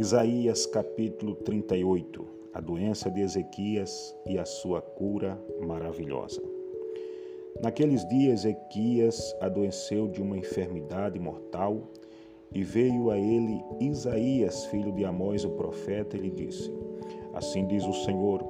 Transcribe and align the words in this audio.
Isaías 0.00 0.64
capítulo 0.64 1.34
38 1.34 2.26
A 2.54 2.60
doença 2.62 3.10
de 3.10 3.20
Ezequias 3.20 4.16
e 4.26 4.38
a 4.38 4.46
sua 4.46 4.80
cura 4.80 5.38
maravilhosa. 5.60 6.40
Naqueles 7.62 8.08
dias, 8.08 8.46
Ezequias 8.46 9.36
adoeceu 9.42 10.08
de 10.08 10.22
uma 10.22 10.38
enfermidade 10.38 11.18
mortal 11.18 11.82
e 12.50 12.64
veio 12.64 13.10
a 13.10 13.18
ele 13.18 13.62
Isaías, 13.78 14.64
filho 14.64 14.90
de 14.90 15.04
Amós, 15.04 15.44
o 15.44 15.50
profeta, 15.50 16.16
e 16.16 16.20
lhe 16.20 16.30
disse: 16.30 16.72
Assim 17.34 17.66
diz 17.66 17.84
o 17.84 17.92
Senhor: 17.92 18.42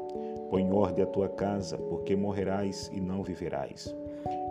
Põe 0.51 0.63
em 0.63 0.73
ordem 0.73 1.03
a 1.03 1.09
tua 1.09 1.29
casa, 1.31 1.77
porque 1.77 2.15
morrerás 2.15 2.89
e 2.95 3.01
não 3.01 3.25
viverás. 3.25 3.93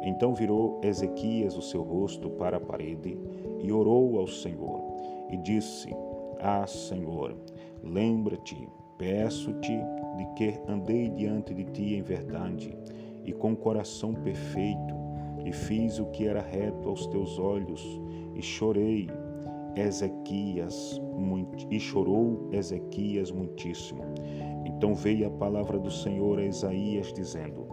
Então 0.03 0.35
virou 0.35 0.81
Ezequias 0.83 1.55
o 1.55 1.61
seu 1.61 1.81
rosto 1.81 2.29
para 2.31 2.57
a 2.57 2.59
parede 2.59 3.17
e 3.63 3.71
orou 3.71 4.19
ao 4.19 4.27
Senhor 4.27 4.81
e 5.29 5.37
disse: 5.37 5.95
ah, 6.39 6.65
Senhor, 6.65 7.35
lembra-te, 7.83 8.67
peço-te 8.97 9.77
de 10.17 10.25
que 10.35 10.59
andei 10.67 11.09
diante 11.09 11.53
de 11.53 11.65
ti 11.65 11.95
em 11.95 12.01
verdade 12.01 12.77
e 13.25 13.33
com 13.33 13.55
coração 13.55 14.13
perfeito, 14.13 14.95
e 15.45 15.51
fiz 15.51 15.99
o 15.99 16.05
que 16.07 16.27
era 16.27 16.41
reto 16.41 16.87
aos 16.87 17.05
teus 17.07 17.37
olhos, 17.37 18.01
e 18.35 18.41
chorei, 18.41 19.09
Ezequias, 19.75 20.99
e 21.69 21.79
chorou 21.79 22.49
Ezequias 22.51 23.31
muitíssimo. 23.31 24.03
Então 24.65 24.95
veio 24.95 25.27
a 25.27 25.31
palavra 25.31 25.77
do 25.77 25.91
Senhor 25.91 26.39
a 26.39 26.45
Isaías, 26.45 27.13
dizendo: 27.13 27.67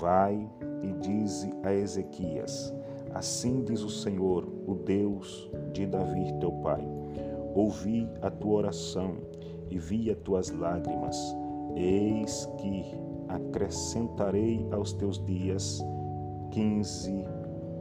Vai 0.00 0.48
e 0.82 0.92
dize 1.00 1.52
a 1.62 1.72
Ezequias: 1.72 2.72
Assim 3.12 3.62
diz 3.64 3.82
o 3.82 3.90
Senhor, 3.90 4.48
o 4.66 4.74
Deus 4.74 5.50
de 5.72 5.86
Davi, 5.86 6.32
teu 6.40 6.52
pai 6.52 6.86
Ouvi 7.56 8.06
a 8.20 8.30
tua 8.30 8.58
oração 8.58 9.16
e 9.70 9.78
vi 9.78 10.10
as 10.10 10.18
tuas 10.18 10.50
lágrimas. 10.50 11.16
Eis 11.74 12.44
que 12.58 12.84
acrescentarei 13.28 14.68
aos 14.70 14.92
teus 14.92 15.24
dias 15.24 15.82
quinze 16.50 17.24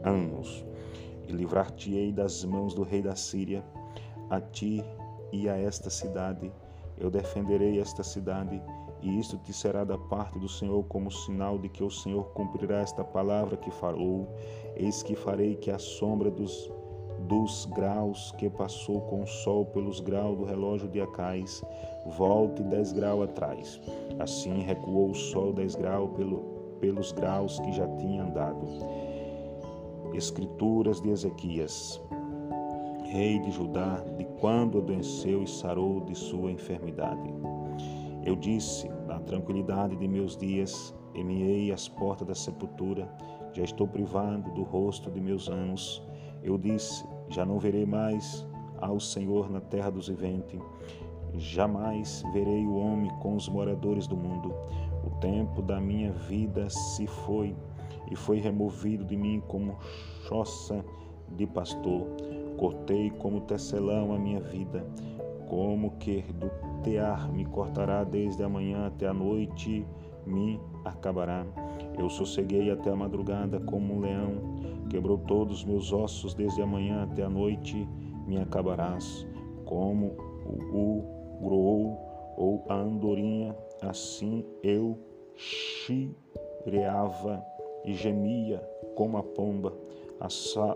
anos, 0.01 0.65
e 1.27 1.33
livrar-te-ei 1.33 2.13
das 2.13 2.45
mãos 2.45 2.73
do 2.73 2.83
rei 2.83 3.01
da 3.01 3.17
Síria, 3.17 3.65
a 4.29 4.39
ti 4.39 4.81
e 5.33 5.49
a 5.49 5.57
esta 5.57 5.89
cidade. 5.89 6.49
Eu 6.97 7.11
defenderei 7.11 7.77
esta 7.77 8.01
cidade, 8.01 8.63
e 9.01 9.19
isto 9.19 9.37
te 9.39 9.51
será 9.51 9.83
da 9.83 9.97
parte 9.97 10.39
do 10.39 10.47
Senhor 10.47 10.85
como 10.85 11.11
sinal 11.11 11.59
de 11.59 11.67
que 11.67 11.83
o 11.83 11.91
Senhor 11.91 12.23
cumprirá 12.29 12.79
esta 12.79 13.03
palavra 13.03 13.57
que 13.57 13.71
falou. 13.71 14.33
Eis 14.77 15.03
que 15.03 15.17
farei 15.17 15.57
que 15.57 15.69
a 15.69 15.77
sombra 15.77 16.31
dos 16.31 16.71
dos 17.27 17.65
graus 17.75 18.31
que 18.37 18.49
passou 18.49 19.01
com 19.01 19.23
o 19.23 19.27
sol 19.27 19.65
pelos 19.65 19.99
graus 19.99 20.37
do 20.37 20.45
relógio 20.45 20.87
de 20.87 21.01
Acais, 21.01 21.63
volte 22.17 22.61
dez 22.63 22.91
graus 22.91 23.23
atrás. 23.23 23.81
Assim 24.19 24.61
recuou 24.61 25.09
o 25.09 25.15
sol 25.15 25.53
dez 25.53 25.75
graus 25.75 26.09
pelo, 26.15 26.39
pelos 26.79 27.11
graus 27.11 27.59
que 27.59 27.71
já 27.71 27.87
tinha 27.97 28.23
andado. 28.23 28.65
Escrituras 30.13 31.01
de 31.01 31.09
Ezequias, 31.09 32.01
rei 33.05 33.39
de 33.39 33.51
Judá, 33.51 34.03
de 34.17 34.25
quando 34.39 34.77
adoeceu 34.77 35.43
e 35.43 35.47
sarou 35.47 36.01
de 36.01 36.15
sua 36.15 36.51
enfermidade. 36.51 37.33
Eu 38.23 38.35
disse, 38.35 38.89
na 39.07 39.19
tranquilidade 39.19 39.95
de 39.95 40.07
meus 40.07 40.35
dias, 40.37 40.93
emiei 41.13 41.71
as 41.71 41.87
portas 41.87 42.27
da 42.27 42.35
sepultura, 42.35 43.07
já 43.53 43.63
estou 43.63 43.87
privado 43.87 44.51
do 44.51 44.63
rosto 44.63 45.09
de 45.11 45.21
meus 45.21 45.47
anos. 45.47 46.01
Eu 46.43 46.57
disse, 46.57 47.05
já 47.29 47.45
não 47.45 47.59
verei 47.59 47.85
mais 47.85 48.45
ao 48.79 48.99
Senhor 48.99 49.49
na 49.49 49.61
terra 49.61 49.89
dos 49.89 50.07
viventes. 50.07 50.59
Jamais 51.33 52.23
verei 52.31 52.65
o 52.65 52.77
homem 52.77 53.11
com 53.21 53.35
os 53.35 53.49
moradores 53.49 54.07
do 54.07 54.15
mundo. 54.15 54.53
O 55.05 55.09
tempo 55.19 55.61
da 55.61 55.79
minha 55.79 56.11
vida 56.11 56.69
se 56.69 57.05
foi 57.07 57.55
e 58.09 58.15
foi 58.15 58.39
removido 58.39 59.03
de 59.03 59.17
mim 59.17 59.41
como 59.47 59.77
choça 60.27 60.83
de 61.35 61.45
pastor. 61.45 62.07
Cortei 62.57 63.09
como 63.11 63.41
tecelão 63.41 64.13
a 64.13 64.17
minha 64.17 64.39
vida, 64.39 64.85
como 65.49 65.91
que 65.97 66.21
do 66.21 66.49
tear 66.83 67.31
me 67.31 67.45
cortará 67.45 68.03
desde 68.03 68.43
a 68.43 68.49
manhã 68.49 68.87
até 68.87 69.07
a 69.07 69.13
noite 69.13 69.85
me 70.25 70.59
acabará. 70.83 71.45
Eu 71.97 72.09
sosseguei 72.09 72.71
até 72.71 72.89
a 72.89 72.95
madrugada 72.95 73.59
como 73.59 73.95
um 73.95 73.99
leão, 73.99 74.33
quebrou 74.95 75.17
todos 75.17 75.57
os 75.57 75.65
meus 75.65 75.91
ossos 75.91 76.33
desde 76.33 76.61
a 76.61 76.65
manhã 76.65 77.03
até 77.03 77.21
a 77.21 77.29
noite, 77.29 77.85
me 78.25 78.37
acabarás. 78.37 79.27
Como 79.65 80.15
o 80.47 81.03
groou 81.41 81.99
ou 82.37 82.63
a 82.69 82.75
andorinha, 82.75 83.53
assim 83.81 84.45
eu 84.63 84.97
chireava 85.35 87.45
e 87.83 87.93
gemia 87.93 88.65
como 88.95 89.17
a 89.17 89.23
pomba, 89.23 89.73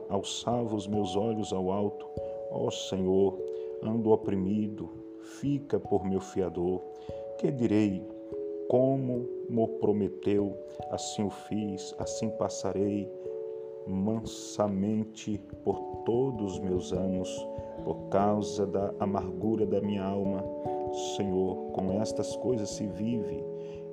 alçava 0.09 0.75
os 0.75 0.85
meus 0.85 1.15
olhos 1.15 1.53
ao 1.53 1.71
alto. 1.71 2.05
Ó 2.51 2.67
oh, 2.67 2.71
Senhor, 2.71 3.39
ando 3.81 4.11
oprimido, 4.11 4.89
fica 5.39 5.79
por 5.79 6.03
meu 6.03 6.19
fiador. 6.19 6.81
Que 7.37 7.49
direi? 7.49 8.05
Como 8.67 9.25
me 9.49 9.65
prometeu, 9.79 10.57
assim 10.91 11.23
o 11.23 11.29
fiz, 11.29 11.95
assim 11.97 12.29
passarei 12.31 13.09
mansamente 13.89 15.41
por 15.63 15.79
todos 16.05 16.53
os 16.53 16.59
meus 16.59 16.93
anos, 16.93 17.29
por 17.83 18.09
causa 18.09 18.65
da 18.65 18.93
amargura 18.99 19.65
da 19.65 19.81
minha 19.81 20.03
alma. 20.03 20.43
Senhor, 21.15 21.55
com 21.73 21.91
estas 22.01 22.35
coisas 22.37 22.69
se 22.69 22.85
vive 22.87 23.43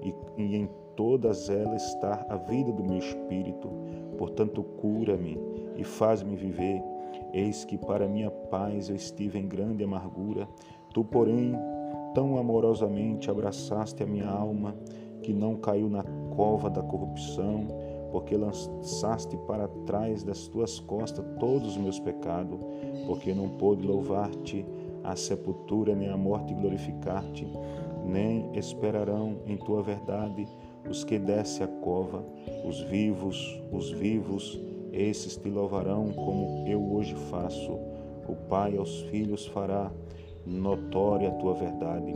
e, 0.03 0.15
e 0.37 0.57
em 0.57 0.69
todas 0.95 1.49
elas 1.51 1.83
está 1.89 2.27
a 2.29 2.37
vida 2.37 2.73
do 2.73 2.83
meu 2.83 2.99
espírito. 2.99 3.69
Portanto, 4.17 4.63
cura-me 4.63 5.39
e 5.77 5.85
faz-me 5.85 6.37
viver. 6.37 6.83
Eis 7.33 7.65
que 7.65 7.77
para 7.77 8.09
minha 8.09 8.31
paz 8.31 8.89
eu 8.89 8.97
estive 8.97 9.39
em 9.39 9.47
grande 9.47 9.85
amargura. 9.85 10.49
Tu, 10.93 11.05
porém, 11.05 11.55
tão 12.15 12.39
amorosamente 12.39 13.31
abraçaste 13.31 14.03
a 14.03 14.07
minha 14.07 14.29
alma, 14.29 14.75
que 15.23 15.35
não 15.35 15.57
caiu 15.57 15.89
na 15.89 16.03
cova 16.35 16.71
da 16.71 16.83
corrupção, 16.83 17.67
porque 18.11 18.37
lançaste 18.37 19.37
para 19.47 19.69
trás 19.87 20.23
das 20.23 20.49
tuas 20.49 20.79
costas 20.79 21.25
todos 21.39 21.71
os 21.71 21.77
meus 21.77 21.99
pecados, 21.99 22.59
porque 23.07 23.35
não 23.35 23.49
pôde 23.51 23.87
louvar-te 23.87 24.65
a 25.05 25.15
sepultura, 25.15 25.95
nem 25.95 26.09
a 26.09 26.17
morte 26.17 26.53
glorificar-te, 26.55 27.47
nem 28.05 28.51
esperarão 28.57 29.39
em 29.47 29.57
tua 29.57 29.83
verdade 29.83 30.47
os 30.89 31.05
que 31.05 31.19
desce 31.19 31.63
a 31.63 31.69
cova, 31.69 32.25
os 32.65 32.81
vivos, 32.83 33.61
os 33.73 33.91
vivos, 33.91 34.61
esses 34.93 35.37
te 35.37 35.49
louvarão 35.49 36.13
como 36.13 36.67
eu 36.67 36.81
hoje 36.93 37.15
faço. 37.31 37.73
O 38.29 38.35
Pai 38.49 38.77
aos 38.77 39.03
filhos 39.03 39.47
fará 39.47 39.91
notória 40.45 41.29
a 41.29 41.33
tua 41.33 41.55
verdade. 41.55 42.15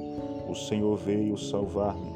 O 0.49 0.55
Senhor 0.55 0.97
veio 0.97 1.37
salvar-me, 1.37 2.13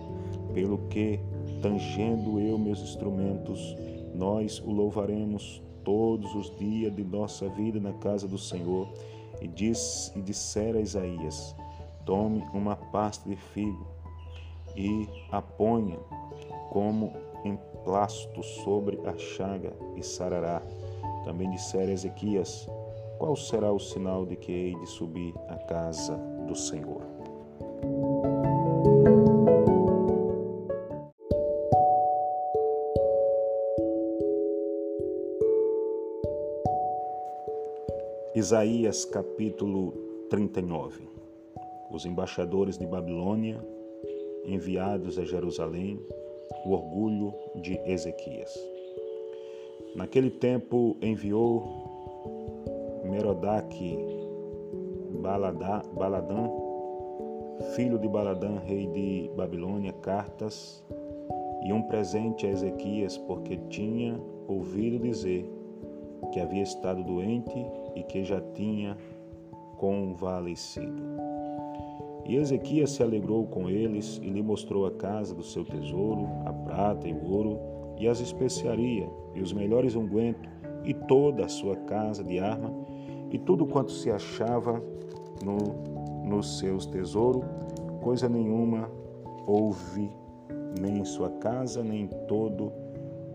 pelo 0.53 0.79
que, 0.89 1.21
tangendo 1.65 2.39
eu 2.39 2.59
meus 2.59 2.79
instrumentos, 2.81 3.75
nós 4.15 4.61
o 4.61 4.71
louvaremos 4.71 5.63
todos 5.83 6.35
os 6.35 6.55
dias 6.59 6.95
de 6.95 7.03
nossa 7.03 7.49
vida 7.49 7.81
na 7.81 7.95
casa 7.95 8.29
do 8.29 8.37
Senhor. 8.37 8.87
E, 9.41 9.49
diz, 9.49 10.13
e 10.15 10.21
dissera 10.21 10.79
a 10.79 10.83
Isaías: 10.83 11.57
Tome 12.05 12.45
uma 12.53 12.77
pasta 12.77 13.27
de 13.27 13.37
figo 13.37 13.87
e 14.77 15.09
a 15.33 15.41
ponha 15.41 15.99
como 16.71 17.15
emplasto 17.47 18.43
sobre 18.43 19.01
a 19.07 19.17
chaga 19.17 19.73
e 19.97 20.03
sarará. 20.03 20.61
Também 21.25 21.51
dissera 21.51 21.91
Ezequias: 21.91 22.69
qual 23.19 23.35
será 23.37 23.73
o 23.73 23.81
sinal 23.81 24.27
de 24.27 24.37
que 24.37 24.53
hei 24.53 24.75
de 24.75 24.87
subir 24.87 25.35
à 25.49 25.57
casa 25.57 26.15
do 26.47 26.55
Senhor? 26.55 27.01
Isaías 38.45 39.07
capítulo 39.07 39.95
39 40.29 41.09
Os 41.91 42.05
embaixadores 42.05 42.77
de 42.77 42.87
Babilônia, 42.87 43.59
enviados 44.45 45.19
a 45.19 45.25
Jerusalém, 45.25 45.99
o 46.67 46.73
orgulho 46.73 47.33
de 47.63 47.81
Ezequias. 47.87 48.55
Naquele 49.97 50.31
tempo 50.31 50.95
enviou 51.01 51.65
Merodach 53.11 53.99
Baladã, 55.23 56.47
filho 57.75 57.99
de 57.99 58.09
Baladã, 58.09 58.59
rei 58.59 58.87
de 58.89 59.31
Babilônia, 59.35 59.95
cartas 60.03 60.85
e 61.65 61.73
um 61.73 61.81
presente 61.81 62.47
a 62.47 62.51
Ezequias, 62.51 63.17
porque 63.17 63.57
tinha 63.71 64.21
ouvido 64.47 64.99
dizer 64.99 65.51
que 66.27 66.41
havia 66.41 66.63
estado 66.63 67.03
doente 67.03 67.67
e 67.95 68.03
que 68.03 68.25
já 68.25 68.41
tinha 68.55 68.97
convalescido. 69.77 71.03
E 72.27 72.37
Ezequias 72.37 72.93
se 72.93 73.03
alegrou 73.03 73.47
com 73.47 73.69
eles 73.69 74.19
e 74.23 74.31
lhe 74.31 74.43
mostrou 74.43 74.87
a 74.87 74.91
casa 74.91 75.35
do 75.35 75.43
seu 75.43 75.65
tesouro, 75.65 76.27
a 76.47 76.53
prata 76.53 77.07
e 77.07 77.13
o 77.13 77.31
ouro, 77.31 77.59
e 77.99 78.09
as 78.09 78.21
especiarias, 78.21 79.09
e 79.35 79.41
os 79.41 79.53
melhores 79.53 79.95
ungüentos, 79.95 80.49
e 80.85 80.95
toda 80.95 81.45
a 81.45 81.49
sua 81.49 81.77
casa 81.77 82.25
de 82.25 82.39
arma, 82.39 82.73
e 83.31 83.39
tudo 83.39 83.67
quanto 83.67 83.93
se 83.93 84.11
achava 84.11 84.83
no, 85.45 85.59
nos 86.25 86.59
seus 86.59 86.87
tesouros, 86.87 87.45
coisa 88.01 88.29
nenhuma 88.29 88.91
houve 89.47 90.11
nem 90.81 90.99
em 90.99 91.05
sua 91.05 91.31
casa, 91.31 91.85
nem 91.85 92.03
em 92.03 92.09
todo 92.27 92.73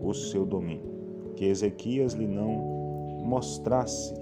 o 0.00 0.12
seu 0.12 0.44
domínio, 0.44 0.90
que 1.36 1.44
Ezequias 1.44 2.14
lhe 2.14 2.26
não 2.26 2.79
mostrasse. 3.22 4.14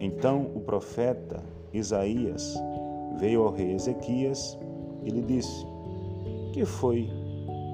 Então 0.00 0.50
o 0.54 0.60
profeta 0.60 1.42
Isaías 1.72 2.54
veio 3.18 3.42
ao 3.42 3.52
rei 3.52 3.72
Ezequias 3.72 4.58
e 5.02 5.10
lhe 5.10 5.22
disse: 5.22 5.66
Que 6.52 6.64
foi 6.64 7.08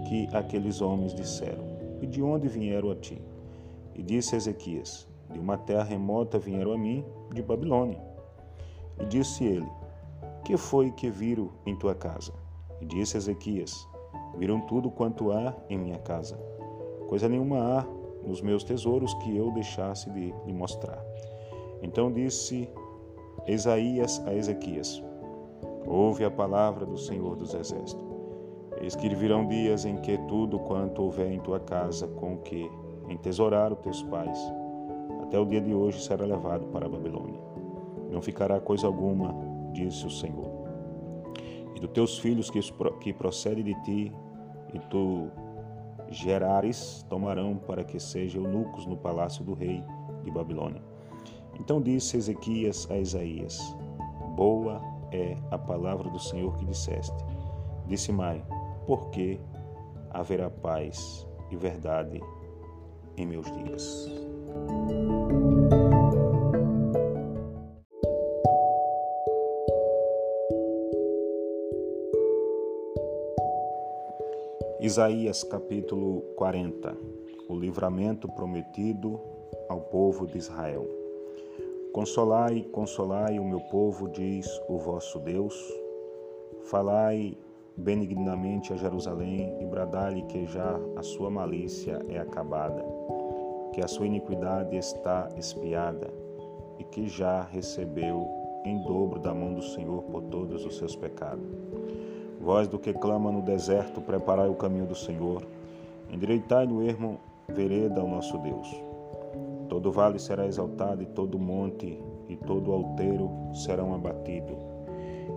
que 0.09 0.29
aqueles 0.33 0.81
homens 0.81 1.15
disseram? 1.15 1.65
E 2.01 2.07
de 2.07 2.23
onde 2.23 2.49
vieram 2.49 2.91
a 2.91 2.97
ti? 2.97 3.21
E 3.95 4.03
disse 4.03 4.37
Ezequias: 4.37 5.09
De 5.31 5.39
uma 5.39 5.59
terra 5.59 5.85
remota 5.85 6.39
vieram 6.39 6.73
a 6.73 6.79
mim, 6.79 7.05
de 7.33 7.43
Babilônia. 7.43 8.01
E 9.01 9.05
disse 9.07 9.45
ele: 9.45 9.69
Que 10.45 10.57
foi 10.57 10.91
que 10.93 11.11
viram 11.11 11.51
em 11.67 11.77
tua 11.77 11.95
casa? 11.95 12.33
E 12.81 12.85
disse 12.85 13.17
Ezequias: 13.17 13.87
Viram 14.37 14.61
tudo 14.63 14.91
quanto 14.91 15.31
há 15.31 15.55
em 15.69 15.79
minha 15.79 15.99
casa. 15.99 16.37
Coisa 17.09 17.29
nenhuma 17.29 17.59
há 17.59 18.00
nos 18.27 18.41
meus 18.41 18.65
tesouros 18.65 19.13
que 19.15 19.37
eu 19.37 19.51
deixasse 19.53 20.11
de 20.11 20.35
lhe 20.47 20.53
mostrar. 20.53 21.05
Então 21.83 22.13
disse 22.13 22.69
Isaías 23.47 24.23
a 24.27 24.35
Ezequias: 24.35 25.03
Ouve 25.87 26.25
a 26.25 26.31
palavra 26.31 26.85
do 26.85 26.97
Senhor 26.97 27.37
dos 27.37 27.55
Exércitos. 27.55 28.11
Eis 28.81 28.95
que 28.95 29.09
virão 29.15 29.47
dias 29.47 29.85
em 29.85 29.97
que 29.97 30.17
tudo 30.27 30.59
quanto 30.59 31.03
houver 31.03 31.31
em 31.31 31.41
tua 31.41 31.61
casa 31.61 32.07
com 32.07 32.39
que 32.39 32.71
entesourar 33.09 33.75
teus 33.77 34.03
pais, 34.05 34.39
até 35.23 35.39
o 35.39 35.45
dia 35.45 35.61
de 35.61 35.75
hoje 35.75 36.01
será 36.01 36.25
levado 36.25 36.67
para 36.69 36.87
a 36.87 36.89
Babilônia. 36.89 37.41
Não 38.11 38.23
ficará 38.23 38.61
coisa 38.61 38.87
alguma, 38.87 39.35
disse 39.73 40.07
o 40.07 40.11
Senhor. 40.11 40.51
E 41.77 41.81
dos 41.81 41.91
teus 41.91 42.19
filhos 42.19 42.51
que, 42.51 42.61
que 43.01 43.13
procedem 43.13 43.65
de 43.65 43.75
ti, 43.83 44.13
e 44.73 44.79
tu 44.91 45.29
gerares, 46.11 47.05
tomarão 47.09 47.57
para 47.57 47.85
que 47.85 47.99
sejam 48.01 48.45
eunucos 48.45 48.87
no 48.87 48.97
palácio 48.97 49.45
do 49.45 49.55
rei 49.55 49.83
de 50.25 50.31
Babilônia. 50.31 50.83
Então 51.59 51.81
disse 51.81 52.17
Ezequias 52.17 52.91
a 52.91 52.99
Isaías: 52.99 53.59
Boa 54.35 54.81
é 55.13 55.37
a 55.51 55.59
palavra 55.59 56.11
do 56.11 56.19
Senhor 56.19 56.57
que 56.57 56.65
disseste. 56.65 57.25
Disse 57.87 58.13
Mai: 58.13 58.45
Porque 58.87 59.41
haverá 60.11 60.51
paz 60.51 61.27
e 61.51 61.57
verdade 61.57 62.21
em 63.17 63.27
meus 63.27 63.47
dias. 63.53 64.09
Isaías 74.91 75.45
capítulo 75.45 76.23
40 76.35 76.97
O 77.49 77.55
livramento 77.55 78.27
prometido 78.27 79.21
ao 79.69 79.83
povo 79.83 80.27
de 80.27 80.37
Israel. 80.37 80.85
Consolai, 81.93 82.67
consolai 82.73 83.39
o 83.39 83.45
meu 83.45 83.61
povo, 83.61 84.09
diz 84.09 84.49
o 84.69 84.79
vosso 84.79 85.21
Deus. 85.21 85.55
Falai 86.65 87.39
benignamente 87.77 88.73
a 88.73 88.77
Jerusalém 88.77 89.63
e 89.63 89.65
bradai-lhe 89.65 90.23
que 90.23 90.45
já 90.47 90.77
a 90.97 91.05
sua 91.05 91.31
malícia 91.31 92.05
é 92.09 92.19
acabada, 92.19 92.85
que 93.73 93.81
a 93.81 93.87
sua 93.87 94.09
iniquidade 94.09 94.77
está 94.77 95.29
espiada 95.37 96.13
e 96.81 96.83
que 96.83 97.07
já 97.07 97.43
recebeu 97.43 98.27
em 98.65 98.83
dobro 98.83 99.21
da 99.21 99.33
mão 99.33 99.55
do 99.55 99.63
Senhor 99.63 100.03
por 100.03 100.25
todos 100.25 100.67
os 100.67 100.79
seus 100.79 100.97
pecados. 100.97 101.80
Voz 102.41 102.67
do 102.67 102.79
que 102.79 102.93
clama 102.93 103.31
no 103.31 103.43
deserto, 103.43 104.01
preparai 104.01 104.49
o 104.49 104.55
caminho 104.55 104.87
do 104.87 104.95
Senhor, 104.95 105.47
endireitai 106.11 106.67
no 106.67 106.83
ermo 106.83 107.19
vereda 107.49 108.01
ao 108.01 108.09
nosso 108.09 108.39
Deus. 108.39 108.69
Todo 109.69 109.93
vale 109.93 110.19
será 110.19 110.47
exaltado, 110.47 111.03
e 111.03 111.07
todo 111.07 111.39
monte 111.39 112.01
e 112.29 112.37
todo 112.37 112.73
alteiro 112.73 113.31
serão 113.53 113.95
abatidos 113.95 114.71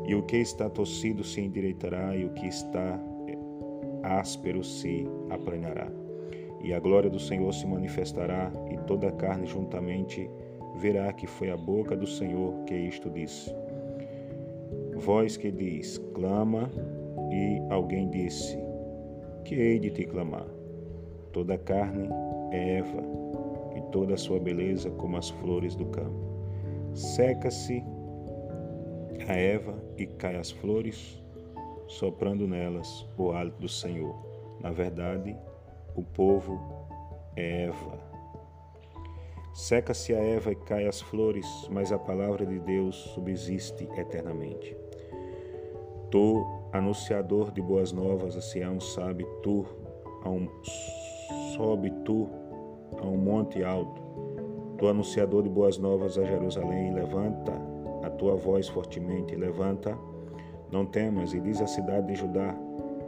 e 0.06 0.16
o 0.16 0.24
que 0.24 0.38
está 0.38 0.70
torcido 0.70 1.24
se 1.24 1.40
endireitará, 1.42 2.16
e 2.16 2.26
o 2.26 2.30
que 2.32 2.48
está 2.48 3.00
áspero 4.02 4.64
se 4.64 5.08
aplanará. 5.30 5.90
E 6.62 6.74
a 6.74 6.80
glória 6.80 7.10
do 7.10 7.20
Senhor 7.20 7.54
se 7.54 7.66
manifestará, 7.66 8.52
e 8.70 8.78
toda 8.86 9.08
a 9.08 9.12
carne 9.12 9.46
juntamente 9.46 10.30
verá 10.76 11.12
que 11.14 11.28
foi 11.28 11.52
a 11.52 11.58
boca 11.58 11.96
do 11.96 12.08
Senhor 12.08 12.64
que 12.66 12.76
isto 12.76 13.10
disse. 13.10 13.54
Voz 15.04 15.36
que 15.36 15.52
diz, 15.52 15.98
clama, 16.14 16.72
e 17.30 17.62
alguém 17.70 18.10
disse, 18.10 18.58
que 19.44 19.54
hei 19.54 19.78
de 19.78 19.90
te 19.90 20.06
clamar? 20.06 20.48
Toda 21.34 21.56
a 21.56 21.58
carne 21.58 22.08
é 22.54 22.78
Eva, 22.78 23.04
e 23.76 23.82
toda 23.92 24.14
a 24.14 24.18
sua 24.18 24.40
beleza 24.40 24.90
como 24.92 25.18
as 25.18 25.30
flores 25.30 25.76
do 25.76 25.88
campo. 25.88 26.16
Seca-se 26.94 27.84
a 29.28 29.34
Eva 29.34 29.76
e 29.98 30.06
cai 30.06 30.38
as 30.38 30.52
flores, 30.52 31.22
soprando 31.86 32.48
nelas 32.48 33.06
o 33.18 33.32
hálito 33.34 33.60
do 33.60 33.68
Senhor. 33.68 34.16
Na 34.62 34.72
verdade, 34.72 35.36
o 35.98 36.02
povo 36.02 36.58
é 37.36 37.66
Eva. 37.66 38.00
Seca-se 39.54 40.16
a 40.16 40.20
Eva 40.20 40.54
e 40.54 40.56
cai 40.56 40.88
as 40.88 41.02
flores, 41.02 41.46
mas 41.70 41.92
a 41.92 42.00
palavra 42.00 42.46
de 42.46 42.58
Deus 42.60 42.96
subsiste 43.14 43.84
eternamente. 43.98 44.83
Tu, 46.14 46.46
anunciador 46.72 47.50
de 47.52 47.60
boas 47.60 47.92
novas 47.92 48.38
a 48.38 48.42
Sião, 48.42 48.80
sabe 48.80 49.26
tu, 49.42 49.66
a 50.24 50.30
um, 50.30 50.48
sobe 51.56 51.90
tu 52.06 52.30
a 53.02 53.08
um 53.08 53.18
monte 53.18 53.64
alto. 53.64 54.00
Tu, 54.78 54.88
anunciador 54.88 55.42
de 55.42 55.50
boas 55.50 55.80
novas 55.80 56.16
a 56.20 56.24
Jerusalém, 56.24 56.94
levanta 56.94 57.52
a 58.04 58.12
tua 58.12 58.36
voz 58.36 58.70
fortemente, 58.70 59.36
levanta, 59.36 59.98
não 60.72 60.86
temas, 60.86 61.34
e 61.34 61.40
diz 61.40 61.60
à 61.60 61.66
cidade 61.66 62.06
de 62.06 62.14
Judá: 62.14 62.56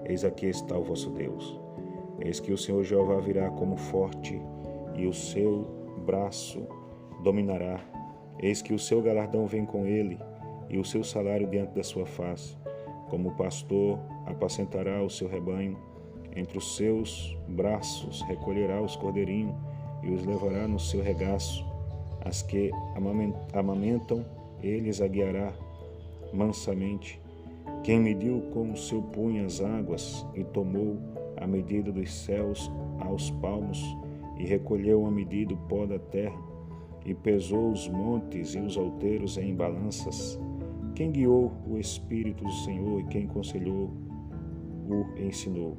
Eis 0.05 0.25
aqui 0.25 0.47
está 0.47 0.75
o 0.75 0.83
vosso 0.83 1.12
Deus. 1.12 1.62
Eis 2.19 2.39
que 2.39 2.51
o 2.51 2.57
Senhor 2.57 2.83
Jeová 2.83 3.19
virá 3.19 3.51
como 3.51 3.77
forte, 3.77 4.41
e 4.95 5.05
o 5.05 5.13
seu 5.13 5.67
braço 6.07 6.67
dominará. 7.21 7.79
Eis 8.39 8.63
que 8.63 8.74
o 8.74 8.79
seu 8.79 9.00
galardão 9.00 9.45
vem 9.45 9.63
com 9.63 9.85
ele, 9.85 10.17
e 10.71 10.79
o 10.79 10.83
seu 10.83 11.03
salário 11.03 11.45
diante 11.45 11.75
da 11.75 11.83
sua 11.83 12.07
face. 12.07 12.57
Como 13.09 13.35
pastor 13.35 14.00
apacentará 14.25 15.01
o 15.03 15.09
seu 15.09 15.27
rebanho, 15.27 15.77
entre 16.35 16.57
os 16.57 16.75
seus 16.75 17.38
braços 17.47 18.21
recolherá 18.24 18.81
os 18.81 18.95
cordeirinhos 18.95 19.55
e 20.03 20.12
os 20.12 20.25
levará 20.25 20.67
no 20.67 20.79
seu 20.79 21.01
regaço. 21.01 21.65
As 22.24 22.41
que 22.41 22.71
amamentam 23.53 24.25
eles 24.62 25.01
a 25.01 25.07
guiará 25.07 25.53
mansamente. 26.33 27.21
Quem 27.83 28.00
mediu 28.00 28.41
com 28.53 28.71
o 28.71 28.77
seu 28.77 29.01
punho 29.01 29.45
as 29.45 29.62
águas 29.62 30.25
e 30.33 30.43
tomou 30.43 30.97
a 31.38 31.45
medida 31.45 31.91
dos 31.91 32.12
céus 32.12 32.71
aos 33.00 33.29
palmos 33.29 33.81
e 34.38 34.45
recolheu 34.45 35.05
a 35.05 35.12
medida 35.12 35.53
o 35.53 35.57
pó 35.67 35.85
da 35.85 36.00
terra 36.00 36.38
e 37.05 37.13
pesou 37.13 37.71
os 37.71 37.88
montes 37.88 38.55
e 38.55 38.59
os 38.59 38.75
alteiros 38.77 39.38
em 39.38 39.53
balanças. 39.53 40.39
Quem 40.95 41.11
guiou 41.11 41.51
o 41.69 41.77
Espírito 41.77 42.43
do 42.45 42.51
Senhor 42.51 43.01
e 43.01 43.07
quem 43.07 43.27
conselhou 43.27 43.89
o 44.89 45.19
ensinou. 45.19 45.75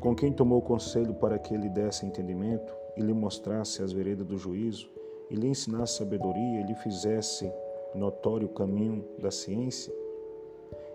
Com 0.00 0.16
quem 0.16 0.32
tomou 0.32 0.60
conselho 0.60 1.14
para 1.14 1.38
que 1.38 1.56
lhe 1.56 1.68
desse 1.68 2.04
entendimento 2.04 2.74
e 2.96 3.00
lhe 3.00 3.12
mostrasse 3.12 3.84
as 3.84 3.92
veredas 3.92 4.26
do 4.26 4.36
juízo 4.36 4.90
e 5.30 5.36
lhe 5.36 5.46
ensinasse 5.46 5.98
sabedoria 5.98 6.60
e 6.60 6.64
lhe 6.64 6.74
fizesse 6.74 7.52
notório 7.94 8.48
caminho 8.48 9.04
da 9.20 9.30
ciência, 9.30 9.94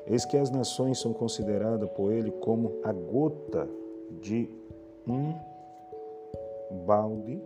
eis 0.05 0.25
que 0.25 0.35
as 0.35 0.49
nações 0.49 0.99
são 0.99 1.13
consideradas 1.13 1.89
por 1.91 2.11
ele 2.11 2.31
como 2.31 2.79
a 2.83 2.91
gota 2.91 3.69
de 4.21 4.49
um 5.07 5.33
balde 6.85 7.41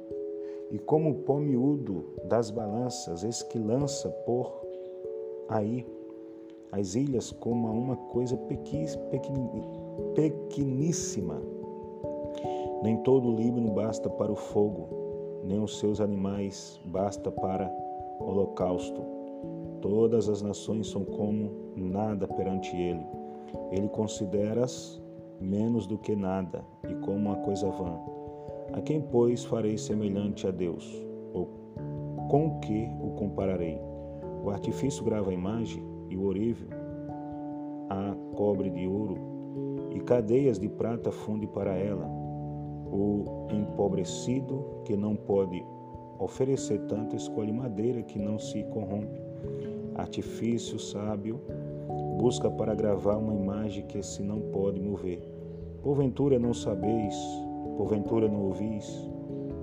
e 0.72 0.80
como 0.80 1.12
o 1.12 1.16
pó 1.16 1.38
miúdo 1.38 2.16
das 2.26 2.50
balanças, 2.50 3.24
eis 3.24 3.44
que 3.44 3.60
lança 3.60 4.10
por 4.10 4.61
aí 5.52 5.86
as 6.72 6.96
ilhas 6.96 7.32
como 7.32 7.68
uma 7.70 7.96
coisa 7.96 8.36
pequeníssima. 10.16 11.40
Nem 12.82 12.98
todo 13.04 13.30
o 13.30 13.36
Líbano 13.36 13.72
basta 13.72 14.10
para 14.10 14.32
o 14.32 14.36
fogo, 14.36 14.88
nem 15.44 15.62
os 15.62 15.78
seus 15.78 16.02
animais 16.02 16.80
basta 16.86 17.30
para 17.30 17.72
holocausto 18.20 19.22
Todas 19.82 20.30
as 20.30 20.44
nações 20.44 20.88
são 20.88 21.04
como 21.04 21.52
nada 21.76 22.28
perante 22.28 22.76
ele. 22.76 23.04
Ele 23.72 23.90
considera-as 23.90 25.02
menos 25.40 25.88
do 25.88 25.98
que 25.98 26.16
nada 26.16 26.64
e 26.88 26.94
como 26.96 27.18
uma 27.18 27.38
coisa 27.38 27.68
vã. 27.68 28.00
A 28.74 28.82
quem, 28.82 29.02
pois, 29.02 29.44
farei 29.44 29.78
semelhante 29.80 30.46
a 30.46 30.52
Deus? 30.52 30.88
Ou 31.34 31.50
com 32.30 32.60
que 32.60 32.88
o 33.02 33.10
compararei? 33.16 33.91
O 34.44 34.50
artifício 34.50 35.04
grava 35.04 35.30
a 35.30 35.34
imagem 35.34 35.84
e 36.10 36.18
o 36.18 36.26
orível 36.26 36.68
a 37.90 38.16
cobre 38.36 38.70
de 38.70 38.88
ouro 38.88 39.18
e 39.94 40.00
cadeias 40.00 40.58
de 40.58 40.70
prata 40.70 41.12
funde 41.12 41.46
para 41.46 41.76
ela. 41.76 42.08
O 42.90 43.48
empobrecido 43.52 44.66
que 44.86 44.96
não 44.96 45.16
pode 45.16 45.64
oferecer 46.18 46.80
tanto 46.88 47.16
escolhe 47.16 47.52
madeira 47.52 48.02
que 48.02 48.18
não 48.18 48.40
se 48.40 48.64
corrompe. 48.66 49.22
Artifício 49.96 50.80
sábio 50.80 51.42
busca 52.18 52.50
para 52.50 52.74
gravar 52.74 53.18
uma 53.18 53.34
imagem 53.34 53.86
que 53.86 54.02
se 54.02 54.24
não 54.24 54.40
pode 54.40 54.80
mover. 54.80 55.20
Porventura 55.82 56.40
não 56.40 56.54
sabeis, 56.54 57.16
porventura 57.76 58.30
não 58.30 58.46
ouvis, 58.46 59.10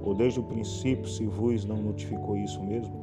ou 0.03 0.15
desde 0.15 0.41
o 0.41 0.43
princípio 0.43 1.09
se 1.09 1.25
vos 1.25 1.65
não 1.65 1.77
notificou 1.77 2.37
isso 2.37 2.63
mesmo? 2.63 2.98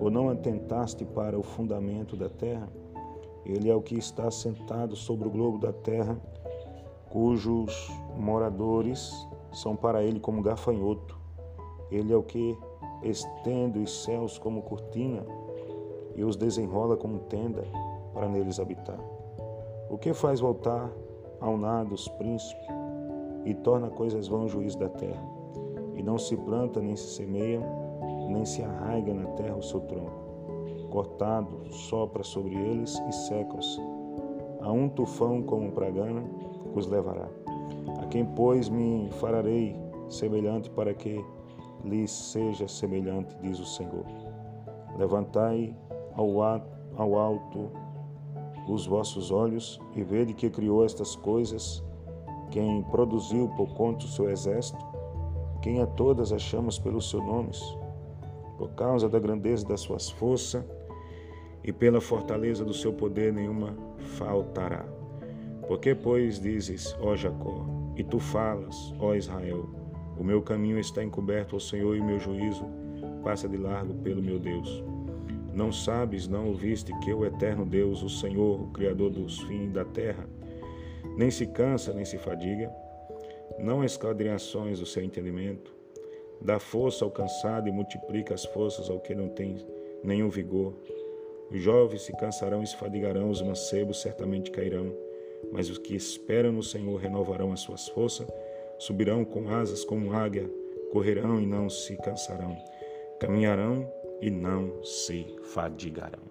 Ou 0.00 0.10
não 0.10 0.28
atentaste 0.28 1.04
para 1.04 1.38
o 1.38 1.42
fundamento 1.42 2.16
da 2.16 2.28
terra? 2.28 2.68
Ele 3.44 3.68
é 3.68 3.74
o 3.74 3.82
que 3.82 3.96
está 3.96 4.30
sentado 4.30 4.94
sobre 4.94 5.26
o 5.26 5.30
globo 5.30 5.58
da 5.58 5.72
terra, 5.72 6.20
cujos 7.10 7.90
moradores 8.16 9.26
são 9.52 9.74
para 9.74 10.02
ele 10.02 10.20
como 10.20 10.42
gafanhoto. 10.42 11.18
Ele 11.90 12.12
é 12.12 12.16
o 12.16 12.22
que 12.22 12.56
estende 13.02 13.78
os 13.78 14.04
céus 14.04 14.38
como 14.38 14.62
cortina 14.62 15.24
e 16.14 16.22
os 16.24 16.36
desenrola 16.36 16.96
como 16.96 17.20
tenda 17.20 17.64
para 18.12 18.28
neles 18.28 18.60
habitar. 18.60 18.98
O 19.88 19.96
que 19.96 20.12
faz 20.12 20.40
voltar 20.40 20.92
ao 21.40 21.56
nada 21.56 21.94
os 21.94 22.08
príncipes 22.08 22.66
e 23.44 23.54
torna 23.54 23.88
coisas 23.88 24.28
vãs 24.28 24.50
juiz 24.50 24.74
da 24.74 24.88
terra. 24.88 25.22
E 25.94 26.02
não 26.02 26.18
se 26.18 26.36
planta, 26.36 26.80
nem 26.80 26.96
se 26.96 27.14
semeia, 27.14 27.60
nem 28.28 28.44
se 28.44 28.62
arraiga 28.62 29.12
na 29.12 29.26
terra 29.30 29.56
o 29.56 29.62
seu 29.62 29.80
tronco. 29.80 30.28
Cortado, 30.90 31.72
sopra 31.72 32.22
sobre 32.22 32.54
eles 32.54 32.98
e 33.08 33.12
seca-os. 33.12 33.80
A 34.60 34.70
um 34.70 34.88
tufão 34.88 35.42
como 35.42 35.72
pragana 35.72 36.22
os 36.74 36.86
levará. 36.86 37.28
A 38.00 38.06
quem, 38.06 38.24
pois, 38.24 38.68
me 38.68 39.08
fararei 39.12 39.76
semelhante 40.08 40.70
para 40.70 40.94
que 40.94 41.24
lhes 41.84 42.10
seja 42.10 42.66
semelhante, 42.66 43.36
diz 43.40 43.58
o 43.58 43.64
Senhor. 43.64 44.04
Levantai 44.98 45.74
ao, 46.14 46.28
ao 46.96 47.18
alto 47.18 47.70
os 48.68 48.86
vossos 48.86 49.30
olhos 49.30 49.80
e 49.94 50.02
vede 50.02 50.34
que 50.34 50.50
criou 50.50 50.84
estas 50.84 51.16
coisas, 51.16 51.82
quem 52.50 52.82
produziu 52.84 53.48
por 53.56 53.74
conta 53.74 54.04
o 54.04 54.08
seu 54.08 54.28
exército, 54.28 54.84
quem 55.62 55.80
a 55.80 55.86
todas 55.86 56.32
as 56.32 56.42
chamas 56.42 56.78
pelos 56.78 57.08
seus 57.08 57.24
nomes, 57.24 57.77
por 58.58 58.70
causa 58.72 59.08
da 59.08 59.20
grandeza 59.20 59.66
das 59.66 59.80
suas 59.80 60.10
forças 60.10 60.64
e 61.62 61.72
pela 61.72 62.00
fortaleza 62.00 62.64
do 62.64 62.74
seu 62.74 62.92
poder 62.92 63.32
nenhuma 63.32 63.76
faltará. 64.18 64.84
Porque, 65.66 65.94
pois, 65.94 66.40
dizes, 66.40 66.96
ó 67.00 67.14
Jacó, 67.14 67.64
e 67.96 68.02
tu 68.02 68.18
falas, 68.18 68.92
ó 68.98 69.14
Israel, 69.14 69.68
o 70.18 70.24
meu 70.24 70.42
caminho 70.42 70.78
está 70.78 71.04
encoberto 71.04 71.54
ao 71.54 71.60
Senhor 71.60 71.96
e 71.96 72.00
o 72.00 72.04
meu 72.04 72.18
juízo 72.18 72.64
passa 73.22 73.48
de 73.48 73.56
largo 73.56 73.94
pelo 74.02 74.22
meu 74.22 74.38
Deus. 74.38 74.82
Não 75.54 75.70
sabes, 75.70 76.26
não 76.26 76.48
ouviste 76.48 76.92
que 77.00 77.12
o 77.12 77.24
eterno 77.24 77.64
Deus, 77.64 78.02
o 78.02 78.08
Senhor, 78.08 78.60
o 78.60 78.68
Criador 78.68 79.10
dos 79.10 79.40
fins 79.42 79.72
da 79.72 79.84
terra, 79.84 80.28
nem 81.16 81.30
se 81.30 81.46
cansa, 81.46 81.92
nem 81.92 82.04
se 82.04 82.18
fadiga, 82.18 82.70
não 83.58 83.84
esquadrinhações 83.84 84.80
do 84.80 84.86
seu 84.86 85.02
entendimento, 85.02 85.77
dá 86.40 86.58
força 86.58 87.04
ao 87.04 87.10
cansado 87.10 87.68
e 87.68 87.72
multiplica 87.72 88.34
as 88.34 88.44
forças 88.44 88.88
ao 88.88 89.00
que 89.00 89.14
não 89.14 89.28
tem 89.28 89.56
nenhum 90.02 90.28
vigor. 90.28 90.74
Os 91.50 91.60
jovens 91.60 92.02
se 92.02 92.12
cansarão 92.16 92.62
e 92.62 92.66
se 92.66 92.76
fadigarão, 92.76 93.30
os 93.30 93.40
mancebos 93.40 94.00
certamente 94.00 94.50
cairão, 94.50 94.94
mas 95.50 95.70
os 95.70 95.78
que 95.78 95.94
esperam 95.94 96.52
no 96.52 96.62
Senhor 96.62 96.96
renovarão 96.96 97.52
as 97.52 97.60
suas 97.60 97.88
forças, 97.88 98.26
subirão 98.78 99.24
com 99.24 99.48
asas 99.48 99.84
como 99.84 100.12
águia, 100.12 100.48
correrão 100.92 101.40
e 101.40 101.46
não 101.46 101.68
se 101.68 101.96
cansarão, 101.96 102.56
caminharão 103.18 103.90
e 104.20 104.30
não 104.30 104.82
se 104.84 105.26
fadigarão. 105.42 106.27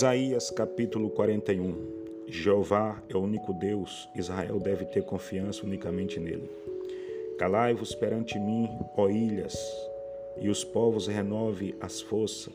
Isaías 0.00 0.48
capítulo 0.50 1.10
41 1.10 1.74
Jeová 2.26 3.02
é 3.06 3.14
o 3.14 3.20
único 3.20 3.52
Deus, 3.52 4.08
Israel 4.14 4.58
deve 4.58 4.86
ter 4.86 5.02
confiança 5.02 5.66
unicamente 5.66 6.18
nele. 6.18 6.50
Calai-vos 7.38 7.94
perante 7.94 8.38
mim, 8.38 8.66
ó 8.96 9.10
ilhas, 9.10 9.54
e 10.40 10.48
os 10.48 10.64
povos 10.64 11.06
renove 11.06 11.74
as 11.82 12.00
forças. 12.00 12.50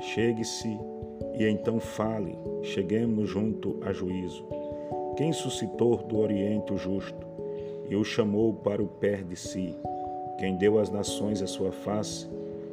Chegue-se 0.00 0.76
e 1.38 1.46
então 1.46 1.78
fale, 1.78 2.36
cheguemos 2.64 3.30
junto 3.30 3.78
a 3.84 3.92
juízo. 3.92 4.44
Quem 5.16 5.32
suscitou 5.32 5.98
do 5.98 6.18
Oriente 6.18 6.72
o 6.72 6.76
justo 6.76 7.24
e 7.88 7.94
o 7.94 8.02
chamou 8.02 8.52
para 8.52 8.82
o 8.82 8.88
pé 8.88 9.18
de 9.18 9.36
si? 9.36 9.72
Quem 10.40 10.56
deu 10.56 10.80
às 10.80 10.90
nações 10.90 11.40
a 11.40 11.46
sua 11.46 11.70
face 11.70 12.28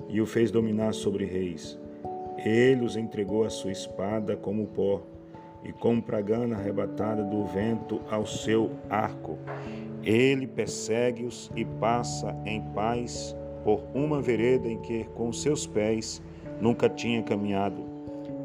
e 0.09 0.19
o 0.19 0.25
fez 0.25 0.49
dominar 0.49 0.91
sobre 0.95 1.23
reis? 1.23 1.79
Ele 2.43 2.83
os 2.83 2.95
entregou 2.95 3.43
a 3.43 3.49
sua 3.49 3.71
espada 3.71 4.35
como 4.35 4.67
pó 4.67 5.01
e 5.63 5.71
como 5.71 6.01
pragana 6.01 6.55
arrebatada 6.55 7.23
do 7.23 7.45
vento 7.45 8.01
ao 8.09 8.25
seu 8.25 8.71
arco. 8.89 9.37
Ele 10.03 10.47
persegue-os 10.47 11.51
e 11.55 11.63
passa 11.63 12.35
em 12.45 12.61
paz 12.73 13.35
por 13.63 13.83
uma 13.93 14.21
vereda 14.21 14.67
em 14.67 14.79
que 14.79 15.03
com 15.13 15.31
seus 15.31 15.67
pés 15.67 16.21
nunca 16.59 16.89
tinha 16.89 17.21
caminhado. 17.21 17.83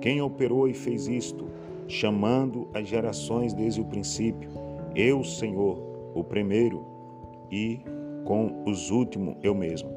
Quem 0.01 0.21
operou 0.21 0.69
e 0.69 0.75
fez 0.75 1.09
isto, 1.09 1.49
chamando 1.89 2.69
as 2.75 2.87
gerações 2.87 3.55
desde 3.55 3.81
o 3.81 3.85
princípio, 3.85 4.51
eu, 4.95 5.25
Senhor, 5.25 5.79
o 6.15 6.23
primeiro, 6.23 6.85
e 7.51 7.81
com 8.25 8.63
os 8.67 8.91
últimos 8.91 9.37
eu 9.43 9.55
mesmo. 9.55 9.89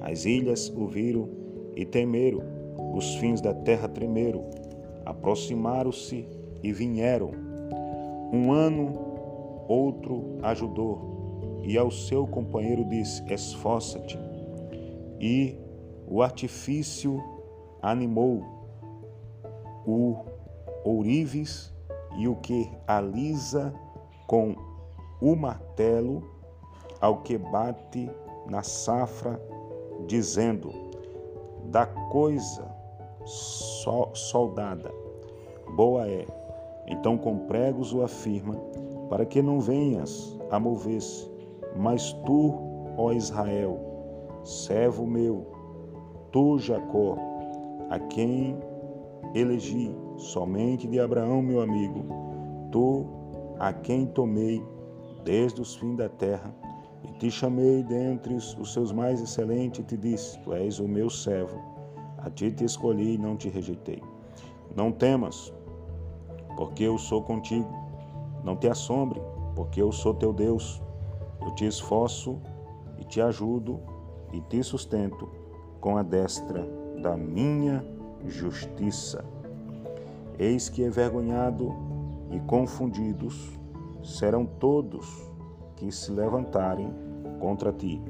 As 0.00 0.24
ilhas 0.24 0.68
o 0.76 0.86
viram 0.86 1.28
e 1.74 1.84
temeram, 1.84 2.42
os 2.94 3.16
fins 3.16 3.40
da 3.40 3.52
terra 3.52 3.88
tremeram, 3.88 4.44
aproximaram-se 5.04 6.26
e 6.62 6.72
vieram. 6.72 7.30
Um 8.32 8.52
ano, 8.52 8.92
outro 9.68 10.38
ajudou, 10.42 11.60
e 11.62 11.76
ao 11.76 11.90
seu 11.90 12.26
companheiro 12.26 12.84
disse: 12.84 13.22
Esforça-te. 13.32 14.18
E 15.20 15.58
o 16.06 16.22
artifício 16.22 17.22
animou 17.82 18.42
o 19.86 20.16
ourives 20.84 21.72
e 22.16 22.28
o 22.28 22.36
que 22.36 22.70
alisa 22.86 23.74
com 24.26 24.54
o 25.20 25.34
martelo 25.34 26.22
ao 27.00 27.22
que 27.22 27.38
bate 27.38 28.10
na 28.48 28.62
safra, 28.62 29.40
dizendo: 30.06 30.72
da 31.70 31.86
coisa 31.86 32.75
soldada, 33.26 34.92
boa 35.74 36.06
é. 36.06 36.26
Então 36.86 37.18
com 37.18 37.38
pregos 37.46 37.92
o 37.92 38.02
afirma, 38.02 38.54
para 39.08 39.26
que 39.26 39.42
não 39.42 39.60
venhas 39.60 40.38
a 40.50 40.58
mover-se. 40.58 41.28
Mas 41.76 42.12
tu, 42.24 42.54
ó 42.96 43.12
Israel, 43.12 43.78
servo 44.44 45.06
meu, 45.06 45.46
tu, 46.30 46.58
Jacó, 46.58 47.16
a 47.90 47.98
quem 47.98 48.56
elegi 49.34 49.94
somente 50.16 50.86
de 50.86 50.98
Abraão, 51.00 51.42
meu 51.42 51.60
amigo, 51.60 52.04
tu 52.70 53.04
a 53.58 53.72
quem 53.72 54.06
tomei 54.06 54.64
desde 55.24 55.60
os 55.60 55.74
fins 55.74 55.96
da 55.96 56.08
terra, 56.08 56.54
e 57.02 57.12
te 57.18 57.30
chamei 57.30 57.82
dentre 57.82 58.34
os 58.34 58.72
seus 58.72 58.92
mais 58.92 59.20
excelentes, 59.20 59.80
e 59.80 59.84
te 59.84 59.96
disse: 59.96 60.38
Tu 60.40 60.52
és 60.52 60.78
o 60.78 60.88
meu 60.88 61.10
servo, 61.10 61.58
a 62.26 62.30
ti 62.30 62.50
te 62.50 62.64
escolhi 62.64 63.14
e 63.14 63.18
não 63.18 63.36
te 63.36 63.48
rejeitei. 63.48 64.02
Não 64.74 64.90
temas, 64.90 65.54
porque 66.56 66.82
eu 66.82 66.98
sou 66.98 67.22
contigo. 67.22 67.70
Não 68.42 68.56
te 68.56 68.66
assombre, 68.66 69.22
porque 69.54 69.80
eu 69.80 69.92
sou 69.92 70.12
teu 70.12 70.32
Deus. 70.32 70.82
Eu 71.40 71.54
te 71.54 71.64
esforço 71.64 72.40
e 72.98 73.04
te 73.04 73.20
ajudo 73.20 73.78
e 74.32 74.40
te 74.40 74.60
sustento 74.64 75.28
com 75.80 75.96
a 75.96 76.02
destra 76.02 76.68
da 77.00 77.16
minha 77.16 77.84
justiça. 78.26 79.24
Eis 80.36 80.68
que 80.68 80.82
envergonhado 80.82 81.72
e 82.32 82.40
confundidos 82.40 83.56
serão 84.02 84.44
todos 84.44 85.30
que 85.76 85.92
se 85.92 86.10
levantarem 86.10 86.92
contra 87.38 87.72
ti. 87.72 88.02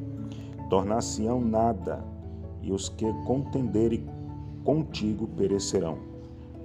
Tornar-se-ão 0.71 1.39
nada, 1.39 2.03
e 2.67 2.73
os 2.73 2.89
que 2.89 3.07
contenderem 3.25 4.05
contigo 4.65 5.29
perecerão. 5.29 5.99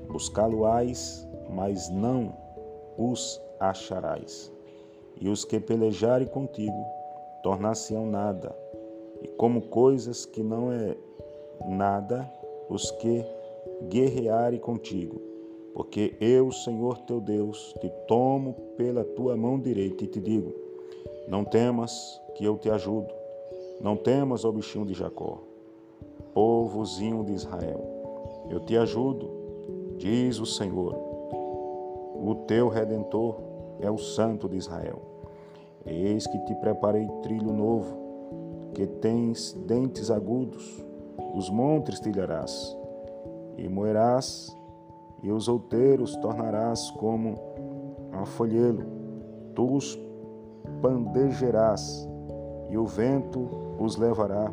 Buscá-lo-ás, 0.10 1.28
mas 1.48 1.90
não 1.90 2.36
os 2.98 3.40
acharás. 3.60 4.52
E 5.20 5.30
os 5.30 5.46
que 5.46 5.60
pelejarem 5.60 6.28
contigo 6.28 6.84
tornar-se-ão 7.44 8.08
nada, 8.08 8.56
e 9.22 9.28
como 9.28 9.62
coisas 9.62 10.26
que 10.26 10.42
não 10.42 10.72
é 10.72 10.98
nada, 11.70 12.28
os 12.68 12.90
que 12.90 13.24
guerrearem 13.88 14.60
contigo. 14.60 15.22
Porque 15.76 16.16
eu, 16.20 16.52
Senhor 16.52 16.98
teu 17.02 17.22
Deus, 17.22 17.76
te 17.80 17.90
tomo 18.08 18.54
pela 18.76 19.04
tua 19.04 19.38
mão 19.38 19.60
direita 19.60 20.04
e 20.04 20.08
te 20.08 20.20
digo: 20.20 20.52
Não 21.28 21.46
temas, 21.46 22.20
que 22.36 22.44
eu 22.44 22.58
te 22.58 22.70
ajudo. 22.72 23.14
Não 23.80 23.96
temas, 23.96 24.44
ó 24.44 24.52
bichinho 24.52 24.86
de 24.86 24.94
Jacó, 24.94 25.51
povozinho 26.34 27.24
de 27.24 27.34
Israel. 27.34 27.84
Eu 28.50 28.60
te 28.60 28.78
ajudo, 28.78 29.30
diz 29.98 30.40
o 30.40 30.46
Senhor. 30.46 30.96
O 32.16 32.36
teu 32.48 32.68
redentor 32.68 33.38
é 33.80 33.90
o 33.90 33.98
Santo 33.98 34.48
de 34.48 34.58
Israel. 34.58 35.02
Eis 35.86 36.28
que 36.28 36.38
te 36.40 36.54
preparei 36.56 37.08
trilho 37.24 37.52
novo, 37.52 37.98
que 38.74 38.86
tens 38.86 39.54
dentes 39.66 40.12
agudos, 40.12 40.86
os 41.34 41.50
montes 41.50 42.00
trilharás, 42.00 42.78
e 43.58 43.68
moerás, 43.68 44.56
e 45.24 45.32
os 45.32 45.48
outeiros 45.48 46.16
tornarás 46.18 46.92
como 46.92 47.36
a 48.12 48.26
folhelo, 48.26 48.84
tu 49.56 49.76
os 49.76 50.00
pandegerás, 50.82 52.08
e 52.70 52.78
o 52.78 52.86
vento 52.86 53.50
os 53.80 53.98
levará, 53.98 54.52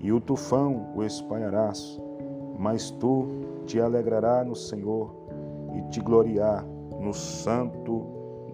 e 0.00 0.12
o 0.12 0.20
tufão 0.20 0.92
o 0.94 1.02
espalharás, 1.02 2.00
mas 2.58 2.90
tu 2.90 3.26
te 3.66 3.80
alegrarás 3.80 4.46
no 4.46 4.54
Senhor 4.54 5.14
e 5.76 5.82
te 5.90 6.00
gloriar 6.00 6.64
no 7.00 7.12
Santo 7.12 8.06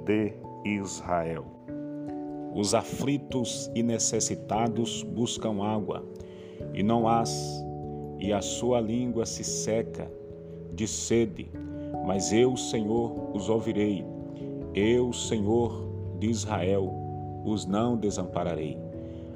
de 0.04 0.32
Israel. 0.64 1.44
Os 2.54 2.74
aflitos 2.74 3.70
e 3.74 3.82
necessitados 3.82 5.02
buscam 5.02 5.62
água, 5.62 6.04
e 6.72 6.82
não 6.82 7.08
hás, 7.08 7.64
e 8.18 8.32
a 8.32 8.40
sua 8.40 8.80
língua 8.80 9.26
se 9.26 9.42
seca 9.42 10.10
de 10.72 10.86
sede, 10.86 11.50
mas 12.06 12.32
eu, 12.32 12.56
Senhor, 12.56 13.30
os 13.34 13.48
ouvirei. 13.48 14.04
Eu, 14.74 15.12
Senhor 15.12 15.88
de 16.18 16.28
Israel, 16.28 16.92
os 17.44 17.66
não 17.66 17.96
desampararei. 17.96 18.83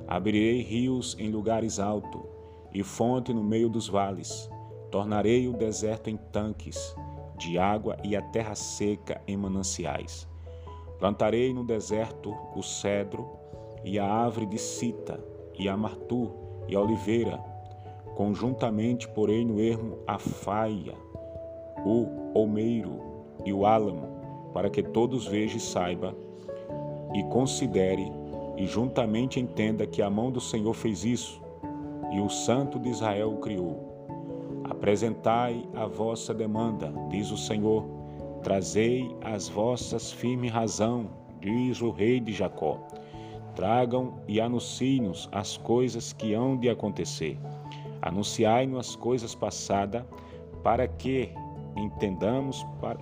Abrirei 0.08 0.62
rios 0.62 1.14
em 1.18 1.30
lugares 1.30 1.78
altos 1.78 2.22
e 2.72 2.82
fonte 2.82 3.32
no 3.32 3.44
meio 3.44 3.68
dos 3.68 3.88
vales. 3.88 4.48
Tornarei 4.90 5.46
o 5.46 5.52
deserto 5.52 6.08
em 6.08 6.16
tanques 6.16 6.96
de 7.36 7.58
água 7.58 7.96
e 8.02 8.16
a 8.16 8.22
terra 8.22 8.54
seca 8.54 9.20
em 9.26 9.36
mananciais. 9.36 10.26
Plantarei 10.98 11.52
no 11.52 11.62
deserto 11.62 12.34
o 12.56 12.62
cedro 12.62 13.28
e 13.84 13.98
a 13.98 14.04
árvore 14.04 14.46
de 14.46 14.58
cita 14.58 15.22
e 15.58 15.68
a 15.68 15.76
martu 15.76 16.32
e 16.66 16.74
a 16.74 16.80
oliveira. 16.80 17.38
Conjuntamente 18.16 19.06
porei 19.10 19.44
no 19.44 19.60
ermo 19.60 19.98
a 20.06 20.18
faia, 20.18 20.94
o 21.84 22.32
olmeiro 22.34 22.98
e 23.44 23.52
o 23.52 23.66
álamo, 23.66 24.50
para 24.52 24.70
que 24.70 24.82
todos 24.82 25.26
vejam 25.26 25.58
e 25.58 25.60
saiba 25.60 26.16
e 27.14 27.22
considere 27.24 28.10
e 28.58 28.66
juntamente 28.66 29.38
entenda 29.38 29.86
que 29.86 30.02
a 30.02 30.10
mão 30.10 30.32
do 30.32 30.40
Senhor 30.40 30.74
fez 30.74 31.04
isso 31.04 31.40
e 32.12 32.20
o 32.20 32.28
Santo 32.28 32.76
de 32.78 32.88
Israel 32.88 33.34
o 33.34 33.38
criou. 33.38 33.86
Apresentai 34.64 35.64
a 35.74 35.86
vossa 35.86 36.34
demanda, 36.34 36.92
diz 37.08 37.30
o 37.30 37.36
Senhor, 37.36 37.84
trazei 38.42 39.14
as 39.22 39.48
vossas 39.48 40.10
firme 40.10 40.48
razão, 40.48 41.08
diz 41.40 41.80
o 41.80 41.90
rei 41.90 42.18
de 42.18 42.32
Jacó. 42.32 42.80
Tragam 43.54 44.14
e 44.26 44.40
anunciem-nos 44.40 45.28
as 45.30 45.56
coisas 45.56 46.12
que 46.12 46.34
hão 46.34 46.56
de 46.56 46.68
acontecer. 46.68 47.38
Anunciai-nos 48.02 48.88
as 48.88 48.96
coisas 48.96 49.36
passadas, 49.36 50.04
para 50.64 50.88
que 50.88 51.30
entendamos, 51.76 52.66
para, 52.80 52.98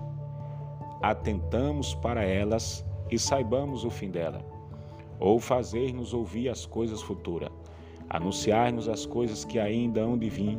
atentamos 1.01 1.95
para 1.95 2.23
elas 2.23 2.85
e 3.09 3.17
saibamos 3.17 3.83
o 3.83 3.89
fim 3.89 4.11
dela 4.11 4.56
ou 5.19 5.39
fazer-nos 5.39 6.13
ouvir 6.13 6.49
as 6.49 6.65
coisas 6.65 7.01
futuras, 7.01 7.49
anunciar-nos 8.09 8.87
as 8.87 9.05
coisas 9.05 9.43
que 9.43 9.59
ainda 9.59 10.01
hão 10.01 10.17
de 10.17 10.29
vir, 10.29 10.57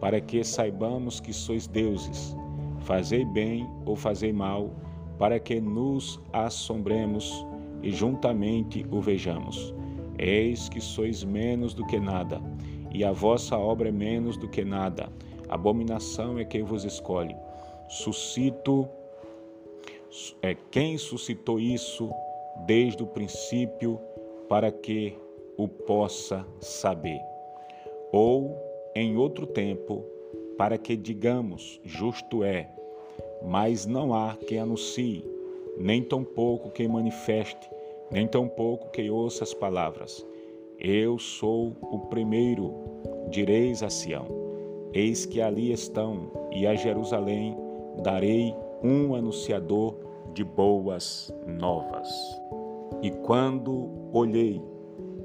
para 0.00 0.20
que 0.20 0.42
saibamos 0.42 1.20
que 1.20 1.32
sois 1.32 1.66
deuses. 1.66 2.36
Fazei 2.80 3.24
bem 3.24 3.68
ou 3.84 3.94
fazei 3.94 4.32
mal, 4.32 4.70
para 5.18 5.38
que 5.38 5.60
nos 5.60 6.18
assombremos 6.32 7.46
e 7.82 7.90
juntamente 7.90 8.86
o 8.90 9.00
vejamos. 9.00 9.74
Eis 10.18 10.68
que 10.68 10.80
sois 10.80 11.22
menos 11.22 11.74
do 11.74 11.86
que 11.86 12.00
nada, 12.00 12.40
e 12.92 13.04
a 13.04 13.12
vossa 13.12 13.56
obra 13.56 13.88
é 13.88 13.92
menos 13.92 14.36
do 14.36 14.48
que 14.48 14.64
nada. 14.64 15.10
Abominação 15.48 16.38
é 16.38 16.44
quem 16.44 16.62
vos 16.62 16.84
escolhe. 16.84 17.36
Suscito 17.88 18.88
é 20.42 20.54
quem 20.70 20.96
suscitou 20.96 21.58
isso 21.60 22.10
desde 22.66 23.02
o 23.02 23.06
princípio 23.06 24.00
para 24.48 24.70
que 24.70 25.16
o 25.56 25.68
possa 25.68 26.46
saber. 26.58 27.20
Ou, 28.12 28.56
em 28.94 29.16
outro 29.16 29.46
tempo, 29.46 30.04
para 30.56 30.76
que 30.76 30.96
digamos: 30.96 31.80
justo 31.84 32.42
é, 32.42 32.70
mas 33.42 33.86
não 33.86 34.14
há 34.14 34.36
quem 34.46 34.58
anuncie, 34.58 35.24
nem 35.78 36.02
tampouco 36.02 36.70
quem 36.70 36.88
manifeste, 36.88 37.70
nem 38.10 38.26
tampouco 38.26 38.90
quem 38.90 39.10
ouça 39.10 39.44
as 39.44 39.54
palavras. 39.54 40.26
Eu 40.78 41.18
sou 41.18 41.76
o 41.82 41.98
primeiro, 42.08 42.74
direis 43.28 43.82
a 43.82 43.90
Sião. 43.90 44.26
Eis 44.92 45.24
que 45.24 45.40
ali 45.40 45.72
estão, 45.72 46.30
e 46.50 46.66
a 46.66 46.74
Jerusalém 46.74 47.56
darei 48.02 48.54
um 48.82 49.14
anunciador 49.14 49.94
de 50.32 50.44
boas 50.44 51.32
novas. 51.46 52.08
E 53.02 53.10
quando 53.10 53.88
olhei, 54.12 54.62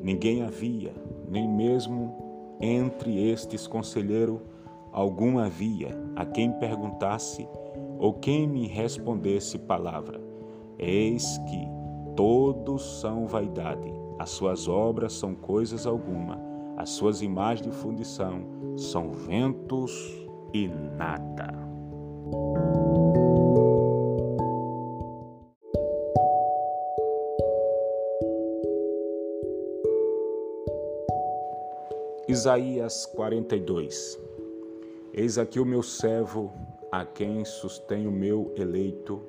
ninguém 0.02 0.44
havia, 0.44 0.94
nem 1.28 1.48
mesmo 1.48 2.58
entre 2.62 3.30
estes 3.30 3.68
conselheiro 3.68 4.42
algum 4.92 5.40
havia 5.40 5.90
a 6.16 6.26
quem 6.26 6.52
perguntasse 6.54 7.48
ou 8.00 8.14
quem 8.14 8.48
me 8.48 8.68
respondesse 8.68 9.60
palavra. 9.60 10.22
Eis 10.80 11.38
que 11.50 11.68
todos 12.16 13.02
são 13.02 13.28
vaidade, 13.28 13.92
as 14.18 14.30
suas 14.30 14.68
obras 14.68 15.14
são 15.14 15.36
coisas 15.36 15.86
alguma, 15.86 16.40
as 16.78 16.90
suas 16.92 17.22
imagens 17.22 17.66
de 17.66 17.72
fundição 17.72 18.42
são 18.78 19.12
ventos 19.12 19.92
e 20.54 20.68
nada. 20.68 21.54
Isaías 32.28 33.06
42 33.06 34.20
Eis 35.14 35.38
aqui 35.38 35.60
o 35.60 35.66
meu 35.66 35.84
servo, 35.84 36.52
a 36.92 37.06
quem 37.06 37.46
sustém 37.46 38.08
o 38.08 38.12
meu 38.12 38.52
eleito, 38.58 39.22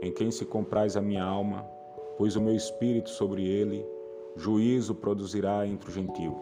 em 0.00 0.12
quem 0.12 0.30
se 0.30 0.44
compraz 0.44 0.96
a 0.96 1.00
minha 1.00 1.24
alma, 1.24 1.66
pois 2.16 2.36
o 2.36 2.40
meu 2.40 2.54
espírito 2.54 3.10
sobre 3.10 3.44
ele, 3.44 3.84
juízo 4.36 4.94
produzirá 4.94 5.66
entre 5.66 5.90
o 5.90 5.92
gentil. 5.92 6.36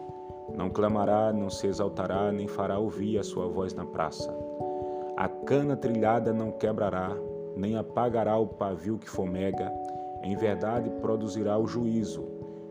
Não 0.55 0.69
clamará, 0.69 1.33
não 1.33 1.49
se 1.49 1.65
exaltará, 1.65 2.31
nem 2.31 2.47
fará 2.47 2.77
ouvir 2.77 3.17
a 3.17 3.23
sua 3.23 3.47
voz 3.47 3.73
na 3.73 3.83
praça. 3.83 4.31
A 5.17 5.27
cana 5.27 5.75
trilhada 5.75 6.31
não 6.31 6.51
quebrará, 6.51 7.17
nem 7.55 7.77
apagará 7.77 8.37
o 8.37 8.45
pavio 8.45 8.99
que 8.99 9.09
fomega. 9.09 9.73
Em 10.21 10.35
verdade 10.35 10.87
produzirá 11.01 11.57
o 11.57 11.65
juízo, 11.65 12.23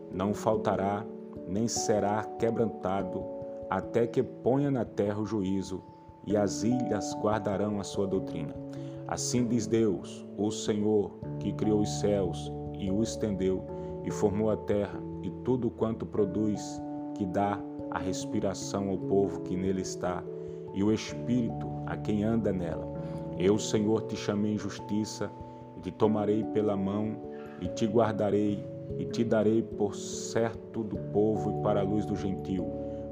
não 0.09 0.33
faltará, 0.33 1.05
nem 1.47 1.67
será 1.67 2.23
quebrantado 2.39 3.23
até 3.69 4.05
que 4.05 4.21
ponha 4.21 4.69
na 4.69 4.85
terra 4.85 5.19
o 5.19 5.25
juízo, 5.25 5.81
e 6.25 6.35
as 6.35 6.63
ilhas 6.63 7.15
guardarão 7.21 7.79
a 7.79 7.83
sua 7.83 8.07
doutrina. 8.07 8.55
Assim 9.07 9.45
diz 9.45 9.67
Deus, 9.67 10.25
o 10.37 10.49
Senhor, 10.49 11.11
que 11.39 11.53
criou 11.53 11.81
os 11.81 11.99
céus 11.99 12.51
e 12.77 12.89
o 12.89 13.03
estendeu, 13.03 13.63
e 14.03 14.11
formou 14.11 14.49
a 14.49 14.57
terra 14.57 14.99
e 15.21 15.29
tudo 15.43 15.69
quanto 15.69 16.05
produz, 16.05 16.81
que 17.15 17.25
dá 17.25 17.59
a 17.91 17.99
respiração 17.99 18.89
ao 18.89 18.97
povo 18.97 19.41
que 19.41 19.55
nele 19.55 19.81
está, 19.81 20.23
e 20.73 20.83
o 20.83 20.91
espírito 20.91 21.67
a 21.85 21.95
quem 21.95 22.23
anda 22.23 22.51
nela. 22.51 22.87
Eu, 23.37 23.57
Senhor, 23.59 24.01
te 24.03 24.15
chamei 24.15 24.53
em 24.53 24.57
justiça 24.57 25.31
e 25.77 25.81
te 25.81 25.91
tomarei 25.91 26.43
pela 26.45 26.75
mão 26.75 27.15
e 27.61 27.67
te 27.67 27.85
guardarei 27.85 28.65
e 28.97 29.05
te 29.05 29.23
darei 29.23 29.61
por 29.61 29.95
certo 29.95 30.83
do 30.83 30.97
povo 31.11 31.59
e 31.59 31.63
para 31.63 31.81
a 31.81 31.83
luz 31.83 32.05
do 32.05 32.15
gentio, 32.15 32.65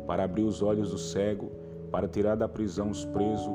para 0.07 0.23
abrir 0.23 0.43
os 0.43 0.61
olhos 0.61 0.91
do 0.91 0.97
cego, 0.97 1.51
para 1.91 2.07
tirar 2.07 2.35
da 2.35 2.47
prisão 2.47 2.89
os 2.89 3.05
presos 3.05 3.53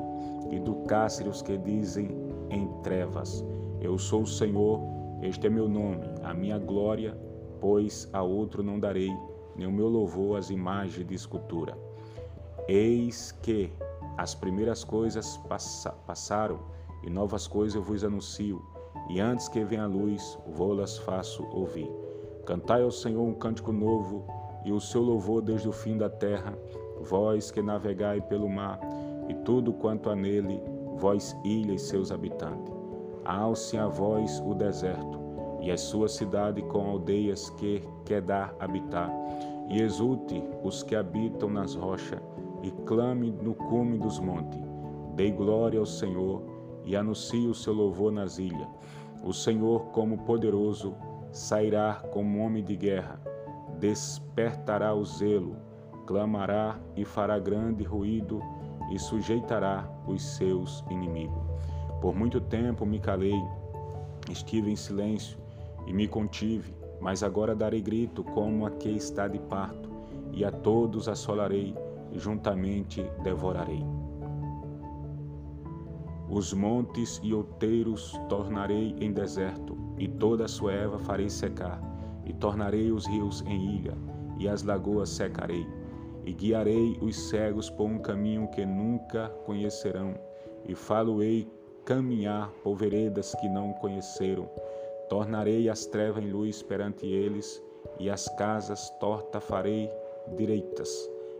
e 0.49 0.59
do 0.59 0.75
cárcere 0.83 1.29
os 1.29 1.41
que 1.41 1.57
dizem 1.57 2.09
em 2.49 2.67
trevas. 2.81 3.43
Eu 3.81 3.97
sou 3.97 4.21
o 4.21 4.27
Senhor, 4.27 4.81
este 5.21 5.47
é 5.47 5.49
meu 5.49 5.67
nome, 5.67 6.05
a 6.23 6.33
minha 6.33 6.57
glória, 6.57 7.17
pois 7.59 8.09
a 8.13 8.21
outro 8.21 8.63
não 8.63 8.79
darei, 8.79 9.11
nem 9.55 9.67
o 9.67 9.71
meu 9.71 9.87
louvor 9.87 10.37
às 10.37 10.49
imagens 10.49 11.05
de 11.05 11.13
escultura. 11.13 11.77
Eis 12.67 13.31
que 13.31 13.71
as 14.17 14.35
primeiras 14.35 14.83
coisas 14.83 15.39
passaram, 16.05 16.59
e 17.03 17.09
novas 17.09 17.47
coisas 17.47 17.75
eu 17.75 17.81
vos 17.81 18.03
anuncio, 18.03 18.61
e 19.09 19.19
antes 19.19 19.47
que 19.47 19.63
venha 19.63 19.83
a 19.83 19.87
luz, 19.87 20.37
vou-las 20.47 20.97
faço 20.97 21.45
ouvir. 21.51 21.89
Cantai 22.49 22.81
ao 22.81 22.89
Senhor 22.89 23.21
um 23.21 23.35
cântico 23.35 23.71
novo, 23.71 24.25
e 24.65 24.71
o 24.71 24.79
seu 24.79 25.03
louvor 25.03 25.39
desde 25.39 25.69
o 25.69 25.71
fim 25.71 25.95
da 25.99 26.09
terra, 26.09 26.57
vós 26.99 27.51
que 27.51 27.61
navegai 27.61 28.21
pelo 28.21 28.49
mar, 28.49 28.79
e 29.27 29.35
tudo 29.35 29.71
quanto 29.71 30.09
há 30.09 30.15
nele, 30.15 30.59
vós 30.97 31.37
ilha 31.45 31.73
e 31.73 31.77
seus 31.77 32.11
habitantes. 32.11 32.73
Alce 33.23 33.77
a 33.77 33.85
vós 33.85 34.41
o 34.43 34.55
deserto, 34.55 35.19
e 35.61 35.69
a 35.69 35.77
sua 35.77 36.07
cidade 36.07 36.63
com 36.63 36.89
aldeias 36.89 37.51
que 37.51 37.83
quer 38.03 38.23
habitar, 38.59 39.13
e 39.69 39.79
exulte 39.83 40.43
os 40.63 40.81
que 40.81 40.95
habitam 40.95 41.51
nas 41.51 41.75
rochas, 41.75 42.19
e 42.63 42.71
clame 42.87 43.29
no 43.29 43.53
cume 43.53 43.99
dos 43.99 44.19
montes. 44.19 44.59
Dei 45.13 45.31
glória 45.31 45.79
ao 45.79 45.85
Senhor, 45.85 46.41
e 46.83 46.95
anuncie 46.95 47.45
o 47.45 47.53
seu 47.53 47.73
louvor 47.73 48.11
nas 48.11 48.39
ilhas. 48.39 48.67
O 49.23 49.31
Senhor, 49.33 49.81
como 49.91 50.17
poderoso, 50.17 50.95
sairá 51.31 52.01
como 52.11 52.39
homem 52.39 52.63
de 52.63 52.75
guerra, 52.75 53.19
despertará 53.79 54.93
o 54.93 55.03
zelo, 55.05 55.55
clamará 56.05 56.79
e 56.95 57.05
fará 57.05 57.37
grande 57.37 57.83
ruído 57.83 58.41
e 58.91 58.97
sujeitará 58.97 59.87
os 60.07 60.23
seus 60.23 60.83
inimigos. 60.89 61.43
Por 62.01 62.15
muito 62.15 62.41
tempo 62.41 62.85
me 62.85 62.99
calei, 62.99 63.39
estive 64.29 64.71
em 64.71 64.75
silêncio 64.75 65.37
e 65.85 65.93
me 65.93 66.07
contive, 66.07 66.73
mas 66.99 67.23
agora 67.23 67.55
darei 67.55 67.81
grito 67.81 68.23
como 68.23 68.65
a 68.65 68.71
que 68.71 68.89
está 68.89 69.27
de 69.27 69.39
parto, 69.39 69.89
e 70.31 70.45
a 70.45 70.51
todos 70.51 71.07
assolarei 71.07 71.75
juntamente 72.13 73.03
devorarei. 73.23 73.83
Os 76.29 76.53
montes 76.53 77.19
e 77.23 77.33
outeiros 77.33 78.19
tornarei 78.29 78.95
em 78.99 79.11
deserto, 79.11 79.75
e 79.99 80.07
toda 80.07 80.45
a 80.45 80.47
sua 80.47 80.73
erva 80.73 80.97
farei 80.97 81.29
secar, 81.29 81.79
e 82.25 82.33
tornarei 82.33 82.91
os 82.91 83.05
rios 83.05 83.41
em 83.45 83.77
ilha, 83.77 83.95
e 84.39 84.47
as 84.47 84.63
lagoas 84.63 85.09
secarei, 85.09 85.67
e 86.25 86.33
guiarei 86.33 86.97
os 87.01 87.15
cegos 87.29 87.69
por 87.69 87.85
um 87.85 87.99
caminho 87.99 88.47
que 88.47 88.65
nunca 88.65 89.29
conhecerão, 89.45 90.15
e 90.65 90.73
falo-ei 90.73 91.47
caminhar 91.85 92.49
por 92.63 92.75
veredas 92.75 93.35
que 93.35 93.47
não 93.47 93.73
conheceram. 93.73 94.49
Tornarei 95.09 95.69
as 95.69 95.85
trevas 95.85 96.23
em 96.23 96.31
luz 96.31 96.63
perante 96.63 97.05
eles, 97.05 97.61
e 97.99 98.09
as 98.09 98.27
casas 98.37 98.89
torta 98.99 99.39
farei 99.39 99.89
direitas. 100.37 100.89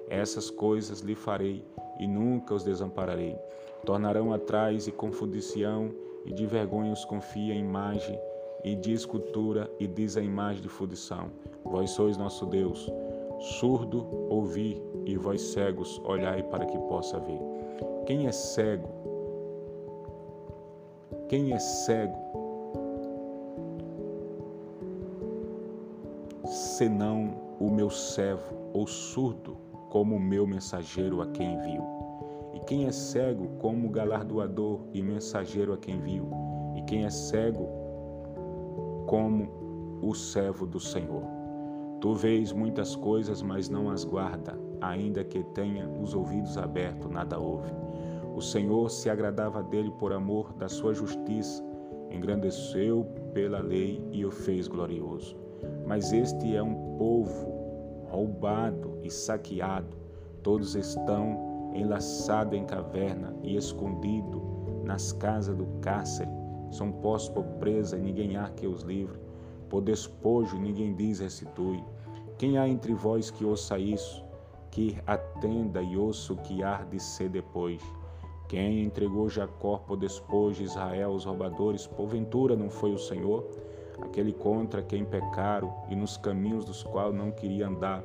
Essas 0.09 0.49
coisas 0.49 0.99
lhe 0.99 1.15
farei, 1.15 1.63
e 1.99 2.07
nunca 2.07 2.53
os 2.53 2.63
desampararei 2.63 3.37
tornarão 3.85 4.33
atrás 4.33 4.87
e 4.87 4.91
confundir-se-ão, 4.91 5.91
e 6.25 6.33
de 6.33 6.45
vergonha 6.45 6.91
os 6.91 7.05
confia 7.05 7.53
em 7.53 7.59
imagem, 7.59 8.19
e 8.63 8.75
de 8.75 8.93
escultura, 8.93 9.69
e 9.79 9.87
diz 9.87 10.17
a 10.17 10.21
imagem 10.21 10.61
de 10.61 10.69
fundição: 10.69 11.29
Vós 11.63 11.91
sois 11.91 12.17
nosso 12.17 12.45
Deus. 12.45 12.91
Surdo, 13.39 14.05
ouvi, 14.29 14.81
e 15.05 15.15
vós 15.15 15.41
cegos, 15.41 16.01
olhai 16.03 16.43
para 16.43 16.65
que 16.65 16.77
possa 16.77 17.19
ver. 17.19 17.39
Quem 18.05 18.27
é 18.27 18.31
cego? 18.31 18.89
Quem 21.29 21.53
é 21.53 21.59
cego? 21.59 22.17
Senão 26.45 27.33
o 27.59 27.69
meu 27.69 27.89
servo, 27.89 28.55
ou 28.73 28.87
surdo, 28.87 29.55
como 29.89 30.15
o 30.15 30.19
meu 30.19 30.45
mensageiro 30.45 31.21
a 31.21 31.27
quem 31.27 31.53
envio. 31.53 31.83
E 32.53 32.59
quem 32.61 32.85
é 32.85 32.91
cego 32.91 33.47
como 33.59 33.89
galardoador 33.89 34.81
e 34.93 35.01
mensageiro 35.01 35.73
a 35.73 35.77
quem 35.77 35.99
viu, 35.99 36.29
e 36.75 36.81
quem 36.81 37.05
é 37.05 37.09
cego 37.09 37.88
como 39.09 39.99
o 40.03 40.13
servo 40.13 40.67
do 40.67 40.79
Senhor. 40.79 41.23
Tu 41.99 42.13
vês 42.13 42.53
muitas 42.53 42.95
coisas, 42.95 43.41
mas 43.41 43.67
não 43.67 43.89
as 43.89 44.03
guarda, 44.03 44.55
ainda 44.79 45.23
que 45.23 45.43
tenha 45.45 45.89
os 45.89 46.13
ouvidos 46.13 46.59
abertos, 46.59 47.09
nada 47.09 47.39
ouve. 47.39 47.71
O 48.35 48.39
Senhor 48.39 48.87
se 48.91 49.09
agradava 49.09 49.63
dele 49.63 49.89
por 49.97 50.13
amor 50.13 50.53
da 50.53 50.69
sua 50.69 50.93
justiça, 50.93 51.65
engrandeceu 52.11 53.03
pela 53.33 53.59
lei 53.59 53.99
e 54.11 54.23
o 54.23 54.29
fez 54.29 54.67
glorioso. 54.67 55.35
Mas 55.87 56.13
este 56.13 56.55
é 56.55 56.61
um 56.61 56.95
povo 56.95 58.05
roubado 58.11 58.99
e 59.01 59.09
saqueado, 59.09 59.97
todos 60.43 60.75
estão 60.75 61.71
enlaçado 61.73 62.55
em 62.55 62.63
caverna 62.63 63.35
e 63.41 63.55
escondido 63.55 64.39
nas 64.83 65.11
casas 65.11 65.57
do 65.57 65.65
cárcere, 65.81 66.38
são 66.71 66.91
postos 66.91 67.33
por 67.33 67.43
presa 67.59 67.97
e 67.97 68.01
ninguém 68.01 68.37
há 68.37 68.49
que 68.49 68.67
os 68.67 68.83
livre, 68.83 69.17
por 69.69 69.81
despojo 69.81 70.57
ninguém 70.57 70.95
diz 70.95 71.19
restitui. 71.19 71.83
Quem 72.37 72.57
há 72.57 72.67
entre 72.67 72.93
vós 72.93 73.29
que 73.29 73.43
ouça 73.43 73.77
isso, 73.77 74.23
que 74.71 74.97
atenda 75.05 75.81
e 75.81 75.97
ouça 75.97 76.33
o 76.33 76.37
que 76.37 76.63
há 76.63 76.83
de 76.83 76.99
ser 76.99 77.29
depois? 77.29 77.81
Quem 78.47 78.83
entregou 78.83 79.29
Jacó 79.29 79.77
por 79.77 79.97
despojo 79.97 80.63
Israel 80.63 81.11
aos 81.11 81.25
roubadores, 81.25 81.85
porventura 81.85 82.55
não 82.55 82.69
foi 82.69 82.93
o 82.93 82.97
Senhor? 82.97 83.47
Aquele 84.01 84.33
contra 84.33 84.81
quem 84.81 85.03
pecaram 85.03 85.73
e 85.89 85.95
nos 85.95 86.17
caminhos 86.17 86.65
dos 86.65 86.81
quais 86.83 87.13
não 87.13 87.31
queria 87.31 87.67
andar, 87.67 88.03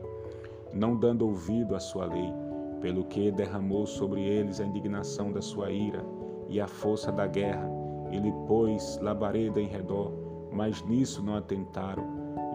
não 0.72 0.96
dando 0.96 1.26
ouvido 1.26 1.74
à 1.74 1.80
sua 1.80 2.06
lei 2.06 2.44
pelo 2.84 3.02
que 3.02 3.30
derramou 3.30 3.86
sobre 3.86 4.20
eles 4.20 4.60
a 4.60 4.64
indignação 4.66 5.32
da 5.32 5.40
sua 5.40 5.70
ira 5.70 6.04
e 6.50 6.60
a 6.60 6.68
força 6.68 7.10
da 7.10 7.26
guerra, 7.26 7.66
e 8.14 8.20
lhe 8.20 8.32
pôs 8.46 8.98
labareda 9.02 9.60
em 9.60 9.66
redor, 9.66 10.12
mas 10.52 10.82
nisso 10.86 11.22
não 11.22 11.36
atentaram, 11.36 12.04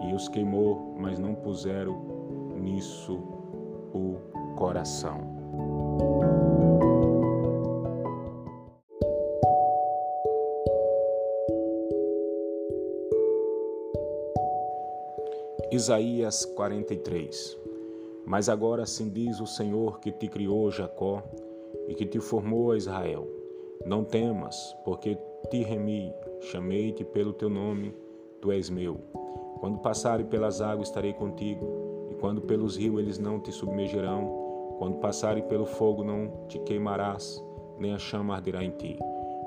e 0.08 0.14
os 0.14 0.28
queimou, 0.28 0.94
mas 0.98 1.18
não 1.18 1.34
puseram 1.34 2.00
nisso 2.56 3.20
o 3.92 4.16
coração. 4.56 5.38
Isaías 15.70 16.44
43 16.44 17.60
mas 18.30 18.48
agora 18.48 18.84
assim 18.84 19.08
diz 19.08 19.40
o 19.40 19.46
Senhor 19.46 19.98
que 19.98 20.12
te 20.12 20.28
criou, 20.28 20.70
Jacó, 20.70 21.20
e 21.88 21.94
que 21.96 22.06
te 22.06 22.20
formou 22.20 22.76
Israel. 22.76 23.26
Não 23.84 24.04
temas, 24.04 24.76
porque 24.84 25.18
te 25.48 25.62
remi, 25.62 26.12
chamei-te 26.40 27.04
pelo 27.04 27.32
teu 27.32 27.48
nome, 27.48 27.94
tu 28.40 28.52
és 28.52 28.68
meu. 28.68 29.00
Quando 29.60 29.78
passarem 29.78 30.26
pelas 30.26 30.60
águas 30.60 30.88
estarei 30.88 31.12
contigo, 31.12 31.66
e 32.10 32.14
quando 32.14 32.42
pelos 32.42 32.76
rios 32.76 33.00
eles 33.00 33.18
não 33.18 33.40
te 33.40 33.50
submergerão, 33.50 34.76
quando 34.78 34.98
passarem 34.98 35.42
pelo 35.44 35.66
fogo 35.66 36.04
não 36.04 36.46
te 36.48 36.58
queimarás, 36.60 37.42
nem 37.78 37.92
a 37.92 37.98
chama 37.98 38.34
arderá 38.34 38.62
em 38.62 38.70
ti. 38.70 38.98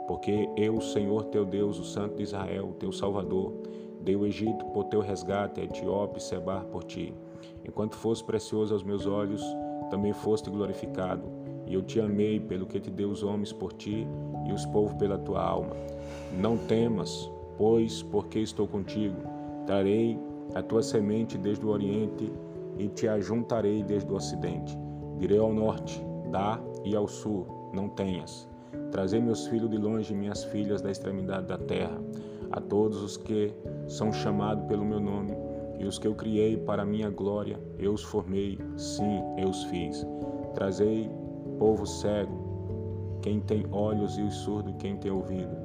Porque 0.08 0.50
eu, 0.58 0.82
Senhor 0.82 1.26
teu 1.26 1.46
Deus, 1.46 1.80
o 1.80 1.84
Santo 1.84 2.18
de 2.18 2.24
Israel, 2.24 2.76
teu 2.80 2.92
Salvador, 2.92 3.54
dei 4.02 4.16
o 4.16 4.26
Egito 4.26 4.66
por 4.68 4.86
teu 4.86 5.00
resgate, 5.00 5.62
a 5.62 5.64
Etiópia 5.64 6.18
e 6.18 6.22
Sebar 6.22 6.66
por 6.66 6.84
ti. 6.84 7.14
Enquanto 7.66 7.96
fosse 7.96 8.24
precioso 8.24 8.74
aos 8.74 8.84
meus 8.84 9.08
olhos, 9.08 9.42
também 9.90 10.12
foste 10.12 10.50
glorificado. 10.50 11.24
E 11.66 11.74
eu 11.74 11.82
te 11.82 12.02
amei 12.02 12.40
pelo 12.40 12.66
que 12.66 12.80
te 12.80 12.92
deu 12.92 13.10
os 13.10 13.24
homens 13.24 13.54
por 13.54 13.72
ti 13.72 14.06
e 14.46 14.52
os 14.52 14.66
povos 14.66 14.94
pela 14.94 15.18
tua 15.18 15.44
alma. 15.44 15.76
Não 16.38 16.58
temas, 16.58 17.30
pois, 17.58 18.02
porque 18.04 18.40
estou 18.40 18.68
contigo. 18.68 19.18
Trarei 19.66 20.20
a 20.56 20.62
tua 20.62 20.82
semente 20.82 21.38
desde 21.38 21.66
o 21.66 21.70
oriente 21.70 22.32
e 22.78 22.88
te 22.88 23.08
ajuntarei 23.08 23.84
desde 23.84 24.12
o 24.12 24.16
ocidente. 24.16 24.78
Direi 25.18 25.38
ao 25.38 25.54
norte, 25.54 26.04
dá, 26.32 26.60
e 26.84 26.96
ao 26.96 27.08
sul, 27.08 27.72
não 27.74 27.88
tenhas. 27.90 28.48
Trazei 28.92 29.22
meus 29.22 29.48
filhos 29.48 29.70
de 29.70 29.78
longe 29.78 30.14
e 30.14 30.18
minhas 30.18 30.44
filhas 30.46 30.82
da 30.82 30.92
extremidade 30.92 31.48
da 31.48 31.58
terra. 31.58 32.00
A 32.52 32.60
todos 32.60 33.02
os 33.02 33.18
que 33.18 33.54
são 33.88 34.12
chamados 34.12 34.66
pelo 34.66 34.86
meu 34.86 35.00
nome, 35.00 35.32
e 35.80 35.86
os 35.86 35.98
que 35.98 36.08
eu 36.08 36.14
criei 36.14 36.58
para 36.58 36.86
minha 36.86 37.10
glória, 37.10 37.60
eu 37.80 37.94
os 37.94 38.04
formei, 38.04 38.60
sim, 38.78 39.22
eu 39.38 39.50
os 39.50 39.64
fiz. 39.66 40.06
Trazei 40.54 41.10
povo 41.58 41.86
cego, 41.86 42.43
quem 43.24 43.40
tem 43.40 43.66
olhos 43.72 44.18
e 44.18 44.22
os 44.22 44.36
surdo, 44.36 44.74
quem 44.74 44.98
tem 44.98 45.10
ouvido. 45.10 45.56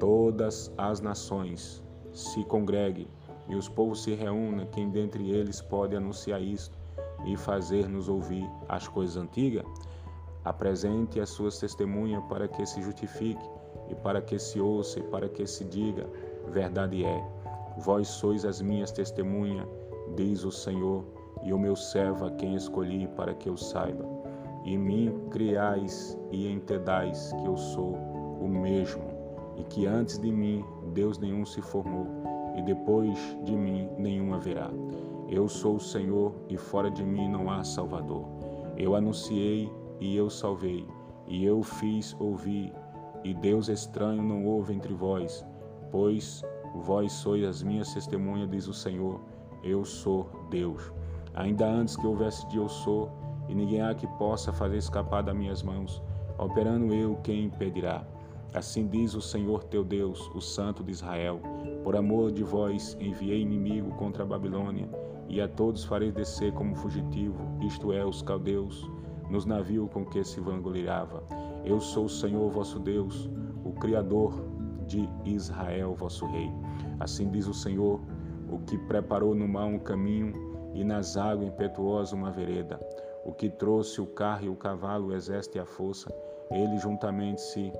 todas 0.00 0.72
as 0.76 1.00
nações 1.00 1.82
se 2.12 2.42
congreguem 2.44 3.06
e 3.48 3.54
os 3.54 3.68
povos 3.68 4.02
se 4.02 4.14
reúnam, 4.14 4.66
quem 4.72 4.88
dentre 4.90 5.30
eles 5.30 5.60
pode 5.60 5.94
anunciar 5.94 6.42
isto 6.42 6.76
e 7.26 7.36
fazer-nos 7.36 8.08
ouvir 8.08 8.48
as 8.68 8.88
coisas 8.88 9.16
antigas? 9.16 9.64
Apresente 10.44 11.20
as 11.20 11.28
suas 11.28 11.58
testemunhas 11.58 12.24
para 12.24 12.48
que 12.48 12.64
se 12.64 12.82
justifique 12.82 13.46
e 13.90 13.94
para 13.94 14.22
que 14.22 14.38
se 14.38 14.58
ouça 14.58 14.98
e 14.98 15.02
para 15.02 15.28
que 15.28 15.46
se 15.46 15.64
diga: 15.64 16.06
verdade 16.48 17.04
é. 17.04 17.22
Vós 17.78 18.08
sois 18.08 18.44
as 18.44 18.62
minhas 18.62 18.90
testemunhas, 18.90 19.66
diz 20.16 20.42
o 20.42 20.50
Senhor, 20.50 21.04
e 21.42 21.52
o 21.52 21.58
meu 21.58 21.76
servo 21.76 22.26
a 22.26 22.30
quem 22.30 22.54
escolhi 22.54 23.06
para 23.08 23.34
que 23.34 23.48
eu 23.48 23.56
saiba. 23.56 24.13
E 24.64 24.78
mim 24.78 25.12
criais 25.30 26.18
e 26.32 26.48
entendais 26.48 27.32
que 27.32 27.44
eu 27.46 27.56
sou 27.56 27.94
o 28.40 28.48
mesmo, 28.48 29.04
e 29.56 29.64
que 29.64 29.86
antes 29.86 30.18
de 30.18 30.32
mim 30.32 30.64
Deus 30.94 31.18
nenhum 31.18 31.44
se 31.44 31.60
formou, 31.60 32.06
e 32.56 32.62
depois 32.62 33.18
de 33.44 33.54
mim 33.54 33.88
nenhum 33.98 34.32
haverá. 34.32 34.70
Eu 35.28 35.48
sou 35.48 35.76
o 35.76 35.80
Senhor, 35.80 36.34
e 36.48 36.56
fora 36.56 36.90
de 36.90 37.04
mim 37.04 37.28
não 37.28 37.50
há 37.50 37.62
Salvador. 37.62 38.24
Eu 38.76 38.94
anunciei 38.94 39.70
e 40.00 40.16
eu 40.16 40.30
salvei, 40.30 40.86
e 41.26 41.44
eu 41.44 41.62
fiz 41.62 42.16
ouvir, 42.18 42.72
e 43.22 43.32
Deus 43.34 43.68
estranho 43.68 44.22
não 44.22 44.46
houve 44.46 44.74
entre 44.74 44.92
vós, 44.94 45.44
pois 45.90 46.42
vós 46.74 47.12
sois 47.12 47.44
as 47.44 47.62
minhas 47.62 47.92
testemunhas, 47.92 48.50
diz 48.50 48.66
o 48.66 48.74
Senhor, 48.74 49.20
eu 49.62 49.84
sou 49.84 50.26
Deus. 50.50 50.92
Ainda 51.34 51.66
antes 51.66 51.96
que 51.96 52.06
houvesse 52.06 52.46
de 52.48 52.58
eu 52.58 52.68
sou, 52.68 53.10
e 53.48 53.54
ninguém 53.54 53.82
há 53.82 53.94
que 53.94 54.06
possa 54.18 54.52
fazer 54.52 54.76
escapar 54.76 55.22
das 55.22 55.36
minhas 55.36 55.62
mãos, 55.62 56.02
operando 56.38 56.92
eu, 56.94 57.16
quem 57.22 57.44
impedirá? 57.44 58.04
Assim 58.54 58.86
diz 58.86 59.14
o 59.14 59.20
Senhor 59.20 59.64
teu 59.64 59.84
Deus, 59.84 60.30
o 60.34 60.40
Santo 60.40 60.84
de 60.84 60.92
Israel: 60.92 61.40
Por 61.82 61.96
amor 61.96 62.30
de 62.30 62.44
vós 62.44 62.96
enviei 63.00 63.40
inimigo 63.40 63.90
contra 63.96 64.22
a 64.22 64.26
Babilônia, 64.26 64.88
e 65.28 65.40
a 65.40 65.48
todos 65.48 65.84
farei 65.84 66.12
descer 66.12 66.52
como 66.52 66.76
fugitivo, 66.76 67.36
isto 67.62 67.92
é, 67.92 68.04
os 68.04 68.22
caldeus, 68.22 68.88
nos 69.28 69.44
navios 69.44 69.90
com 69.90 70.04
que 70.04 70.22
se 70.22 70.40
vangloriava. 70.40 71.24
Eu 71.64 71.80
sou 71.80 72.04
o 72.04 72.08
Senhor 72.08 72.48
vosso 72.50 72.78
Deus, 72.78 73.28
o 73.64 73.72
Criador 73.72 74.44
de 74.86 75.08
Israel, 75.24 75.94
vosso 75.94 76.26
Rei. 76.26 76.50
Assim 77.00 77.30
diz 77.30 77.46
o 77.46 77.54
Senhor, 77.54 78.00
o 78.48 78.58
que 78.60 78.78
preparou 78.78 79.34
no 79.34 79.48
mar 79.48 79.66
um 79.66 79.78
caminho 79.78 80.32
e 80.74 80.84
nas 80.84 81.16
águas 81.16 81.48
impetuosas 81.48 82.12
uma 82.12 82.30
vereda, 82.30 82.78
o 83.24 83.32
que 83.32 83.48
trouxe 83.48 84.00
o 84.00 84.06
carro 84.06 84.44
e 84.44 84.48
o 84.48 84.56
cavalo, 84.56 85.08
o 85.08 85.14
exército 85.14 85.58
e 85.58 85.60
a 85.60 85.66
força, 85.66 86.14
eles 86.50 86.82
juntamente 86.82 87.40
se 87.40 87.72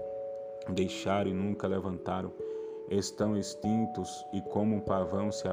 deixaram 0.71 1.31
e 1.31 1.35
nunca 1.35 1.67
levantaram, 1.67 2.33
estão 2.91 3.37
extintos 3.37 4.25
e 4.33 4.41
como 4.41 4.77
um 4.77 4.81
pavão 4.81 5.31
se 5.31 5.45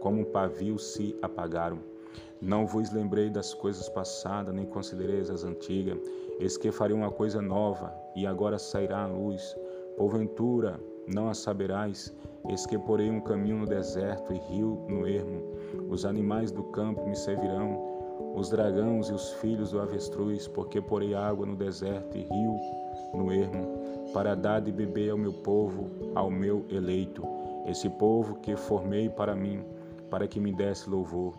como 0.00 0.20
um 0.20 0.24
pavio 0.24 0.78
se 0.78 1.16
apagaram. 1.22 1.78
Não 2.40 2.66
vos 2.66 2.92
lembrei 2.92 3.30
das 3.30 3.54
coisas 3.54 3.88
passadas, 3.88 4.54
nem 4.54 4.66
considereis 4.66 5.30
as 5.30 5.42
antigas. 5.42 5.98
Eis 6.38 6.56
que 6.56 6.70
farei 6.70 6.94
uma 6.94 7.10
coisa 7.10 7.40
nova, 7.40 7.92
e 8.14 8.26
agora 8.26 8.58
sairá 8.58 9.04
a 9.04 9.06
luz. 9.06 9.56
Porventura, 9.96 10.78
não 11.06 11.28
a 11.28 11.34
saberás. 11.34 12.14
Eis 12.48 12.66
que 12.66 12.78
porei 12.78 13.10
um 13.10 13.20
caminho 13.20 13.56
no 13.56 13.66
deserto 13.66 14.32
e 14.32 14.38
rio 14.38 14.84
no 14.88 15.08
ermo. 15.08 15.42
Os 15.88 16.04
animais 16.04 16.52
do 16.52 16.62
campo 16.64 17.06
me 17.06 17.16
servirão, 17.16 17.95
os 18.34 18.50
dragões 18.50 19.08
e 19.08 19.12
os 19.12 19.32
filhos 19.34 19.70
do 19.70 19.80
avestruz, 19.80 20.46
porque 20.48 20.80
porei 20.80 21.14
água 21.14 21.46
no 21.46 21.56
deserto 21.56 22.16
e 22.16 22.22
rio 22.22 22.60
no 23.14 23.32
ermo 23.32 23.86
para 24.12 24.34
dar 24.34 24.60
de 24.60 24.72
beber 24.72 25.10
ao 25.10 25.18
meu 25.18 25.32
povo, 25.32 25.90
ao 26.14 26.30
meu 26.30 26.64
eleito, 26.70 27.22
esse 27.66 27.88
povo 27.88 28.36
que 28.36 28.56
formei 28.56 29.08
para 29.08 29.34
mim, 29.34 29.62
para 30.10 30.26
que 30.26 30.40
me 30.40 30.52
desse 30.52 30.88
louvor. 30.88 31.34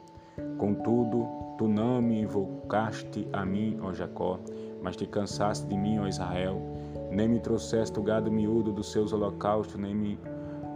Contudo, 0.58 1.28
tu 1.58 1.68
não 1.68 2.02
me 2.02 2.22
invocaste 2.22 3.28
a 3.34 3.46
mim, 3.46 3.80
ó 3.82 3.94
Jacó, 3.94 4.40
mas 4.82 4.96
te 4.96 5.08
cansaste 5.08 5.66
de 5.68 5.78
mim, 5.78 6.00
ó 6.00 6.08
Israel. 6.08 6.62
Nem 7.10 7.28
me 7.28 7.40
trouxeste 7.40 8.00
o 8.00 8.04
gado 8.04 8.32
miúdo 8.32 8.72
dos 8.72 8.92
seus 8.92 9.14
holocaustos, 9.14 9.80
nem 9.80 9.96
me, 9.96 10.20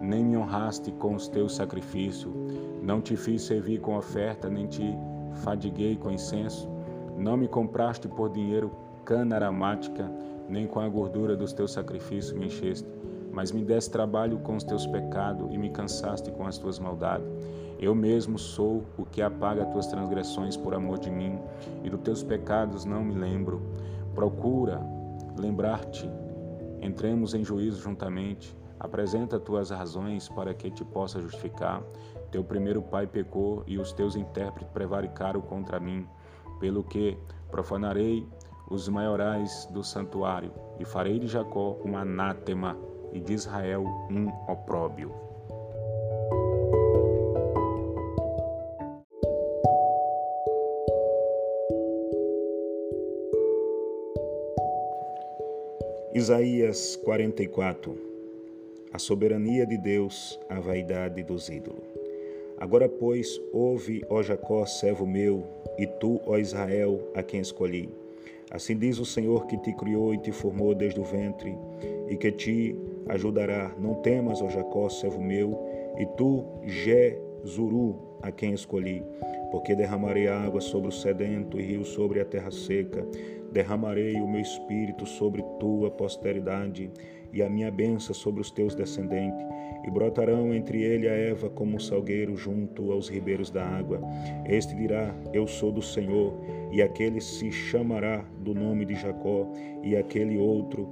nem 0.01 0.25
me 0.25 0.37
honraste 0.37 0.91
com 0.93 1.13
os 1.13 1.27
teus 1.27 1.55
sacrifícios. 1.55 2.33
Não 2.81 3.01
te 3.01 3.15
fiz 3.15 3.43
servir 3.43 3.79
com 3.81 3.97
oferta, 3.97 4.49
nem 4.49 4.65
te 4.65 4.97
fadiguei 5.35 5.95
com 5.95 6.11
incenso. 6.11 6.69
Não 7.17 7.37
me 7.37 7.47
compraste 7.47 8.07
por 8.07 8.29
dinheiro 8.29 8.71
cana 9.05 9.35
aromática, 9.35 10.09
nem 10.47 10.67
com 10.67 10.79
a 10.79 10.87
gordura 10.87 11.35
dos 11.35 11.53
teus 11.53 11.71
sacrifícios 11.71 12.37
me 12.37 12.47
encheste, 12.47 12.87
mas 13.31 13.51
me 13.51 13.63
deste 13.63 13.91
trabalho 13.91 14.39
com 14.39 14.55
os 14.55 14.63
teus 14.63 14.85
pecados 14.85 15.51
e 15.51 15.57
me 15.57 15.69
cansaste 15.69 16.31
com 16.31 16.45
as 16.45 16.57
tuas 16.57 16.77
maldades. 16.79 17.27
Eu 17.79 17.95
mesmo 17.95 18.37
sou 18.37 18.83
o 18.97 19.05
que 19.05 19.21
apaga 19.21 19.63
as 19.63 19.71
tuas 19.71 19.87
transgressões 19.87 20.55
por 20.55 20.75
amor 20.75 20.99
de 20.99 21.09
mim, 21.09 21.39
e 21.83 21.89
dos 21.89 22.01
teus 22.01 22.21
pecados 22.21 22.85
não 22.85 23.03
me 23.03 23.15
lembro. 23.15 23.61
Procura 24.13 24.79
lembrar-te, 25.39 26.07
entremos 26.81 27.33
em 27.33 27.43
juízo 27.43 27.81
juntamente. 27.81 28.55
Apresenta 28.79 29.39
tuas 29.39 29.69
razões 29.69 30.27
para 30.29 30.53
que 30.53 30.69
te 30.69 30.83
possa 30.83 31.21
justificar. 31.21 31.83
Teu 32.31 32.43
primeiro 32.43 32.81
pai 32.81 33.05
pecou 33.05 33.63
e 33.67 33.77
os 33.77 33.91
teus 33.91 34.15
intérpretes 34.15 34.71
prevaricaram 34.73 35.41
contra 35.41 35.79
mim, 35.79 36.07
pelo 36.59 36.83
que 36.83 37.17
profanarei 37.49 38.25
os 38.69 38.87
maiorais 38.87 39.67
do 39.71 39.83
santuário, 39.83 40.53
e 40.79 40.85
farei 40.85 41.19
de 41.19 41.27
Jacó 41.27 41.77
um 41.83 41.97
anátema 41.97 42.77
e 43.11 43.19
de 43.19 43.33
Israel 43.33 43.83
um 44.09 44.29
opróbio. 44.49 45.11
Isaías 56.13 56.95
44 56.97 57.97
A 58.93 58.99
soberania 58.99 59.65
de 59.65 59.77
Deus, 59.77 60.39
a 60.49 60.59
vaidade 60.59 61.23
dos 61.23 61.49
ídolos. 61.49 61.90
Agora, 62.61 62.87
pois, 62.87 63.41
ouve, 63.51 64.05
ó 64.07 64.21
Jacó, 64.21 64.63
servo 64.67 65.03
meu, 65.03 65.43
e 65.79 65.87
tu, 65.87 66.21
ó 66.27 66.37
Israel, 66.37 67.01
a 67.15 67.23
quem 67.23 67.41
escolhi 67.41 67.89
Assim 68.51 68.77
diz 68.77 68.99
o 68.99 69.05
Senhor 69.05 69.47
que 69.47 69.57
te 69.57 69.73
criou 69.73 70.13
e 70.13 70.17
te 70.19 70.31
formou 70.31 70.75
desde 70.75 70.99
o 70.99 71.03
ventre, 71.03 71.57
e 72.07 72.17
que 72.17 72.31
te 72.31 72.75
ajudará. 73.07 73.73
Não 73.79 73.95
temas, 73.95 74.41
ó 74.43 74.49
Jacó, 74.49 74.89
servo 74.89 75.23
meu, 75.23 75.57
e 75.97 76.05
tu, 76.17 76.45
Jezuru, 76.65 77.95
a 78.21 78.29
quem 78.29 78.53
escolhi, 78.53 79.01
porque 79.51 79.73
derramarei 79.73 80.27
água 80.27 80.59
sobre 80.59 80.89
o 80.89 80.91
sedento 80.91 81.59
e 81.59 81.63
rio 81.63 81.83
sobre 81.83 82.19
a 82.19 82.25
terra 82.25 82.51
seca. 82.51 83.07
Derramarei 83.53 84.15
o 84.15 84.27
meu 84.27 84.41
espírito 84.41 85.05
sobre 85.05 85.41
tua 85.59 85.89
posteridade 85.89 86.91
e 87.33 87.41
a 87.41 87.49
minha 87.49 87.71
benção 87.71 88.13
sobre 88.13 88.41
os 88.41 88.51
teus 88.51 88.75
descendentes, 88.75 89.45
e 89.85 89.89
brotarão 89.89 90.53
entre 90.53 90.81
ele 90.81 91.07
a 91.07 91.13
Eva 91.13 91.49
como 91.49 91.75
um 91.75 91.79
salgueiro 91.79 92.35
junto 92.35 92.91
aos 92.91 93.09
ribeiros 93.09 93.49
da 93.49 93.65
água. 93.65 93.99
Este 94.45 94.75
dirá: 94.75 95.13
Eu 95.33 95.47
sou 95.47 95.71
do 95.71 95.81
Senhor 95.81 96.33
e 96.71 96.81
aquele 96.81 97.19
se 97.19 97.51
chamará 97.51 98.23
do 98.39 98.53
nome 98.53 98.85
de 98.85 98.95
Jacó, 98.95 99.47
e 99.83 99.95
aquele 99.95 100.37
outro 100.37 100.87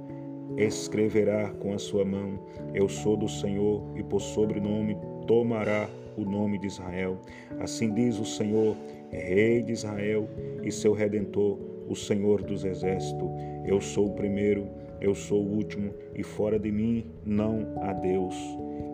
escreverá 0.56 1.50
com 1.60 1.72
a 1.72 1.78
sua 1.78 2.04
mão: 2.04 2.38
Eu 2.74 2.88
sou 2.88 3.16
do 3.16 3.28
Senhor, 3.28 3.82
e 3.96 4.02
por 4.02 4.20
sobrenome 4.20 4.96
tomará 5.26 5.88
o 6.16 6.24
nome 6.24 6.58
de 6.58 6.66
Israel. 6.66 7.18
Assim 7.60 7.92
diz 7.92 8.18
o 8.18 8.24
Senhor, 8.24 8.76
Rei 9.10 9.62
de 9.62 9.72
Israel 9.72 10.28
e 10.62 10.70
seu 10.70 10.92
redentor, 10.92 11.58
o 11.88 11.96
Senhor 11.96 12.42
dos 12.42 12.64
exércitos. 12.64 13.28
Eu 13.64 13.80
sou 13.80 14.06
o 14.06 14.14
primeiro, 14.14 14.68
eu 15.00 15.14
sou 15.14 15.42
o 15.42 15.56
último, 15.56 15.94
e 16.14 16.22
fora 16.22 16.58
de 16.58 16.70
mim 16.70 17.06
não 17.24 17.74
há 17.82 17.92
Deus. 17.92 18.34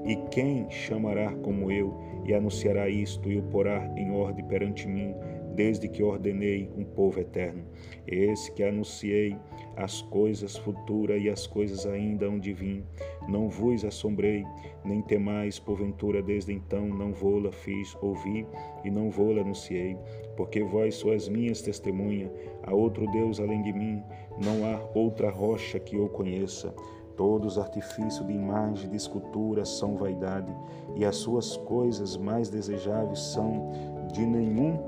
E 0.06 0.16
quem 0.30 0.70
chamará 0.70 1.32
como 1.42 1.70
eu 1.70 1.98
e 2.24 2.32
anunciará 2.32 2.88
isto 2.88 3.30
e 3.30 3.38
o 3.38 3.42
porá 3.44 3.92
em 3.96 4.10
ordem 4.12 4.44
perante 4.44 4.86
mim? 4.86 5.14
desde 5.56 5.88
que 5.88 6.02
ordenei 6.02 6.70
um 6.76 6.84
povo 6.84 7.18
eterno. 7.18 7.64
Esse 8.06 8.52
que 8.52 8.62
anunciei 8.62 9.34
as 9.74 10.02
coisas 10.02 10.56
futuras 10.56 11.20
e 11.20 11.28
as 11.28 11.46
coisas 11.46 11.86
ainda 11.86 12.28
onde 12.28 12.52
vim. 12.52 12.84
Não 13.26 13.48
vos 13.48 13.84
assombrei, 13.84 14.44
nem 14.84 15.02
temais, 15.02 15.58
porventura 15.58 16.22
desde 16.22 16.52
então 16.52 16.86
não 16.86 17.12
vou-la 17.12 17.50
fiz 17.50 17.96
ouvir 18.00 18.46
e 18.84 18.90
não 18.90 19.10
vou-la 19.10 19.40
anunciei, 19.40 19.96
porque 20.36 20.62
vós 20.62 20.94
sois 20.94 21.28
minhas 21.28 21.62
testemunhas, 21.62 22.30
há 22.62 22.72
outro 22.72 23.10
Deus 23.10 23.40
além 23.40 23.62
de 23.62 23.72
mim, 23.72 24.02
não 24.38 24.66
há 24.66 24.81
outra 24.94 25.31
rocha 25.31 25.79
que 25.79 25.96
eu 25.96 26.09
conheça. 26.09 26.75
Todos 27.16 27.57
os 27.57 27.59
artifícios 27.59 28.27
de 28.27 28.33
imagem, 28.33 28.90
de 28.90 28.96
escultura 28.96 29.64
são 29.64 29.96
vaidade, 29.96 30.55
e 30.94 31.05
as 31.05 31.16
suas 31.16 31.57
coisas 31.57 32.16
mais 32.16 32.51
desejáveis 32.51 33.18
são 33.18 33.70
de 34.12 34.25
nenhum 34.25 34.79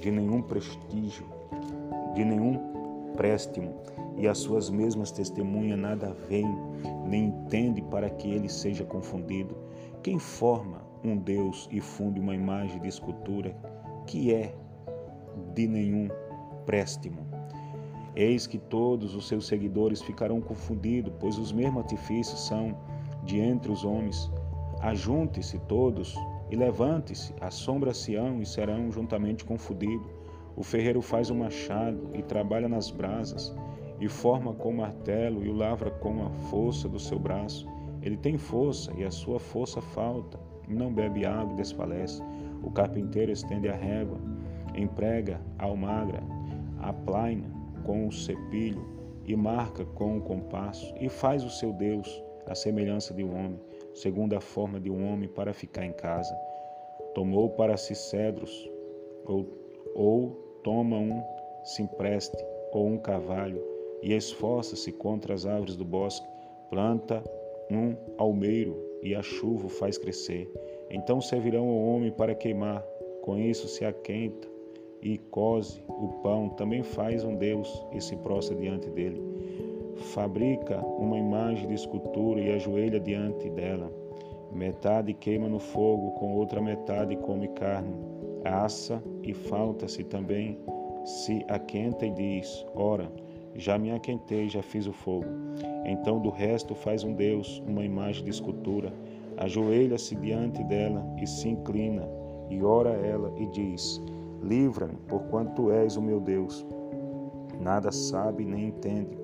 de 0.00 0.10
nenhum 0.10 0.40
prestígio, 0.40 1.26
de 2.14 2.24
nenhum 2.24 2.58
préstimo, 3.16 3.74
e 4.16 4.26
as 4.26 4.38
suas 4.38 4.70
mesmas 4.70 5.10
testemunhas 5.10 5.78
nada 5.78 6.16
veem, 6.26 6.56
nem 7.06 7.26
entende 7.26 7.82
para 7.82 8.08
que 8.08 8.30
ele 8.30 8.48
seja 8.48 8.84
confundido. 8.84 9.54
Quem 10.02 10.18
forma 10.18 10.80
um 11.04 11.16
Deus 11.16 11.68
e 11.70 11.80
funde 11.80 12.18
uma 12.18 12.34
imagem 12.34 12.80
de 12.80 12.88
escultura 12.88 13.54
que 14.06 14.32
é 14.32 14.54
de 15.54 15.66
nenhum 15.66 16.08
préstimo? 16.64 17.29
Eis 18.16 18.46
que 18.46 18.58
todos 18.58 19.14
os 19.14 19.28
seus 19.28 19.46
seguidores 19.46 20.02
ficarão 20.02 20.40
confundidos, 20.40 21.12
pois 21.20 21.38
os 21.38 21.52
mesmos 21.52 21.82
artifícios 21.82 22.40
são 22.46 22.76
de 23.24 23.38
entre 23.38 23.70
os 23.70 23.84
homens. 23.84 24.30
Ajunte-se 24.80 25.58
todos 25.60 26.16
e 26.50 26.56
levante-se, 26.56 27.32
assombra-se-ão 27.40 28.42
e 28.42 28.46
serão 28.46 28.90
juntamente 28.90 29.44
confundidos. 29.44 30.08
O 30.56 30.62
ferreiro 30.62 31.00
faz 31.00 31.30
o 31.30 31.34
machado 31.34 32.10
e 32.12 32.22
trabalha 32.22 32.68
nas 32.68 32.90
brasas, 32.90 33.54
e 34.00 34.08
forma 34.08 34.54
com 34.54 34.70
o 34.70 34.76
martelo 34.76 35.44
e 35.44 35.48
o 35.48 35.54
lavra 35.54 35.90
com 35.90 36.26
a 36.26 36.30
força 36.50 36.88
do 36.88 36.98
seu 36.98 37.18
braço. 37.18 37.68
Ele 38.02 38.16
tem 38.16 38.36
força 38.36 38.92
e 38.96 39.04
a 39.04 39.10
sua 39.10 39.38
força 39.38 39.80
falta, 39.80 40.40
não 40.66 40.92
bebe 40.92 41.24
água 41.24 41.52
e 41.52 41.56
desfalece. 41.56 42.22
O 42.62 42.70
carpinteiro 42.70 43.30
estende 43.30 43.68
a 43.68 43.76
régua, 43.76 44.18
emprega 44.74 45.40
a 45.58 45.66
almagra, 45.66 46.22
aplaina 46.80 47.59
com 47.84 48.06
o 48.06 48.12
cepilho 48.12 48.84
e 49.26 49.36
marca 49.36 49.84
com 49.84 50.18
o 50.18 50.20
compasso, 50.20 50.92
e 51.00 51.08
faz 51.08 51.44
o 51.44 51.50
seu 51.50 51.72
Deus 51.72 52.22
a 52.46 52.54
semelhança 52.54 53.14
de 53.14 53.22
um 53.22 53.32
homem, 53.32 53.60
segundo 53.94 54.34
a 54.34 54.40
forma 54.40 54.80
de 54.80 54.90
um 54.90 55.08
homem, 55.08 55.28
para 55.28 55.52
ficar 55.52 55.84
em 55.84 55.92
casa. 55.92 56.34
Tomou 57.14 57.50
para 57.50 57.76
si 57.76 57.94
cedros, 57.94 58.68
ou, 59.24 59.46
ou 59.94 60.30
toma 60.64 60.96
um 60.98 61.22
simpreste, 61.64 62.44
ou 62.72 62.86
um 62.86 62.98
cavalho, 62.98 63.62
e 64.02 64.14
esforça-se 64.14 64.90
contra 64.92 65.34
as 65.34 65.46
árvores 65.46 65.76
do 65.76 65.84
bosque, 65.84 66.26
planta 66.68 67.22
um 67.70 67.94
almeiro, 68.18 68.76
e 69.02 69.14
a 69.14 69.22
chuva 69.22 69.66
o 69.66 69.70
faz 69.70 69.96
crescer. 69.96 70.50
Então 70.90 71.20
servirão 71.20 71.68
ao 71.68 71.84
homem 71.84 72.10
para 72.10 72.34
queimar, 72.34 72.82
com 73.22 73.38
isso 73.38 73.68
se 73.68 73.84
aquenta 73.84 74.49
e 75.02 75.18
cose 75.18 75.82
o 75.88 76.08
pão, 76.22 76.48
também 76.50 76.82
faz 76.82 77.24
um 77.24 77.36
Deus 77.36 77.84
e 77.92 78.00
se 78.00 78.16
prostra 78.16 78.56
diante 78.56 78.88
dele 78.90 79.30
fabrica 80.00 80.78
uma 80.98 81.18
imagem 81.18 81.68
de 81.68 81.74
escultura 81.74 82.40
e 82.40 82.52
ajoelha 82.52 82.98
diante 82.98 83.48
dela. 83.50 83.92
Metade 84.52 85.14
queima 85.14 85.48
no 85.48 85.58
fogo, 85.58 86.12
com 86.12 86.34
outra 86.34 86.60
metade 86.60 87.16
come 87.16 87.48
carne. 87.48 87.94
Assa 88.44 89.02
e 89.22 89.32
falta-se 89.32 90.02
também, 90.04 90.58
se 91.04 91.44
aquenta 91.48 92.06
e 92.06 92.10
diz: 92.10 92.66
Ora, 92.74 93.10
já 93.54 93.78
me 93.78 93.92
aquentei, 93.92 94.48
já 94.48 94.62
fiz 94.62 94.86
o 94.86 94.92
fogo. 94.92 95.26
Então 95.84 96.18
do 96.18 96.30
resto 96.30 96.74
faz 96.74 97.04
um 97.04 97.12
Deus, 97.12 97.62
uma 97.66 97.84
imagem 97.84 98.24
de 98.24 98.30
escultura, 98.30 98.92
ajoelha-se 99.36 100.16
diante 100.16 100.64
dela 100.64 101.04
e 101.20 101.26
se 101.26 101.48
inclina, 101.48 102.08
e 102.48 102.62
ora 102.62 102.90
ela 102.90 103.32
e 103.36 103.46
diz: 103.46 104.02
Livra-me, 104.42 104.96
porquanto 105.06 105.54
tu 105.54 105.70
és 105.70 105.96
o 105.96 106.02
meu 106.02 106.18
Deus. 106.18 106.66
Nada 107.60 107.92
sabe 107.92 108.44
nem 108.44 108.68
entende, 108.68 109.18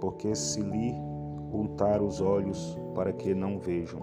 porque 0.00 0.34
se 0.34 0.60
lhe 0.60 0.94
untar 1.52 2.00
os 2.00 2.20
olhos 2.20 2.78
para 2.94 3.12
que 3.12 3.34
não 3.34 3.58
vejam, 3.58 4.00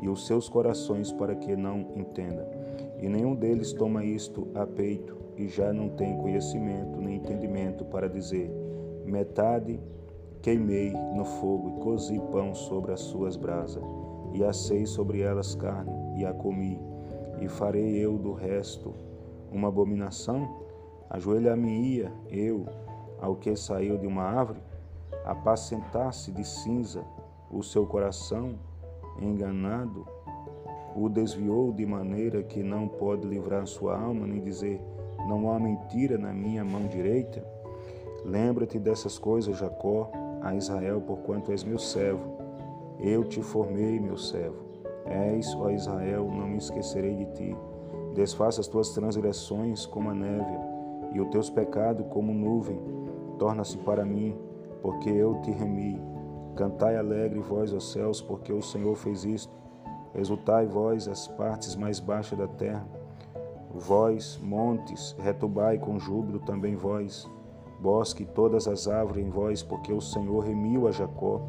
e 0.00 0.08
os 0.08 0.26
seus 0.26 0.48
corações 0.48 1.12
para 1.12 1.34
que 1.34 1.56
não 1.56 1.80
entendam. 1.96 2.46
E 3.00 3.08
nenhum 3.08 3.34
deles 3.34 3.72
toma 3.72 4.04
isto 4.04 4.46
a 4.54 4.64
peito, 4.64 5.16
e 5.36 5.48
já 5.48 5.72
não 5.72 5.88
tem 5.88 6.16
conhecimento 6.18 7.00
nem 7.00 7.16
entendimento 7.16 7.84
para 7.84 8.08
dizer: 8.08 8.48
metade 9.04 9.80
queimei 10.40 10.92
no 11.14 11.24
fogo 11.24 11.70
e 11.70 11.82
cozi 11.82 12.20
pão 12.30 12.54
sobre 12.54 12.92
as 12.92 13.00
suas 13.00 13.36
brasas, 13.36 13.82
e 14.32 14.44
assei 14.44 14.86
sobre 14.86 15.22
elas 15.22 15.56
carne, 15.56 15.90
e 16.16 16.24
a 16.24 16.32
comi, 16.32 16.80
e 17.40 17.48
farei 17.48 17.96
eu 17.96 18.16
do 18.16 18.32
resto 18.32 18.94
uma 19.54 19.68
abominação? 19.68 20.62
Ajoelhar-me-ia 21.10 22.12
eu 22.28 22.66
ao 23.20 23.36
que 23.36 23.54
saiu 23.56 23.96
de 23.96 24.06
uma 24.06 24.22
árvore? 24.22 24.60
apacentar-se 25.24 26.30
de 26.30 26.44
cinza 26.44 27.02
o 27.50 27.62
seu 27.62 27.86
coração, 27.86 28.58
enganado, 29.20 30.06
o 30.94 31.08
desviou 31.08 31.72
de 31.72 31.86
maneira 31.86 32.42
que 32.42 32.62
não 32.62 32.86
pode 32.86 33.26
livrar 33.26 33.66
sua 33.66 33.98
alma, 33.98 34.26
nem 34.26 34.40
dizer: 34.40 34.80
Não 35.26 35.50
há 35.50 35.58
mentira 35.58 36.18
na 36.18 36.32
minha 36.32 36.64
mão 36.64 36.86
direita? 36.86 37.44
Lembra-te 38.24 38.78
dessas 38.78 39.18
coisas, 39.18 39.58
Jacó, 39.58 40.10
a 40.42 40.54
Israel, 40.54 41.00
porquanto 41.00 41.52
és 41.52 41.64
meu 41.64 41.78
servo. 41.78 42.36
Eu 43.00 43.24
te 43.24 43.42
formei, 43.42 43.98
meu 43.98 44.16
servo. 44.16 44.64
És, 45.06 45.54
ó 45.56 45.70
Israel, 45.70 46.30
não 46.30 46.48
me 46.48 46.58
esquecerei 46.58 47.14
de 47.16 47.26
ti. 47.32 47.56
Desfaça 48.14 48.60
as 48.60 48.68
tuas 48.68 48.90
transgressões 48.90 49.86
como 49.86 50.08
a 50.08 50.14
neve, 50.14 50.56
e 51.12 51.20
os 51.20 51.28
teus 51.30 51.50
pecados 51.50 52.06
como 52.10 52.32
nuvem. 52.32 52.80
Torna-se 53.38 53.76
para 53.78 54.04
mim 54.04 54.36
porque 54.80 55.10
eu 55.10 55.40
te 55.42 55.50
remi. 55.50 56.00
Cantai 56.54 56.96
alegre 56.96 57.40
vós, 57.40 57.72
os 57.72 57.90
céus, 57.90 58.20
porque 58.20 58.52
o 58.52 58.62
Senhor 58.62 58.94
fez 58.94 59.24
isto. 59.24 59.52
Exultai 60.14 60.66
vós, 60.66 61.08
as 61.08 61.26
partes 61.26 61.74
mais 61.74 61.98
baixas 61.98 62.38
da 62.38 62.46
terra. 62.46 62.86
Vós, 63.74 64.38
montes, 64.40 65.16
retubai 65.18 65.78
com 65.78 65.98
júbilo 65.98 66.38
também 66.38 66.76
vós. 66.76 67.28
Bosque, 67.80 68.24
todas 68.24 68.68
as 68.68 68.86
árvores 68.86 69.26
em 69.26 69.30
vós, 69.30 69.62
porque 69.62 69.92
o 69.92 70.00
Senhor 70.00 70.44
remiu 70.44 70.86
a 70.86 70.92
Jacó 70.92 71.40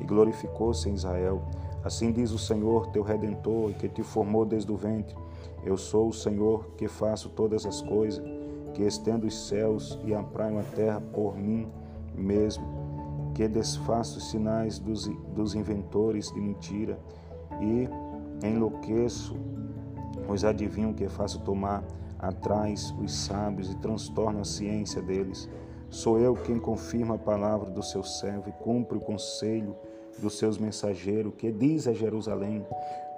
e 0.00 0.04
glorificou-se 0.04 0.90
em 0.90 0.94
Israel. 0.94 1.40
Assim 1.82 2.12
diz 2.12 2.30
o 2.32 2.38
Senhor, 2.38 2.88
teu 2.88 3.02
redentor, 3.02 3.72
que 3.72 3.88
te 3.88 4.02
formou 4.02 4.44
desde 4.44 4.70
o 4.70 4.76
ventre. 4.76 5.16
Eu 5.64 5.76
sou 5.76 6.08
o 6.08 6.12
Senhor 6.12 6.70
que 6.76 6.88
faço 6.88 7.28
todas 7.30 7.66
as 7.66 7.82
coisas, 7.82 8.24
que 8.74 8.82
estendo 8.82 9.26
os 9.26 9.48
céus 9.48 9.98
e 10.04 10.14
apraio 10.14 10.58
a 10.58 10.62
terra 10.62 11.00
por 11.00 11.36
mim 11.36 11.68
mesmo 12.14 12.80
que 13.34 13.46
desfaço 13.48 14.18
os 14.18 14.30
sinais 14.30 14.78
dos, 14.78 15.06
dos 15.34 15.54
inventores 15.54 16.30
de 16.32 16.40
mentira 16.40 16.98
e 17.60 17.88
enlouqueço 18.46 19.36
os 20.28 20.44
adivinhos 20.44 20.96
que 20.96 21.08
faço 21.08 21.40
tomar 21.40 21.84
atrás 22.18 22.94
os 23.02 23.12
sábios 23.12 23.70
e 23.70 23.76
transtorno 23.76 24.40
a 24.40 24.44
ciência 24.44 25.00
deles. 25.00 25.48
Sou 25.88 26.18
eu 26.18 26.34
quem 26.34 26.58
confirma 26.58 27.14
a 27.14 27.18
palavra 27.18 27.70
do 27.70 27.82
seu 27.82 28.04
servo 28.04 28.48
e 28.48 28.52
cumpre 28.52 28.98
o 28.98 29.00
conselho 29.00 29.74
dos 30.18 30.38
seus 30.38 30.58
mensageiros, 30.58 31.32
que 31.36 31.50
diz 31.50 31.88
a 31.88 31.92
Jerusalém: 31.92 32.64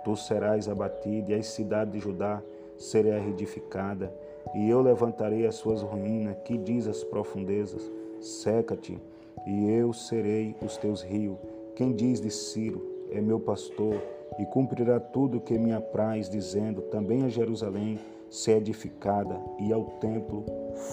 Tu 0.04 0.16
serás 0.16 0.68
abatido, 0.68 1.30
e 1.30 1.34
a 1.34 1.42
cidade 1.42 1.92
de 1.92 2.00
Judá 2.00 2.42
será 2.76 3.18
reedificada, 3.18 4.12
e 4.54 4.68
eu 4.68 4.80
levantarei 4.80 5.46
as 5.46 5.54
suas 5.54 5.82
ruínas, 5.82 6.36
que 6.44 6.58
diz 6.58 6.86
as 6.86 7.04
profundezas: 7.04 7.90
Seca-te 8.20 9.00
e 9.46 9.70
eu 9.70 9.92
serei 9.92 10.54
os 10.62 10.76
teus 10.76 11.02
rios. 11.02 11.36
Quem 11.74 11.92
diz 11.92 12.20
de 12.20 12.30
Ciro 12.30 12.82
é 13.10 13.20
meu 13.20 13.40
pastor 13.40 14.00
e 14.38 14.46
cumprirá 14.46 14.98
tudo 15.00 15.38
o 15.38 15.40
que 15.40 15.58
me 15.58 15.72
apraz, 15.72 16.28
dizendo: 16.28 16.82
também 16.82 17.24
a 17.24 17.28
Jerusalém 17.28 17.98
se 18.30 18.50
edificada 18.50 19.38
e 19.58 19.72
ao 19.72 19.84
templo 20.00 20.44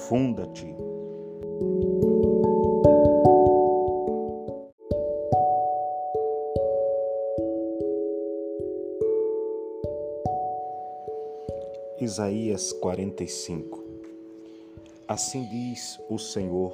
funda-te. 0.07 0.75
Isaías 12.09 12.73
45 12.73 13.83
Assim 15.07 15.43
diz 15.45 15.99
o 16.09 16.17
Senhor 16.17 16.73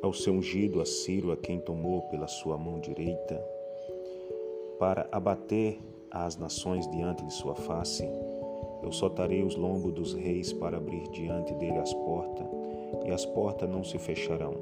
ao 0.00 0.12
seu 0.12 0.34
ungido 0.34 0.80
a 0.80 0.86
Ciro, 0.86 1.32
a 1.32 1.36
quem 1.36 1.58
tomou 1.58 2.02
pela 2.02 2.28
sua 2.28 2.56
mão 2.56 2.78
direita, 2.78 3.44
para 4.78 5.08
abater 5.10 5.80
as 6.12 6.36
nações 6.36 6.88
diante 6.92 7.24
de 7.24 7.32
sua 7.34 7.56
face. 7.56 8.08
Eu 8.84 8.92
soltarei 8.92 9.42
os 9.42 9.56
lombos 9.56 9.92
dos 9.92 10.14
reis 10.14 10.52
para 10.52 10.76
abrir 10.76 11.02
diante 11.08 11.52
dele 11.54 11.78
as 11.78 11.92
portas, 11.92 12.46
e 13.04 13.10
as 13.10 13.26
portas 13.26 13.68
não 13.68 13.82
se 13.82 13.98
fecharão. 13.98 14.54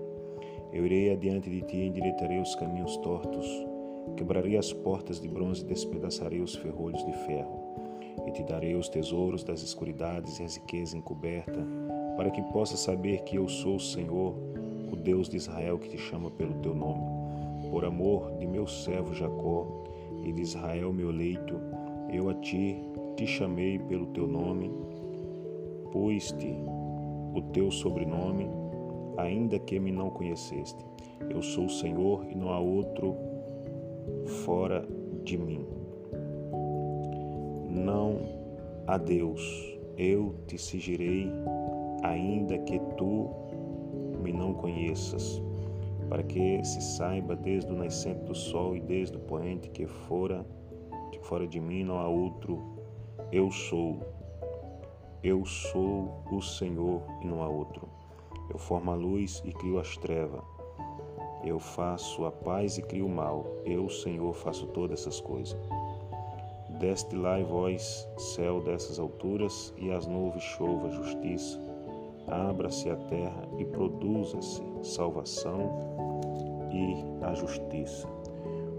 Eu 0.73 0.87
irei 0.87 1.13
adiante 1.13 1.51
de 1.51 1.61
ti 1.61 1.77
e 1.77 1.87
endireitarei 1.89 2.41
os 2.41 2.55
caminhos 2.55 2.97
tortos, 2.97 3.47
quebrarei 4.17 4.57
as 4.57 4.73
portas 4.73 5.21
de 5.21 5.29
bronze 5.29 5.61
e 5.61 5.67
despedaçarei 5.67 6.41
os 6.41 6.55
ferrolhos 6.55 7.05
de 7.05 7.13
ferro, 7.27 7.90
e 8.27 8.31
te 8.33 8.43
darei 8.43 8.75
os 8.75 8.89
tesouros 8.89 9.43
das 9.45 9.63
escuridades 9.63 10.39
e 10.39 10.43
as 10.43 10.57
riquezas 10.57 10.95
encobertas, 10.95 11.65
para 12.17 12.31
que 12.31 12.43
possas 12.53 12.81
saber 12.81 13.23
que 13.23 13.37
eu 13.37 13.49
sou 13.49 13.77
o 13.77 13.81
Senhor, 13.81 14.35
o 14.93 14.97
Deus 14.97 15.29
de 15.29 15.37
Israel 15.37 15.79
que 15.79 15.89
te 15.89 15.99
chama 15.99 16.31
pelo 16.31 16.55
teu 16.55 16.75
nome. 16.75 17.03
Por 17.71 17.85
amor 17.85 18.37
de 18.39 18.47
meu 18.47 18.67
servo 18.67 19.15
Jacó 19.15 19.67
e 20.25 20.33
de 20.33 20.43
Israel 20.43 20.93
meu 20.93 21.11
leito, 21.11 21.61
eu 22.13 22.29
a 22.29 22.35
ti 22.35 22.77
te 23.17 23.27
chamei 23.27 23.79
pelo 23.79 24.07
teu 24.07 24.27
nome, 24.27 24.71
pus-te 25.93 26.55
o 27.35 27.43
teu 27.53 27.71
sobrenome, 27.71 28.49
ainda 29.17 29.59
que 29.59 29.79
me 29.79 29.93
não 29.93 30.11
conheceste. 30.11 30.85
Eu 31.29 31.43
sou 31.43 31.67
o 31.67 31.71
Senhor 31.71 32.27
e 32.29 32.35
não 32.35 32.51
há 32.51 32.59
outro 32.59 33.15
fora 34.45 34.87
de 35.23 35.37
mim. 35.37 35.80
Não 37.71 38.19
há 38.85 38.99
Deus, 38.99 39.79
eu 39.97 40.35
te 40.49 40.59
sigirei, 40.59 41.31
ainda 42.03 42.59
que 42.59 42.81
tu 42.99 43.31
me 44.21 44.33
não 44.33 44.53
conheças, 44.53 45.41
para 46.09 46.25
que 46.25 46.65
se 46.65 46.83
saiba 46.83 47.37
desde 47.37 47.73
o 47.73 47.77
nascente 47.77 48.25
do 48.25 48.35
sol 48.35 48.75
e 48.75 48.81
desde 48.81 49.17
o 49.17 49.21
poente 49.21 49.71
que 49.71 49.87
fora, 49.87 50.45
que 51.13 51.21
fora 51.21 51.47
de 51.47 51.61
mim 51.61 51.85
não 51.85 52.01
há 52.01 52.09
outro. 52.09 52.61
Eu 53.31 53.53
sou, 53.53 54.01
eu 55.23 55.45
sou 55.45 56.25
o 56.33 56.43
Senhor 56.43 57.03
e 57.23 57.27
não 57.29 57.41
há 57.41 57.49
outro. 57.49 57.89
Eu 58.51 58.59
formo 58.59 58.91
a 58.91 58.97
luz 58.97 59.41
e 59.45 59.53
crio 59.53 59.79
as 59.79 59.97
trevas. 59.97 60.43
Eu 61.45 61.61
faço 61.61 62.25
a 62.25 62.33
paz 62.33 62.79
e 62.79 62.83
crio 62.83 63.07
o 63.07 63.09
mal. 63.09 63.47
Eu, 63.65 63.89
Senhor, 63.89 64.35
faço 64.35 64.67
todas 64.67 65.01
essas 65.01 65.21
coisas. 65.21 65.57
Deste 66.81 67.15
lá 67.15 67.39
e 67.39 67.45
vós, 67.45 68.09
céu 68.17 68.63
dessas 68.63 68.99
alturas, 68.99 69.75
e 69.77 69.93
as 69.93 70.07
nuvens 70.07 70.43
chova 70.43 70.91
justiça. 70.91 71.61
Abra-se 72.27 72.89
a 72.89 72.97
terra 72.97 73.47
e 73.59 73.65
produza-se 73.67 74.63
salvação 74.83 75.71
e 76.73 77.05
a 77.23 77.35
justiça. 77.35 78.09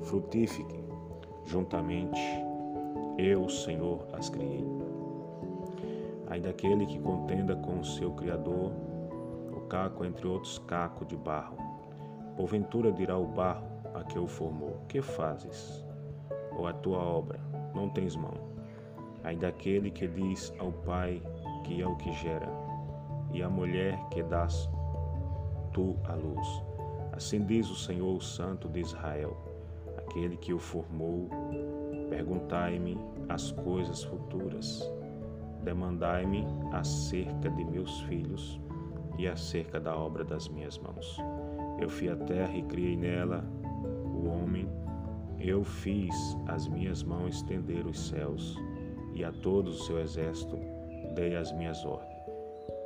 Frutifiquem 0.01 0.83
juntamente, 1.45 2.19
eu, 3.19 3.47
Senhor, 3.47 4.07
as 4.13 4.29
criei. 4.29 4.65
Ai 6.27 6.39
daquele 6.39 6.87
que 6.87 6.99
contenda 6.99 7.55
com 7.55 7.79
o 7.79 7.85
seu 7.85 8.11
Criador, 8.13 8.71
o 9.55 9.61
caco 9.67 10.03
entre 10.03 10.27
outros 10.27 10.57
caco 10.57 11.05
de 11.05 11.15
barro 11.15 11.61
Porventura 12.35 12.91
dirá 12.91 13.17
o 13.17 13.27
barro 13.27 13.67
a 13.93 14.03
que 14.03 14.17
o 14.17 14.25
formou: 14.25 14.81
Que 14.87 15.01
fazes? 15.01 15.85
Ou 16.57 16.65
a 16.65 16.73
tua 16.73 16.97
obra 16.97 17.50
não 17.73 17.89
tens 17.89 18.15
mão? 18.15 18.33
Ai 19.23 19.35
daquele 19.35 19.91
que 19.91 20.07
diz 20.07 20.53
ao 20.59 20.71
pai 20.71 21.21
que 21.63 21.81
é 21.81 21.87
o 21.87 21.95
que 21.95 22.11
gera, 22.13 22.49
e 23.33 23.41
à 23.43 23.49
mulher 23.49 23.97
que 24.09 24.23
dás 24.23 24.69
tu 25.73 25.95
a 26.05 26.15
luz. 26.15 26.63
Assim 27.11 27.45
diz 27.45 27.69
o 27.69 27.75
Senhor 27.75 28.15
o 28.15 28.21
Santo 28.21 28.67
de 28.67 28.79
Israel, 28.79 29.37
aquele 29.97 30.37
que 30.37 30.53
o 30.53 30.59
formou. 30.59 31.29
Perguntai-me 32.09 32.97
as 33.29 33.51
coisas 33.51 34.03
futuras. 34.03 34.91
Demandai-me 35.63 36.45
acerca 36.71 37.49
de 37.49 37.63
meus 37.63 38.01
filhos 38.01 38.59
e 39.17 39.27
acerca 39.27 39.79
da 39.79 39.95
obra 39.95 40.23
das 40.23 40.47
minhas 40.47 40.77
mãos. 40.79 41.17
Eu 41.79 41.89
fui 41.89 42.09
a 42.09 42.15
terra 42.15 42.53
e 42.55 42.63
criei 42.63 42.97
nela 42.97 43.45
o 44.05 44.27
homem. 44.27 44.67
Eu 45.43 45.63
fiz 45.63 46.13
as 46.47 46.67
minhas 46.67 47.01
mãos 47.01 47.37
estender 47.37 47.87
os 47.87 48.09
céus, 48.09 48.55
e 49.15 49.23
a 49.23 49.31
todos 49.31 49.81
o 49.81 49.83
seu 49.85 49.99
exército 49.99 50.55
dei 51.15 51.35
as 51.35 51.51
minhas 51.51 51.83
ordens. 51.83 52.21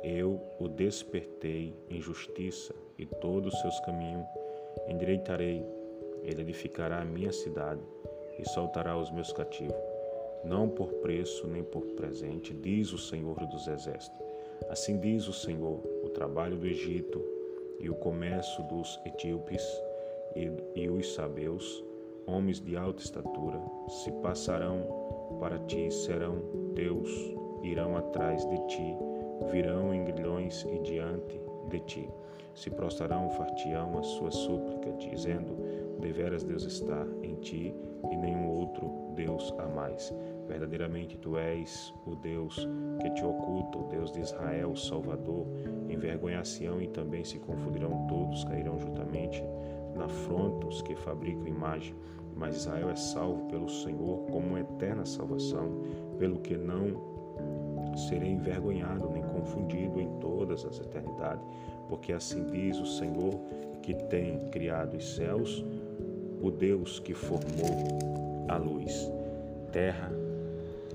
Eu 0.02 0.40
o 0.58 0.66
despertei 0.66 1.74
em 1.90 2.00
justiça, 2.00 2.74
e 2.98 3.04
todos 3.04 3.52
os 3.52 3.60
seus 3.60 3.78
caminhos 3.80 4.26
endireitarei. 4.88 5.62
Ele 6.22 6.40
edificará 6.40 7.02
a 7.02 7.04
minha 7.04 7.30
cidade 7.30 7.82
e 8.38 8.48
soltará 8.48 8.96
os 8.96 9.10
meus 9.10 9.32
cativos, 9.34 9.76
não 10.42 10.66
por 10.66 10.88
preço 10.94 11.46
nem 11.46 11.62
por 11.62 11.82
presente, 11.88 12.54
diz 12.54 12.90
o 12.90 12.98
Senhor 12.98 13.36
dos 13.48 13.68
Exércitos. 13.68 14.26
Assim 14.70 14.98
diz 14.98 15.28
o 15.28 15.32
Senhor: 15.32 15.82
o 16.02 16.08
trabalho 16.08 16.56
do 16.56 16.66
Egito 16.66 17.22
e 17.78 17.90
o 17.90 17.94
comércio 17.94 18.64
dos 18.64 18.98
etíopes 19.04 19.62
e, 20.34 20.50
e 20.74 20.88
os 20.88 21.12
sabeus, 21.12 21.84
homens 22.26 22.60
de 22.60 22.76
alta 22.76 23.02
estatura, 23.02 23.60
se 23.88 24.10
passarão 24.22 24.82
para 25.40 25.58
ti, 25.60 25.90
serão 25.90 26.42
teus, 26.74 27.10
irão 27.62 27.96
atrás 27.96 28.44
de 28.48 28.66
ti, 28.66 28.96
virão 29.50 29.94
em 29.94 30.04
grilhões 30.04 30.64
e 30.64 30.78
diante 30.80 31.40
de 31.68 31.80
ti. 31.80 32.08
Se 32.54 32.70
prostrarão, 32.70 33.28
fartião 33.30 33.98
a 33.98 34.02
sua 34.02 34.30
súplica, 34.30 34.92
dizendo: 34.92 35.56
Deveras 36.00 36.42
Deus 36.42 36.64
está 36.64 37.06
em 37.22 37.34
ti 37.36 37.74
e 38.10 38.16
nenhum 38.16 38.48
outro 38.48 38.90
Deus 39.14 39.52
há 39.58 39.66
mais. 39.66 40.14
Verdadeiramente 40.46 41.18
tu 41.18 41.36
és 41.36 41.92
o 42.06 42.14
Deus 42.14 42.66
que 43.00 43.10
te 43.10 43.24
oculta, 43.24 43.78
o 43.78 43.88
Deus 43.88 44.12
de 44.12 44.20
Israel, 44.20 44.70
o 44.70 44.76
Salvador. 44.76 45.46
Envergonhar-se-ão 45.88 46.80
e 46.80 46.88
também 46.88 47.24
se 47.24 47.38
confundirão 47.38 48.06
todos, 48.08 48.44
cairão 48.44 48.78
juntamente 48.78 49.42
afronta 50.04 50.66
os 50.66 50.82
que 50.82 50.94
fabricam 50.94 51.46
imagem. 51.46 51.94
Mas 52.34 52.56
Israel 52.56 52.90
é 52.90 52.96
salvo 52.96 53.48
pelo 53.48 53.68
Senhor 53.68 54.26
como 54.30 54.48
uma 54.48 54.60
eterna 54.60 55.06
salvação, 55.06 55.82
pelo 56.18 56.38
que 56.38 56.56
não 56.56 57.16
serei 57.96 58.30
envergonhado 58.30 59.08
nem 59.10 59.22
confundido 59.22 60.00
em 60.00 60.08
todas 60.20 60.64
as 60.66 60.78
eternidades, 60.78 61.44
porque 61.88 62.12
assim 62.12 62.44
diz 62.44 62.78
o 62.78 62.86
Senhor 62.86 63.34
que 63.82 63.94
tem 63.94 64.38
criado 64.50 64.96
os 64.96 65.14
céus, 65.14 65.64
o 66.42 66.50
Deus 66.50 66.98
que 66.98 67.14
formou 67.14 67.98
a 68.48 68.56
luz. 68.56 69.10
Terra 69.72 70.12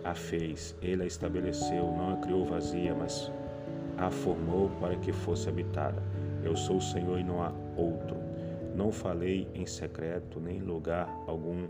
a 0.04 0.14
fez, 0.14 0.76
ele 0.82 1.04
a 1.04 1.06
estabeleceu, 1.06 1.86
não 1.86 2.14
a 2.14 2.18
criou 2.18 2.46
vazia, 2.46 2.94
mas 2.94 3.32
a 3.98 4.10
formou 4.10 4.70
para 4.80 4.96
que 4.96 5.12
fosse 5.12 5.48
habitada. 5.48 6.02
Eu 6.44 6.56
sou 6.56 6.78
o 6.78 6.82
Senhor 6.82 7.20
e 7.20 7.24
não 7.24 7.42
há 7.42 7.52
outro. 7.78 8.18
Não 8.76 8.92
falei 8.92 9.48
em 9.54 9.66
secreto, 9.66 10.40
nem 10.40 10.58
em 10.58 10.62
lugar 10.62 11.08
algum 11.28 11.68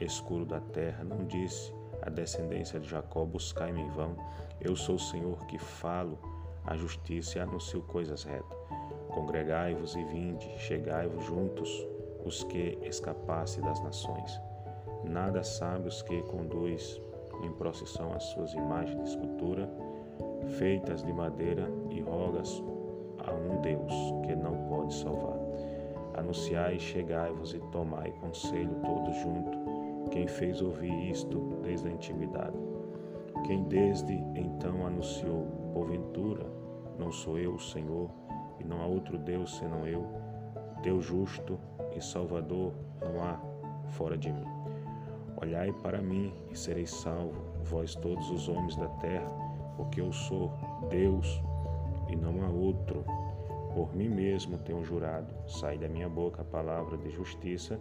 escuro 0.00 0.44
da 0.44 0.60
terra. 0.60 1.04
Não 1.04 1.24
disse 1.24 1.72
a 2.02 2.10
descendência 2.10 2.80
de 2.80 2.88
Jacó: 2.88 3.24
buscai-me 3.24 3.80
em 3.80 3.90
vão. 3.90 4.16
Eu 4.60 4.74
sou 4.74 4.96
o 4.96 5.00
Senhor 5.00 5.46
que 5.46 5.58
falo 5.58 6.18
a 6.66 6.76
justiça 6.76 7.38
e 7.38 7.40
anuncio 7.40 7.82
coisas 7.82 8.24
retas. 8.24 8.58
Congregai-vos 9.08 9.94
e 9.96 10.04
vinde, 10.04 10.48
chegai-vos 10.58 11.24
juntos, 11.24 11.86
os 12.24 12.44
que 12.44 12.78
escapasse 12.82 13.60
das 13.60 13.80
nações. 13.82 14.40
Nada 15.04 15.42
sabe 15.42 15.88
os 15.88 16.02
que 16.02 16.22
conduz 16.22 17.00
em 17.42 17.52
procissão 17.52 18.12
as 18.12 18.24
suas 18.24 18.52
imagens 18.52 18.96
de 19.02 19.10
escultura, 19.10 19.68
feitas 20.58 21.02
de 21.02 21.12
madeira, 21.12 21.70
e 21.90 22.00
rogas 22.00 22.62
a 23.24 23.32
um 23.32 23.60
Deus 23.60 23.92
que 24.26 24.34
não 24.36 24.68
pode 24.68 24.92
salvar. 24.94 25.47
Anunciai, 26.18 26.80
chegai-vos 26.80 27.54
e 27.54 27.60
tomai 27.70 28.10
conselho 28.20 28.74
todos 28.84 29.14
juntos. 29.18 29.56
Quem 30.10 30.26
fez 30.26 30.60
ouvir 30.60 31.10
isto 31.10 31.38
desde 31.62 31.86
a 31.86 31.92
antiguidade? 31.92 32.56
Quem 33.46 33.62
desde 33.62 34.14
então 34.34 34.84
anunciou, 34.84 35.46
porventura, 35.72 36.44
não 36.98 37.12
sou 37.12 37.38
eu 37.38 37.54
o 37.54 37.60
Senhor, 37.60 38.10
e 38.58 38.64
não 38.64 38.82
há 38.82 38.86
outro 38.86 39.16
Deus 39.16 39.56
senão 39.58 39.86
eu, 39.86 40.04
Deus 40.82 41.04
justo 41.04 41.56
e 41.94 42.02
Salvador 42.02 42.72
não 43.00 43.22
há 43.22 43.40
fora 43.90 44.18
de 44.18 44.32
mim. 44.32 44.46
Olhai 45.40 45.72
para 45.84 46.02
mim 46.02 46.32
e 46.50 46.58
sereis 46.58 46.90
salvo, 46.90 47.44
vós 47.62 47.94
todos 47.94 48.28
os 48.32 48.48
homens 48.48 48.76
da 48.76 48.88
terra, 48.88 49.30
porque 49.76 50.00
eu 50.00 50.12
sou 50.12 50.50
Deus 50.90 51.40
e 52.08 52.16
não 52.16 52.42
há 52.42 52.48
outro. 52.48 53.04
Por 53.78 53.94
mim 53.94 54.08
mesmo 54.08 54.58
tenho 54.58 54.82
jurado: 54.82 55.32
sai 55.46 55.78
da 55.78 55.86
minha 55.86 56.08
boca 56.08 56.42
a 56.42 56.44
palavra 56.44 56.98
de 56.98 57.10
justiça 57.10 57.78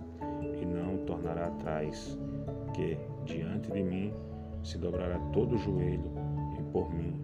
e 0.62 0.64
não 0.64 0.96
tornará 1.08 1.48
atrás, 1.48 2.16
que 2.76 3.00
diante 3.26 3.72
de 3.72 3.82
mim 3.82 4.14
se 4.62 4.78
dobrará 4.78 5.18
todo 5.34 5.56
o 5.56 5.58
joelho 5.58 6.12
e 6.60 6.62
por 6.72 6.94
mim 6.94 7.20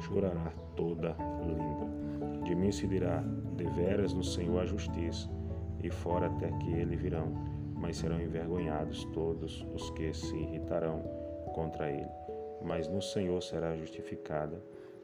jurará 0.00 0.52
toda 0.76 1.16
língua. 1.46 2.44
De 2.44 2.54
mim 2.54 2.70
se 2.70 2.86
dirá: 2.86 3.24
deveras 3.56 4.12
no 4.12 4.22
Senhor 4.22 4.60
a 4.60 4.66
justiça, 4.66 5.30
e 5.82 5.88
fora 5.88 6.26
até 6.26 6.52
que 6.58 6.70
ele 6.74 6.94
virão 6.94 7.32
mas 7.74 7.96
serão 7.96 8.20
envergonhados 8.20 9.06
todos 9.14 9.66
os 9.72 9.88
que 9.92 10.12
se 10.12 10.36
irritarão 10.36 11.00
contra 11.54 11.90
ele. 11.90 12.10
Mas 12.60 12.86
no 12.86 13.00
Senhor 13.00 13.42
será 13.42 13.74
justificada 13.76 14.60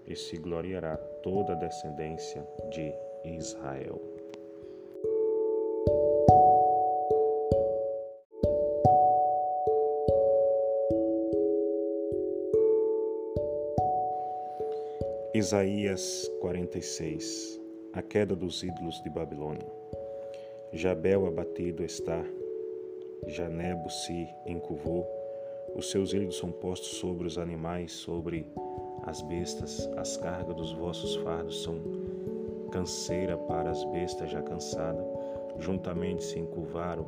e 0.06 0.14
se 0.14 0.36
gloriará 0.36 0.96
toda 1.22 1.52
a 1.52 1.56
descendência 1.56 2.46
de 2.70 2.94
Israel. 3.24 4.00
Isaías 15.34 16.30
46 16.40 17.60
A 17.92 18.00
queda 18.00 18.36
dos 18.36 18.62
ídolos 18.62 19.02
de 19.02 19.10
Babilônia. 19.10 19.66
Jabel 20.72 21.26
abatido 21.26 21.84
está 21.84 22.24
Janebo 23.26 23.90
se 23.90 24.28
encurvou, 24.46 25.06
os 25.74 25.90
seus 25.90 26.12
ídolos 26.12 26.36
são 26.36 26.52
postos 26.52 26.98
sobre 26.98 27.26
os 27.26 27.38
animais, 27.38 27.92
sobre 27.92 28.46
as 29.06 29.22
bestas, 29.22 29.88
as 29.96 30.16
cargas 30.16 30.56
dos 30.56 30.72
vossos 30.72 31.16
fardos 31.16 31.62
são 31.62 31.78
canseira 32.70 33.36
para 33.36 33.70
as 33.70 33.84
bestas 33.86 34.30
já 34.30 34.42
cansadas, 34.42 35.04
juntamente 35.58 36.24
se 36.24 36.38
encurvaram 36.38 37.06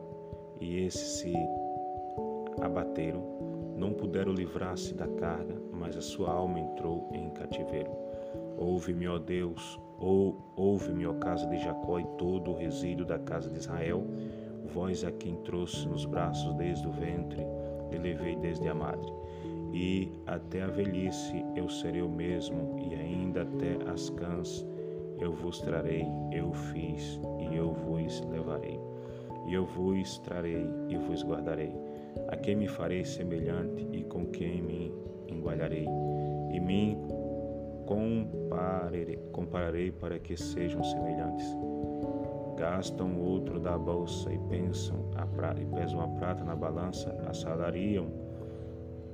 e 0.60 0.84
esses 0.84 1.18
se 1.18 1.32
abateram, 2.62 3.22
não 3.76 3.92
puderam 3.92 4.32
livrar-se 4.32 4.94
da 4.94 5.06
carga, 5.06 5.56
mas 5.72 5.96
a 5.96 6.00
sua 6.00 6.30
alma 6.30 6.60
entrou 6.60 7.08
em 7.12 7.30
cativeiro. 7.30 7.90
Ouve-me, 8.56 9.08
ó 9.08 9.18
Deus, 9.18 9.78
ou 9.98 10.36
ouve-me, 10.56 11.06
ó 11.06 11.14
casa 11.14 11.46
de 11.46 11.58
Jacó 11.58 11.98
e 11.98 12.06
todo 12.16 12.52
o 12.52 12.56
resíduo 12.56 13.04
da 13.04 13.18
casa 13.18 13.50
de 13.50 13.58
Israel, 13.58 14.04
vós 14.72 15.04
a 15.04 15.10
quem 15.10 15.36
trouxe 15.36 15.86
nos 15.88 16.04
braços 16.04 16.54
desde 16.54 16.86
o 16.86 16.90
ventre 16.90 17.42
e 17.90 17.98
levei 17.98 18.36
desde 18.36 18.68
a 18.68 18.74
madre. 18.74 19.12
E 19.78 20.10
até 20.26 20.62
a 20.62 20.68
velhice 20.68 21.44
eu 21.54 21.68
serei 21.68 22.00
o 22.00 22.08
mesmo, 22.08 22.78
e 22.78 22.94
ainda 22.94 23.42
até 23.42 23.76
as 23.92 24.08
cãs 24.08 24.66
eu 25.20 25.34
vos 25.34 25.60
trarei, 25.60 26.06
eu 26.32 26.50
fiz, 26.50 27.20
e 27.38 27.54
eu 27.54 27.72
vos 27.72 28.22
levarei. 28.22 28.80
E 29.46 29.52
eu 29.52 29.66
vos 29.66 30.16
trarei 30.20 30.66
e 30.88 30.96
vos 30.96 31.22
guardarei. 31.22 31.74
A 32.28 32.36
quem 32.38 32.56
me 32.56 32.66
farei 32.66 33.04
semelhante 33.04 33.86
e 33.92 34.02
com 34.04 34.24
quem 34.28 34.62
me 34.62 34.90
engualharei. 35.28 35.86
E 36.50 36.58
me 36.58 36.96
compararei, 37.84 39.18
compararei 39.30 39.92
para 39.92 40.18
que 40.18 40.38
sejam 40.38 40.82
semelhantes. 40.82 41.54
Gastam 42.56 43.20
outro 43.20 43.60
da 43.60 43.76
bolsa 43.76 44.32
e 44.32 44.38
pensam 44.48 45.10
a 45.16 45.60
e 45.60 45.66
pesam 45.66 46.00
a 46.00 46.08
prata 46.08 46.42
na 46.42 46.56
balança, 46.56 47.14
assalariam 47.28 48.06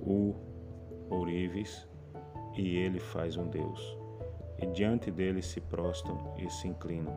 o 0.07 0.52
ourives 1.13 1.89
e 2.57 2.77
ele 2.77 2.99
faz 2.99 3.37
um 3.37 3.49
Deus. 3.49 3.99
E 4.59 4.67
diante 4.67 5.11
dele 5.11 5.43
se 5.43 5.61
prostam 5.61 6.35
e 6.39 6.49
se 6.51 6.69
inclinam. 6.69 7.17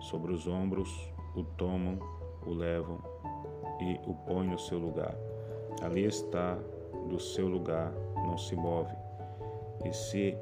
Sobre 0.00 0.32
os 0.32 0.46
ombros 0.46 1.12
o 1.34 1.42
tomam, 1.42 1.98
o 2.46 2.52
levam 2.52 2.98
e 3.80 4.00
o 4.08 4.14
põem 4.14 4.48
no 4.48 4.58
seu 4.58 4.78
lugar. 4.78 5.14
Ali 5.82 6.04
está, 6.04 6.58
do 7.08 7.18
seu 7.18 7.48
lugar 7.48 7.92
não 8.16 8.36
se 8.36 8.54
move 8.56 8.94
e 9.84 9.92
se 9.92 10.36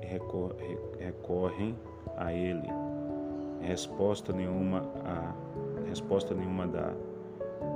recorrem 0.99 1.79
a 2.17 2.33
ele. 2.33 2.69
Resposta 3.61 4.33
nenhuma 4.33 4.83
resposta 5.87 6.35
nenhuma 6.35 6.67
dá, 6.67 6.93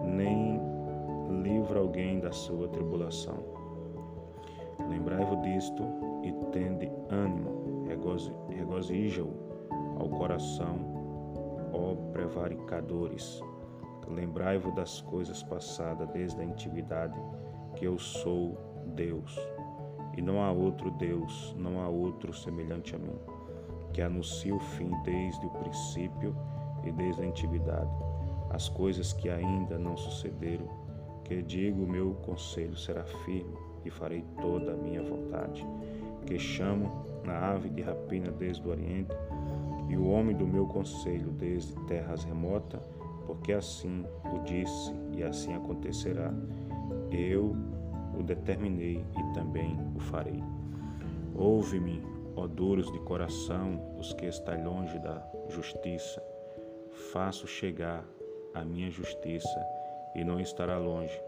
nem 0.04 0.60
livra 1.42 1.80
alguém 1.80 2.20
da 2.20 2.32
sua 2.32 2.68
tribulação. 2.68 3.59
Lembrai-vos 4.88 5.40
disto 5.42 5.84
e 6.22 6.32
tende 6.52 6.90
ânimo, 7.10 7.84
regozija-o 8.48 9.32
ao 9.98 10.08
coração, 10.08 10.78
ó 11.72 11.94
prevaricadores. 12.12 13.40
Lembrai-vos 14.08 14.74
das 14.74 15.00
coisas 15.02 15.42
passadas 15.42 16.08
desde 16.10 16.40
a 16.40 16.44
antiguidade, 16.44 17.18
que 17.76 17.84
eu 17.84 17.98
sou 17.98 18.58
Deus 18.94 19.38
e 20.16 20.22
não 20.22 20.42
há 20.42 20.50
outro 20.50 20.90
Deus, 20.90 21.54
não 21.56 21.80
há 21.80 21.88
outro 21.88 22.32
semelhante 22.32 22.94
a 22.94 22.98
mim, 22.98 23.18
que 23.92 24.02
anuncie 24.02 24.52
o 24.52 24.58
fim 24.58 24.90
desde 25.02 25.46
o 25.46 25.50
princípio 25.50 26.36
e 26.84 26.90
desde 26.90 27.22
a 27.22 27.26
antiguidade, 27.26 27.90
as 28.50 28.68
coisas 28.68 29.12
que 29.12 29.28
ainda 29.28 29.78
não 29.78 29.96
sucederam, 29.96 30.68
que 31.24 31.42
digo 31.42 31.86
meu 31.86 32.14
conselho 32.26 32.76
será 32.76 33.04
firme 33.04 33.69
e 33.84 33.90
farei 33.90 34.24
toda 34.40 34.72
a 34.72 34.76
minha 34.76 35.02
vontade, 35.02 35.66
que 36.26 36.38
chamo 36.38 37.06
a 37.26 37.52
ave 37.52 37.68
de 37.68 37.82
rapina 37.82 38.30
desde 38.30 38.66
o 38.66 38.70
oriente 38.70 39.14
e 39.88 39.96
o 39.96 40.08
homem 40.08 40.36
do 40.36 40.46
meu 40.46 40.66
conselho 40.66 41.30
desde 41.32 41.74
terras 41.86 42.24
remotas, 42.24 42.88
porque 43.26 43.52
assim 43.52 44.04
o 44.32 44.38
disse 44.44 44.92
e 45.16 45.22
assim 45.22 45.54
acontecerá. 45.54 46.32
Eu 47.10 47.56
o 48.18 48.22
determinei 48.22 49.04
e 49.18 49.34
também 49.34 49.78
o 49.94 50.00
farei. 50.00 50.42
Ouve-me, 51.34 52.02
ó 52.36 52.46
duros 52.46 52.90
de 52.92 52.98
coração, 53.00 53.96
os 53.98 54.12
que 54.12 54.26
estáis 54.26 54.64
longe 54.64 54.98
da 54.98 55.24
justiça. 55.48 56.22
Faço 57.12 57.46
chegar 57.46 58.04
a 58.54 58.64
minha 58.64 58.90
justiça 58.90 59.66
e 60.14 60.24
não 60.24 60.40
estará 60.40 60.76
longe, 60.78 61.18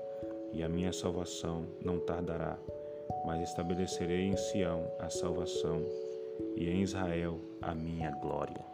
e 0.52 0.62
a 0.62 0.68
minha 0.68 0.92
salvação 0.92 1.66
não 1.84 1.98
tardará. 1.98 2.58
Mas 3.24 3.48
estabelecerei 3.48 4.26
em 4.26 4.36
Sião 4.36 4.90
a 4.98 5.08
salvação 5.08 5.84
e 6.56 6.68
em 6.68 6.82
Israel 6.82 7.38
a 7.60 7.74
minha 7.74 8.10
glória. 8.10 8.72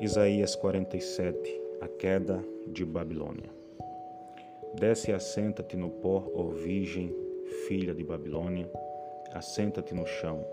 Isaías 0.00 0.54
47 0.54 1.62
A 1.80 1.88
queda 1.88 2.44
de 2.66 2.84
Babilônia 2.84 3.64
Desce 4.74 5.12
e 5.12 5.14
assenta-te 5.14 5.76
no 5.76 5.88
pó, 5.88 6.28
ó 6.34 6.48
virgem, 6.48 7.14
filha 7.68 7.94
de 7.94 8.02
Babilônia, 8.02 8.68
assenta-te 9.32 9.94
no 9.94 10.04
chão. 10.04 10.44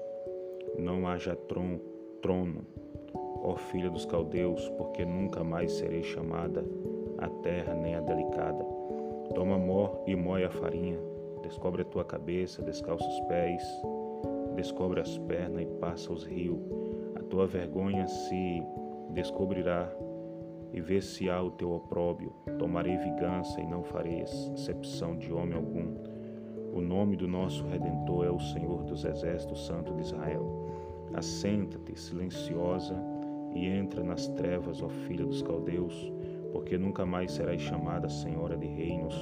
Não 0.78 1.07
haja 1.07 1.36
tron, 1.36 1.80
trono, 2.22 2.65
ó 3.43 3.55
filha 3.55 3.89
dos 3.89 4.05
caldeus, 4.05 4.69
porque 4.78 5.05
nunca 5.05 5.43
mais 5.43 5.72
serei 5.74 6.03
chamada 6.03 6.65
a 7.17 7.28
terra 7.28 7.74
nem 7.74 7.95
a 7.95 8.01
delicada. 8.01 8.63
Toma 9.36 9.57
mor 9.57 10.03
e 10.05 10.15
moe 10.15 10.43
a 10.43 10.49
farinha, 10.49 10.99
descobre 11.41 11.84
a 11.84 11.86
tua 11.86 12.03
cabeça, 12.03 12.61
descalça 12.61 13.07
os 13.07 13.19
pés, 13.22 13.63
descobre 14.55 14.99
as 14.99 15.17
pernas 15.19 15.63
e 15.63 15.65
passa 15.65 16.11
os 16.11 16.24
rios. 16.24 16.59
A 17.15 17.24
tua 17.24 17.45
vergonha 17.47 18.07
se 18.07 18.63
descobrirá 19.11 19.89
e 20.74 20.82
vê 20.82 21.01
se 21.01 21.30
há 21.30 21.41
o 21.41 21.51
teu 21.51 21.72
opróbio. 21.72 22.34
Tomarei 22.57 22.97
vingança 22.97 23.59
e 23.61 23.67
não 23.67 23.84
farei 23.84 24.22
exceção 24.22 25.17
de 25.17 25.32
homem 25.32 25.55
algum. 25.55 26.11
O 26.74 26.82
nome 26.82 27.15
do 27.15 27.28
nosso 27.28 27.65
Redentor 27.67 28.26
é 28.26 28.32
o 28.32 28.39
Senhor 28.39 28.84
dos 28.84 29.03
Exércitos 29.03 29.65
Santo 29.65 29.93
de 29.93 30.01
Israel. 30.01 30.69
Assenta-te 31.13 31.99
silenciosa 31.99 32.95
e 33.53 33.67
entra 33.67 34.03
nas 34.03 34.28
trevas, 34.30 34.82
ó 34.82 34.88
filha 34.88 35.26
dos 35.26 35.41
caldeus, 35.41 36.11
porque 36.51 36.78
nunca 36.78 37.05
mais 37.05 37.34
serás 37.34 37.61
chamada 37.61 38.07
Senhora 38.09 38.57
de 38.57 38.67
Reinos. 38.67 39.15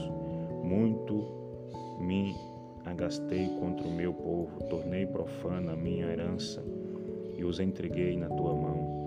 Muito 0.63 1.25
me 1.99 2.35
agastei 2.85 3.47
contra 3.59 3.87
o 3.87 3.91
meu 3.91 4.13
povo, 4.13 4.63
tornei 4.69 5.05
profana 5.05 5.73
a 5.73 5.75
minha 5.75 6.05
herança 6.05 6.63
e 7.37 7.43
os 7.43 7.59
entreguei 7.59 8.15
na 8.15 8.29
tua 8.29 8.53
mão 8.53 8.99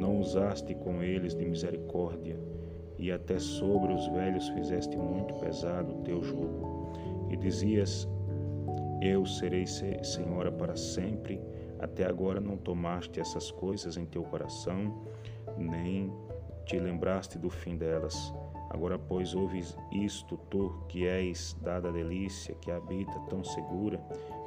não 0.00 0.18
usaste 0.18 0.74
com 0.74 1.02
eles 1.02 1.34
de 1.34 1.44
misericórdia, 1.44 2.40
e 2.98 3.12
até 3.12 3.38
sobre 3.38 3.92
os 3.92 4.08
velhos 4.08 4.48
fizeste 4.48 4.96
muito 4.96 5.34
pesado 5.34 5.92
o 5.92 6.02
teu 6.02 6.22
jugo. 6.22 6.69
E 7.30 7.36
dizias: 7.36 8.08
Eu 9.00 9.24
serei 9.24 9.66
senhora 9.66 10.50
para 10.50 10.76
sempre. 10.76 11.40
Até 11.78 12.04
agora 12.04 12.40
não 12.40 12.58
tomaste 12.58 13.20
essas 13.20 13.50
coisas 13.50 13.96
em 13.96 14.04
teu 14.04 14.22
coração, 14.22 15.02
nem 15.56 16.12
te 16.66 16.78
lembraste 16.78 17.38
do 17.38 17.48
fim 17.48 17.76
delas. 17.76 18.34
Agora, 18.68 18.98
pois, 18.98 19.34
ouves 19.34 19.76
isto, 19.90 20.36
tu 20.48 20.84
que 20.88 21.06
és 21.06 21.56
dada 21.62 21.90
delícia, 21.90 22.54
que 22.60 22.70
habita 22.70 23.18
tão 23.28 23.42
segura, 23.42 23.98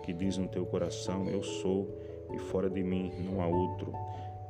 que 0.03 0.13
diz 0.13 0.37
no 0.37 0.47
teu 0.47 0.65
coração: 0.65 1.27
Eu 1.27 1.41
sou, 1.41 1.89
e 2.31 2.37
fora 2.37 2.69
de 2.69 2.83
mim 2.83 3.11
não 3.25 3.41
há 3.41 3.47
outro. 3.47 3.91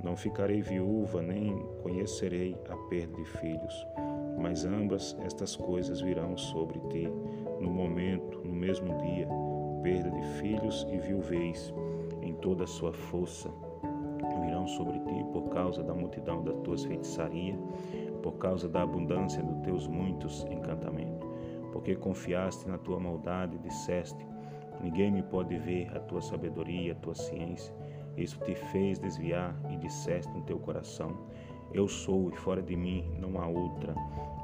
Não 0.03 0.17
ficarei 0.17 0.61
viúva, 0.61 1.21
nem 1.21 1.57
conhecerei 1.81 2.57
a 2.69 2.75
perda 2.89 3.15
de 3.15 3.25
filhos, 3.25 3.87
mas 4.37 4.65
ambas 4.65 5.17
estas 5.23 5.55
coisas 5.55 6.01
virão 6.01 6.35
sobre 6.35 6.79
ti 6.89 7.09
no 7.63 7.71
momento, 7.71 8.41
no 8.43 8.53
mesmo 8.53 8.97
dia, 8.97 9.27
perda 9.81 10.11
de 10.11 10.21
filhos 10.39 10.85
e 10.91 10.97
viuvez 10.97 11.73
em 12.21 12.33
toda 12.35 12.65
a 12.65 12.67
sua 12.67 12.91
força. 12.91 13.49
Virão 14.41 14.67
sobre 14.67 14.99
ti 14.99 15.25
por 15.31 15.49
causa 15.49 15.81
da 15.81 15.93
multidão 15.93 16.43
das 16.43 16.57
tuas 16.59 16.83
feitiçarias, 16.83 17.57
por 18.21 18.33
causa 18.33 18.67
da 18.67 18.81
abundância 18.81 19.41
dos 19.41 19.57
teus 19.61 19.87
muitos 19.87 20.45
encantamentos, 20.45 21.25
porque 21.71 21.95
confiaste 21.95 22.67
na 22.67 22.77
tua 22.77 22.99
maldade 22.99 23.55
e 23.55 23.59
disseste: 23.59 24.25
ninguém 24.81 25.11
me 25.11 25.23
pode 25.23 25.57
ver 25.57 25.89
a 25.95 25.99
tua 25.99 26.21
sabedoria, 26.21 26.91
a 26.91 26.95
tua 26.95 27.15
ciência. 27.15 27.73
Isso 28.17 28.39
te 28.43 28.55
fez 28.55 28.99
desviar 28.99 29.55
e 29.71 29.77
disseste 29.77 30.31
no 30.33 30.41
teu 30.41 30.59
coração: 30.59 31.15
Eu 31.73 31.87
sou 31.87 32.29
e 32.29 32.35
fora 32.35 32.61
de 32.61 32.75
mim 32.75 33.09
não 33.19 33.39
há 33.39 33.47
outra, 33.47 33.95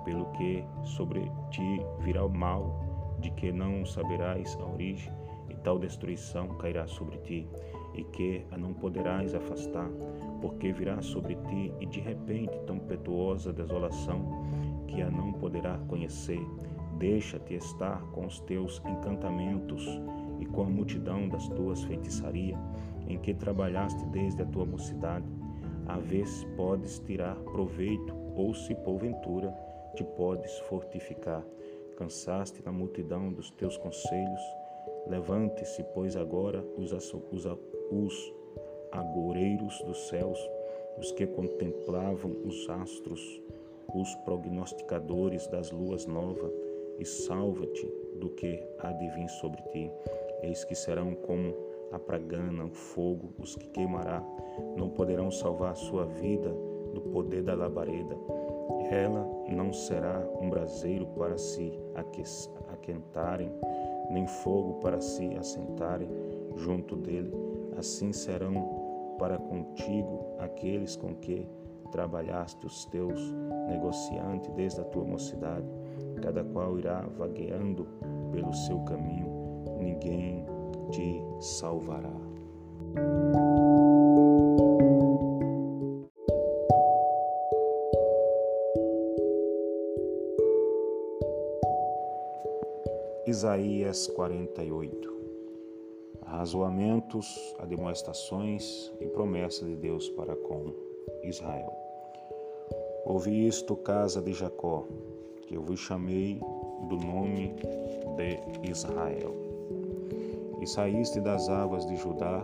pelo 0.05 0.25
que 0.31 0.63
sobre 0.83 1.21
ti 1.51 1.81
virá 1.99 2.25
o 2.25 2.29
mal, 2.29 2.88
de 3.19 3.31
que 3.31 3.51
não 3.51 3.85
saberás 3.85 4.57
a 4.59 4.65
origem, 4.65 5.13
e 5.49 5.55
tal 5.55 5.77
destruição 5.79 6.47
cairá 6.57 6.87
sobre 6.87 7.17
ti, 7.19 7.47
e 7.93 8.03
que 8.03 8.45
a 8.51 8.57
não 8.57 8.73
poderás 8.73 9.33
afastar, 9.33 9.89
porque 10.41 10.71
virá 10.71 11.01
sobre 11.01 11.35
ti 11.35 11.73
e 11.79 11.85
de 11.85 11.99
repente 11.99 12.57
tão 12.65 12.77
impetuosa 12.77 13.51
desolação 13.51 14.45
que 14.87 15.01
a 15.01 15.09
não 15.09 15.33
poderá 15.33 15.77
conhecer, 15.87 16.39
Deixa-te 16.99 17.53
estar 17.53 18.01
com 18.11 18.25
os 18.25 18.41
teus 18.41 18.81
encantamentos 18.85 19.87
e 20.37 20.45
com 20.45 20.63
a 20.63 20.69
multidão 20.69 21.29
das 21.29 21.47
tuas 21.47 21.81
feitiçarias, 21.85 22.59
em 23.07 23.17
que 23.17 23.33
trabalhaste 23.33 24.05
desde 24.07 24.41
a 24.41 24.45
tua 24.45 24.65
mocidade, 24.65 25.25
a 25.87 25.97
ver 25.97 26.27
se 26.27 26.45
podes 26.57 26.99
tirar 26.99 27.35
proveito 27.35 28.13
ou 28.35 28.53
se 28.53 28.75
porventura 28.75 29.49
te 29.95 30.03
podes 30.03 30.59
fortificar. 30.67 31.41
Cansaste 31.99 32.63
na 32.63 32.71
multidão 32.71 33.29
dos 33.33 33.51
teus 33.51 33.75
conselhos, 33.75 34.41
levante-se, 35.05 35.83
pois 35.93 36.15
agora 36.15 36.63
os, 36.77 36.93
os, 36.93 37.45
os 37.91 38.33
agoureiros 38.89 39.81
dos 39.83 40.07
céus, 40.07 40.39
os 40.97 41.11
que 41.11 41.27
contemplavam 41.27 42.31
os 42.45 42.69
astros, 42.69 43.41
os 43.93 44.15
prognosticadores 44.23 45.45
das 45.47 45.71
luas 45.71 46.05
novas, 46.05 46.53
e 46.97 47.03
salva-te 47.03 47.85
do 48.15 48.29
que 48.29 48.63
há 48.79 48.93
de 48.93 49.09
vir 49.09 49.27
sobre 49.27 49.61
ti. 49.63 49.91
Eis 50.41 50.63
que 50.63 50.75
serão 50.75 51.13
como 51.13 51.53
a 51.91 51.99
pragana, 51.99 52.63
o 52.63 52.71
fogo, 52.71 53.33
os 53.37 53.57
que 53.57 53.67
queimará, 53.67 54.23
não 54.77 54.89
poderão 54.89 55.29
salvar 55.29 55.73
a 55.73 55.75
sua 55.75 56.05
vida 56.05 56.49
do 56.93 57.01
poder 57.01 57.43
da 57.43 57.55
labareda. 57.55 58.38
Ela 58.89 59.23
não 59.47 59.71
será 59.71 60.19
um 60.41 60.49
braseiro 60.49 61.05
para 61.17 61.37
se 61.37 61.79
aquentarem, 62.73 63.51
nem 64.09 64.25
fogo 64.25 64.79
para 64.79 64.99
se 64.99 65.35
assentarem 65.35 66.09
junto 66.55 66.95
dele. 66.95 67.31
Assim 67.77 68.11
serão 68.11 69.15
para 69.19 69.37
contigo 69.37 70.25
aqueles 70.39 70.95
com 70.95 71.13
que 71.15 71.47
trabalhaste 71.91 72.65
os 72.65 72.85
teus 72.85 73.19
negociantes 73.67 74.51
desde 74.53 74.81
a 74.81 74.85
tua 74.85 75.03
mocidade. 75.03 75.67
Cada 76.21 76.43
qual 76.43 76.79
irá 76.79 77.01
vagueando 77.17 77.87
pelo 78.31 78.53
seu 78.53 78.79
caminho, 78.81 79.63
ninguém 79.79 80.45
te 80.89 81.21
salvará. 81.39 82.13
Isaías 93.29 94.07
48 94.07 95.13
Razoamentos, 96.25 97.55
admoestações 97.59 98.91
e 98.99 99.05
promessas 99.05 99.67
de 99.67 99.75
Deus 99.75 100.09
para 100.09 100.35
com 100.35 100.73
Israel. 101.23 101.71
Ouvi 103.05 103.45
isto, 103.45 103.75
casa 103.75 104.19
de 104.19 104.33
Jacó, 104.33 104.87
que 105.43 105.55
eu 105.55 105.61
vos 105.61 105.79
chamei 105.79 106.41
do 106.87 106.97
nome 106.97 107.53
de 108.17 108.71
Israel. 108.71 109.35
E 110.59 110.65
saíste 110.65 111.21
das 111.21 111.49
águas 111.49 111.85
de 111.85 111.97
Judá, 111.97 112.43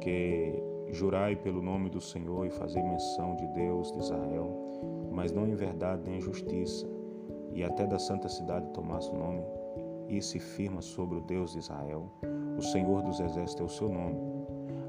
que 0.00 0.60
jurai 0.88 1.36
pelo 1.36 1.62
nome 1.62 1.88
do 1.88 2.00
Senhor 2.00 2.46
e 2.46 2.50
fazei 2.50 2.82
menção 2.82 3.36
de 3.36 3.46
Deus 3.54 3.92
de 3.92 4.00
Israel, 4.00 4.50
mas 5.12 5.30
não 5.30 5.46
em 5.46 5.54
verdade 5.54 6.02
nem 6.04 6.18
em 6.18 6.20
justiça, 6.20 6.84
e 7.52 7.62
até 7.62 7.86
da 7.86 8.00
santa 8.00 8.28
cidade 8.28 8.68
tomasse 8.72 9.08
o 9.10 9.16
nome, 9.16 9.42
e 10.08 10.22
se 10.22 10.38
firma 10.38 10.80
sobre 10.80 11.18
o 11.18 11.20
Deus 11.20 11.52
de 11.52 11.58
Israel, 11.58 12.10
o 12.56 12.62
Senhor 12.62 13.02
dos 13.02 13.20
exércitos 13.20 13.60
é 13.60 13.64
o 13.64 13.68
seu 13.68 13.88
nome. 13.88 14.16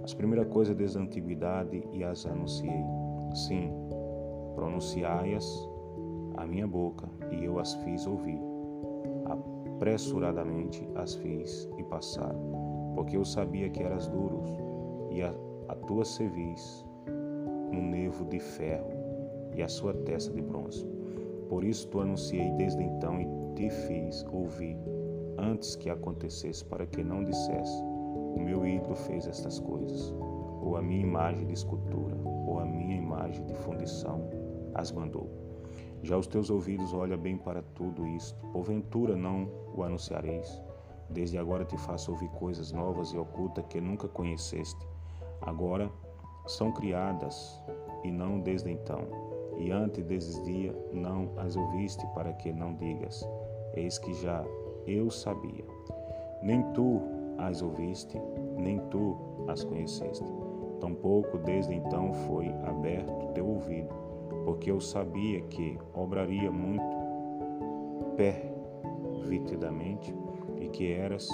As 0.03 0.13
primeiras 0.13 0.47
coisas 0.47 0.75
desde 0.75 0.97
a 0.97 1.01
antiguidade 1.01 1.83
e 1.91 2.03
as 2.03 2.25
anunciei. 2.25 2.83
Sim, 3.33 3.71
pronunciai-as 4.55 5.45
a 6.37 6.45
minha 6.45 6.65
boca 6.65 7.07
e 7.31 7.43
eu 7.43 7.59
as 7.59 7.75
fiz 7.75 8.07
ouvir. 8.07 8.39
Apressuradamente 9.25 10.87
as 10.95 11.15
fiz 11.15 11.69
e 11.77 11.83
passaram, 11.83 12.93
porque 12.95 13.17
eu 13.17 13.25
sabia 13.25 13.69
que 13.69 13.83
eras 13.83 14.07
duros 14.07 14.49
e 15.11 15.21
a, 15.21 15.33
a 15.67 15.75
tua 15.75 16.05
cerviz 16.05 16.85
um 17.71 17.89
nevo 17.89 18.25
de 18.25 18.39
ferro 18.39 18.91
e 19.55 19.61
a 19.61 19.67
sua 19.67 19.93
testa 19.93 20.33
de 20.33 20.41
bronze. 20.41 20.87
Por 21.49 21.63
isso 21.63 21.87
tu 21.89 21.99
anunciei 21.99 22.51
desde 22.53 22.81
então 22.83 23.19
e 23.19 23.27
te 23.55 23.69
fiz 23.69 24.25
ouvir 24.31 24.77
antes 25.39 25.75
que 25.75 25.89
acontecesse, 25.89 26.63
para 26.65 26.85
que 26.85 27.03
não 27.03 27.23
dissesse: 27.23 27.81
O 27.81 28.39
meu 28.39 28.65
ídolo 28.65 28.95
fez 28.95 29.27
estas 29.27 29.59
coisas, 29.59 30.13
ou 30.61 30.77
a 30.77 30.81
minha 30.81 31.01
imagem 31.01 31.45
de 31.45 31.53
escultura, 31.53 32.15
ou 32.45 32.59
a 32.59 32.65
minha 32.65 32.97
imagem 32.97 33.45
de 33.45 33.53
fundição 33.55 34.29
as 34.75 34.91
mandou. 34.91 35.29
Já 36.01 36.17
os 36.17 36.27
teus 36.27 36.49
ouvidos 36.49 36.93
olham 36.93 37.17
bem 37.17 37.37
para 37.37 37.61
tudo 37.61 38.05
isto, 38.07 38.39
porventura 38.53 39.15
não 39.15 39.49
o 39.75 39.83
anunciareis. 39.83 40.61
Desde 41.09 41.37
agora 41.37 41.65
te 41.65 41.77
faço 41.77 42.11
ouvir 42.11 42.29
coisas 42.29 42.71
novas 42.71 43.11
e 43.11 43.17
ocultas 43.17 43.65
que 43.69 43.81
nunca 43.81 44.07
conheceste. 44.07 44.87
Agora 45.41 45.91
são 46.45 46.71
criadas 46.71 47.61
e 48.03 48.11
não 48.11 48.39
desde 48.39 48.71
então. 48.71 49.07
E 49.57 49.71
antes 49.71 50.03
desses 50.05 50.41
dias 50.45 50.75
não 50.93 51.33
as 51.37 51.55
ouviste 51.55 52.05
para 52.13 52.31
que 52.33 52.53
não 52.53 52.75
digas: 52.75 53.27
Eis 53.73 53.97
que 53.97 54.13
já 54.13 54.45
eu 54.85 55.09
sabia. 55.09 55.65
Nem 56.41 56.63
tu 56.73 57.01
as 57.37 57.61
ouviste, 57.61 58.19
nem 58.57 58.79
tu 58.89 59.17
as 59.47 59.63
conheceste. 59.63 60.25
Tampouco 60.79 61.37
desde 61.39 61.73
então 61.73 62.13
foi 62.13 62.47
aberto 62.65 63.33
teu 63.33 63.47
ouvido, 63.47 63.93
porque 64.45 64.71
eu 64.71 64.79
sabia 64.79 65.41
que 65.41 65.77
obraria 65.93 66.51
muito 66.51 66.99
pervertidamente 68.15 70.13
e 70.57 70.69
que 70.69 70.91
eras 70.91 71.27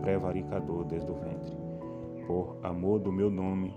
prevaricador 0.00 0.84
desde 0.84 1.10
o 1.10 1.14
ventre. 1.14 1.56
Por 2.26 2.56
amor 2.62 2.98
do 3.00 3.12
meu 3.12 3.30
nome, 3.30 3.74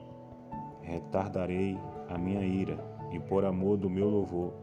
retardarei 0.81 1.77
a 2.09 2.17
minha 2.17 2.41
ira, 2.41 2.77
e 3.11 3.19
por 3.19 3.45
amor 3.45 3.77
do 3.77 3.89
meu 3.89 4.09
louvor, 4.09 4.53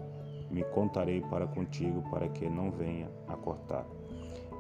me 0.51 0.63
contarei 0.65 1.21
para 1.23 1.47
contigo, 1.47 2.03
para 2.11 2.29
que 2.29 2.49
não 2.49 2.71
venha 2.71 3.11
a 3.27 3.37
cortar. 3.37 3.87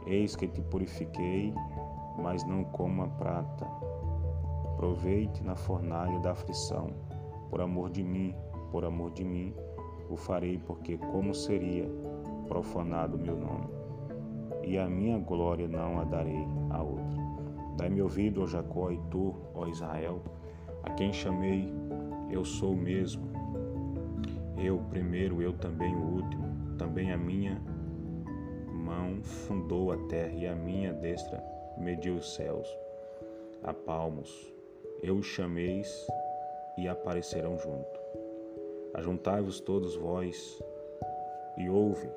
Eis 0.06 0.36
que 0.36 0.46
te 0.46 0.60
purifiquei, 0.60 1.54
mas 2.18 2.44
não 2.44 2.62
como 2.64 3.02
a 3.02 3.08
prata. 3.08 3.66
Aproveite 4.72 5.42
na 5.42 5.56
fornalha 5.56 6.18
da 6.20 6.32
aflição. 6.32 6.88
Por 7.48 7.60
amor 7.60 7.90
de 7.90 8.02
mim, 8.02 8.34
por 8.70 8.84
amor 8.84 9.12
de 9.12 9.24
mim, 9.24 9.54
o 10.10 10.16
farei, 10.16 10.58
porque 10.58 10.98
como 10.98 11.34
seria 11.34 11.88
profanado 12.48 13.18
meu 13.18 13.36
nome? 13.36 13.68
E 14.62 14.78
a 14.78 14.88
minha 14.88 15.18
glória 15.18 15.68
não 15.68 16.00
a 16.00 16.04
darei 16.04 16.46
a 16.70 16.82
outra. 16.82 17.22
Dai-me 17.76 18.02
ouvido, 18.02 18.42
ó 18.42 18.46
Jacó, 18.46 18.90
e 18.90 18.98
tu, 19.10 19.34
ó 19.54 19.66
Israel, 19.66 20.20
a 20.82 20.90
quem 20.90 21.12
chamei, 21.12 21.72
eu 22.30 22.44
sou 22.44 22.72
o 22.72 22.76
mesmo. 22.76 23.24
Eu 24.56 24.78
primeiro, 24.90 25.42
eu 25.42 25.52
também 25.54 25.94
o 25.94 26.16
último, 26.16 26.46
também 26.76 27.12
a 27.12 27.16
minha 27.16 27.60
mão 28.84 29.22
fundou 29.22 29.90
a 29.90 29.96
terra 30.08 30.34
e 30.34 30.46
a 30.46 30.54
minha 30.54 30.92
destra 30.92 31.42
mediu 31.78 32.16
os 32.16 32.34
céus. 32.34 32.68
A 33.62 33.72
palmos, 33.72 34.52
eu 35.02 35.16
os 35.16 35.26
chameis 35.26 36.06
e 36.76 36.86
aparecerão 36.86 37.58
junto. 37.58 38.00
Ajuntai-vos 38.92 39.58
todos 39.58 39.96
vós 39.96 40.62
e 41.56 41.68
ouve 41.68 42.08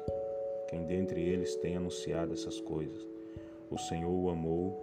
quem 0.67 0.85
dentre 0.85 1.21
eles 1.21 1.55
tem 1.55 1.77
anunciado 1.77 2.33
essas 2.33 2.59
coisas. 2.59 3.07
O 3.71 3.77
Senhor 3.77 4.11
o 4.11 4.29
amou 4.29 4.77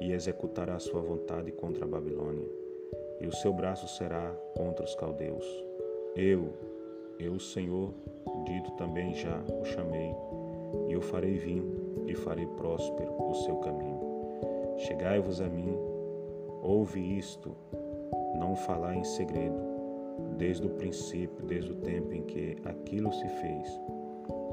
e 0.00 0.12
executará 0.12 0.74
a 0.74 0.80
sua 0.80 1.00
vontade 1.00 1.52
contra 1.52 1.84
a 1.84 1.88
Babilônia, 1.88 2.48
e 3.20 3.26
o 3.26 3.32
seu 3.32 3.52
braço 3.52 3.86
será 3.86 4.34
contra 4.56 4.84
os 4.84 4.94
caldeus. 4.96 5.44
Eu, 6.16 6.52
eu, 7.18 7.38
Senhor, 7.38 7.92
dito 8.44 8.72
também 8.72 9.14
já 9.14 9.40
o 9.60 9.64
chamei 9.64 10.12
e 10.88 10.96
o 10.96 11.00
farei 11.00 11.34
vir 11.34 11.64
e 12.06 12.14
farei 12.14 12.46
próspero 12.46 13.12
o 13.18 13.34
seu 13.34 13.56
caminho. 13.56 14.00
Chegai-vos 14.78 15.40
a 15.40 15.48
mim, 15.48 15.76
ouve 16.62 17.00
isto, 17.18 17.54
não 18.38 18.56
falar 18.56 18.96
em 18.96 19.04
segredo, 19.04 19.60
desde 20.36 20.66
o 20.66 20.70
princípio, 20.70 21.44
desde 21.46 21.72
o 21.72 21.76
tempo 21.76 22.12
em 22.12 22.22
que 22.22 22.56
aquilo 22.64 23.12
se 23.12 23.28
fez. 23.28 23.80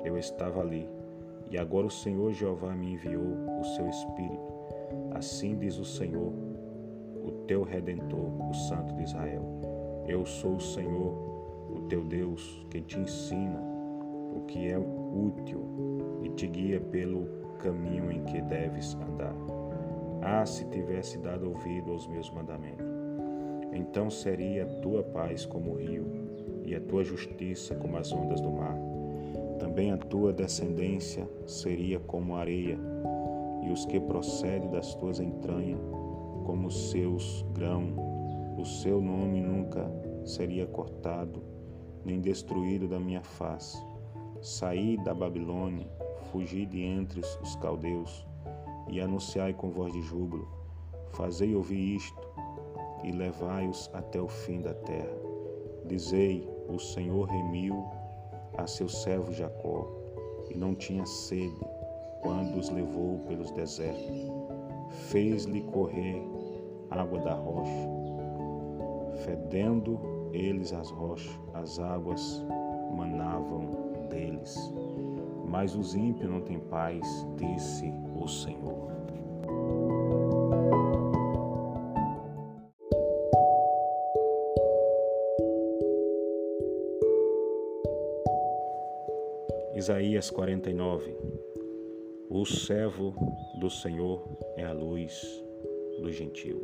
Eu 0.03 0.17
estava 0.17 0.61
ali, 0.61 0.87
e 1.49 1.57
agora 1.57 1.87
o 1.87 1.91
Senhor 1.91 2.33
Jeová 2.33 2.73
me 2.75 2.93
enviou 2.93 3.23
o 3.59 3.63
seu 3.63 3.87
Espírito. 3.87 4.53
Assim 5.11 5.57
diz 5.57 5.77
o 5.77 5.85
Senhor, 5.85 6.31
o 7.23 7.31
teu 7.47 7.63
Redentor, 7.63 8.49
o 8.49 8.53
Santo 8.53 8.93
de 8.95 9.03
Israel. 9.03 9.43
Eu 10.07 10.25
sou 10.25 10.55
o 10.55 10.61
Senhor, 10.61 11.13
o 11.69 11.81
teu 11.89 12.03
Deus, 12.03 12.65
que 12.69 12.81
te 12.81 12.99
ensina 12.99 13.61
o 14.35 14.41
que 14.47 14.69
é 14.69 14.77
útil 14.77 15.96
te 16.37 16.45
guia 16.45 16.79
pelo 16.79 17.27
caminho 17.57 18.11
em 18.11 18.23
que 18.25 18.39
deves 18.43 18.95
andar. 18.95 19.33
Ah, 20.21 20.45
se 20.45 20.65
tivesse 20.65 21.17
dado 21.17 21.49
ouvido 21.49 21.91
aos 21.91 22.07
meus 22.07 22.29
mandamentos, 22.29 22.85
então 23.73 24.07
seria 24.07 24.63
a 24.63 24.81
tua 24.81 25.01
paz 25.01 25.47
como 25.47 25.71
o 25.71 25.77
rio 25.77 26.05
e 26.63 26.75
a 26.75 26.79
tua 26.79 27.03
justiça 27.03 27.73
como 27.73 27.97
as 27.97 28.13
ondas 28.13 28.39
do 28.39 28.51
mar. 28.51 28.77
Também 29.57 29.91
a 29.91 29.97
tua 29.97 30.31
descendência 30.31 31.27
seria 31.47 31.99
como 31.99 32.35
areia, 32.35 32.77
e 33.63 33.71
os 33.71 33.85
que 33.85 33.99
procedem 33.99 34.69
das 34.69 34.93
tuas 34.93 35.19
entranhas, 35.19 35.79
como 36.45 36.67
os 36.67 36.91
seus 36.91 37.43
grãos. 37.55 37.95
O 38.59 38.63
seu 38.63 39.01
nome 39.01 39.41
nunca 39.41 39.91
seria 40.23 40.67
cortado, 40.67 41.41
nem 42.05 42.21
destruído 42.21 42.87
da 42.87 42.99
minha 42.99 43.23
face. 43.23 43.83
Saí 44.39 44.97
da 44.97 45.15
Babilônia, 45.15 45.87
fugi 46.31 46.65
de 46.65 46.81
entre 46.83 47.19
os 47.19 47.55
caldeus, 47.57 48.25
e 48.87 49.01
anunciai 49.01 49.53
com 49.53 49.69
voz 49.69 49.91
de 49.93 50.01
júbilo. 50.01 50.47
Fazei 51.11 51.55
ouvir 51.55 51.95
isto, 51.95 52.21
e 53.03 53.11
levai-os 53.11 53.89
até 53.93 54.21
o 54.21 54.27
fim 54.27 54.61
da 54.61 54.73
terra. 54.73 55.17
Dizei: 55.85 56.47
O 56.67 56.79
Senhor 56.79 57.27
remiu 57.27 57.85
a 58.57 58.65
seu 58.67 58.89
servo 58.89 59.31
Jacó, 59.31 59.87
e 60.49 60.57
não 60.57 60.73
tinha 60.73 61.05
sede 61.05 61.59
quando 62.21 62.57
os 62.57 62.69
levou 62.69 63.19
pelos 63.27 63.51
desertos. 63.51 64.31
Fez-lhe 65.09 65.61
correr 65.61 66.21
água 66.89 67.19
da 67.19 67.33
rocha. 67.33 67.89
Fedendo 69.25 69.99
eles 70.33 70.73
as 70.73 70.89
rochas, 70.89 71.39
as 71.53 71.79
águas 71.79 72.45
manavam 72.95 73.69
deles. 74.09 74.73
Mas 75.47 75.75
os 75.75 75.95
ímpios 75.95 76.29
não 76.29 76.41
têm 76.41 76.59
paz, 76.59 77.01
disse 77.37 77.93
o 78.19 78.27
Senhor. 78.27 78.87
Isaías 89.73 90.29
49 90.29 91.15
O 92.29 92.45
servo 92.45 93.13
do 93.59 93.69
Senhor 93.69 94.27
é 94.55 94.65
a 94.65 94.73
luz 94.73 95.23
do 96.01 96.11
gentio. 96.11 96.61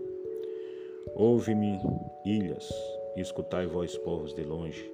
Ouve-me, 1.15 1.79
ilhas, 2.25 2.69
e 3.15 3.21
escutai 3.21 3.67
vós, 3.67 3.97
povos 3.97 4.33
de 4.33 4.43
longe. 4.43 4.91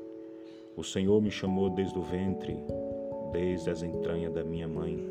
O 0.75 0.83
Senhor 0.83 1.21
me 1.21 1.31
chamou 1.31 1.69
desde 1.69 1.97
o 1.97 2.01
ventre, 2.01 2.57
desde 3.31 3.69
as 3.69 3.83
entranhas 3.83 4.33
da 4.33 4.43
minha 4.43 4.67
mãe, 4.67 5.03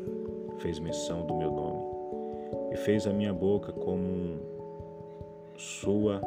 fez 0.59 0.79
menção 0.79 1.25
do 1.25 1.35
meu 1.35 1.51
nome, 1.51 1.81
e 2.71 2.77
fez 2.77 3.07
a 3.07 3.13
minha 3.13 3.33
boca 3.33 3.71
como 3.71 4.39
sua, 5.55 6.21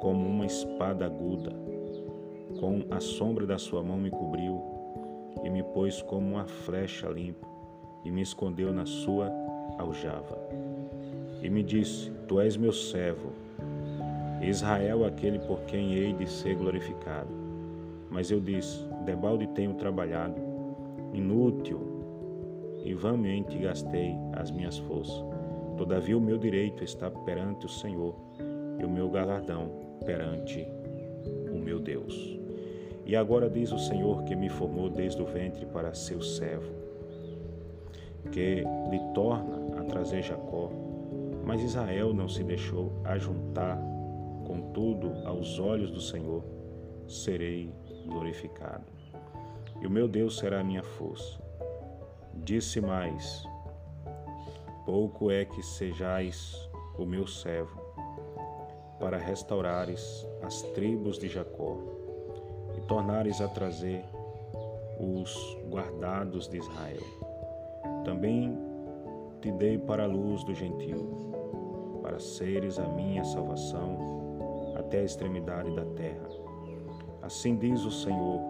como 0.00 0.26
uma 0.26 0.46
espada 0.46 1.06
aguda. 1.06 1.52
Com 2.58 2.84
a 2.90 3.00
sombra 3.00 3.46
da 3.46 3.58
sua 3.58 3.82
mão 3.82 3.98
me 3.98 4.10
cobriu 4.10 4.62
e 5.44 5.50
me 5.50 5.62
pôs 5.62 6.00
como 6.02 6.34
uma 6.34 6.46
flecha 6.46 7.08
limpa, 7.08 7.46
e 8.04 8.10
me 8.10 8.22
escondeu 8.22 8.72
na 8.72 8.86
sua 8.86 9.30
aljava. 9.78 10.38
E 11.42 11.50
me 11.50 11.62
disse: 11.62 12.10
Tu 12.26 12.40
és 12.40 12.56
meu 12.56 12.72
servo, 12.72 13.32
Israel, 14.40 15.04
aquele 15.04 15.38
por 15.38 15.60
quem 15.62 15.94
hei 15.94 16.12
de 16.12 16.28
ser 16.28 16.56
glorificado. 16.56 17.28
Mas 18.10 18.30
eu 18.30 18.40
disse: 18.40 18.84
Debalde 19.04 19.46
tenho 19.48 19.74
trabalhado, 19.74 20.40
inútil, 21.12 21.80
e 22.84 22.94
vãmente 22.94 23.58
gastei 23.58 24.14
as 24.32 24.50
minhas 24.50 24.78
forças. 24.78 25.24
Todavia 25.76 26.16
o 26.16 26.20
meu 26.20 26.38
direito 26.38 26.84
está 26.84 27.10
perante 27.10 27.66
o 27.66 27.68
Senhor, 27.68 28.14
e 28.78 28.84
o 28.84 28.88
meu 28.88 29.10
galardão 29.10 29.70
perante 30.04 30.66
o 31.52 31.58
meu 31.58 31.80
Deus. 31.80 32.38
E 33.04 33.14
agora 33.14 33.48
diz 33.48 33.70
o 33.72 33.78
Senhor 33.78 34.24
que 34.24 34.34
me 34.34 34.48
formou 34.48 34.88
desde 34.88 35.22
o 35.22 35.26
ventre 35.26 35.64
para 35.66 35.94
seu 35.94 36.20
servo, 36.20 36.72
que 38.32 38.64
lhe 38.90 39.00
torna 39.14 39.80
a 39.80 39.84
trazer 39.84 40.22
Jacó. 40.22 40.70
Mas 41.44 41.62
Israel 41.62 42.12
não 42.12 42.28
se 42.28 42.42
deixou 42.42 42.92
ajuntar, 43.04 43.78
contudo, 44.44 45.12
aos 45.24 45.60
olhos 45.60 45.90
do 45.90 46.00
Senhor, 46.00 46.42
serei 47.06 47.72
glorificado. 48.06 48.95
E 49.80 49.86
o 49.86 49.90
meu 49.90 50.08
Deus 50.08 50.38
será 50.38 50.60
a 50.60 50.64
minha 50.64 50.82
força. 50.82 51.40
Disse 52.34 52.80
mais: 52.80 53.46
Pouco 54.84 55.30
é 55.30 55.44
que 55.44 55.62
sejais 55.62 56.68
o 56.98 57.04
meu 57.04 57.26
servo, 57.26 57.80
para 58.98 59.18
restaurares 59.18 60.26
as 60.42 60.62
tribos 60.62 61.18
de 61.18 61.28
Jacó 61.28 61.96
tornares 62.86 63.40
a 63.40 63.48
trazer 63.48 64.04
os 64.98 65.58
guardados 65.68 66.48
de 66.48 66.58
Israel. 66.58 67.02
Também 68.04 68.56
te 69.40 69.50
dei 69.52 69.76
para 69.76 70.04
a 70.04 70.06
luz 70.06 70.44
do 70.44 70.54
gentio, 70.54 72.00
para 72.02 72.18
seres 72.18 72.78
a 72.78 72.86
minha 72.88 73.24
salvação 73.24 73.98
até 74.76 75.00
a 75.00 75.04
extremidade 75.04 75.74
da 75.74 75.84
terra. 75.84 76.28
Assim 77.22 77.56
diz 77.56 77.84
o 77.84 77.90
Senhor, 77.90 78.40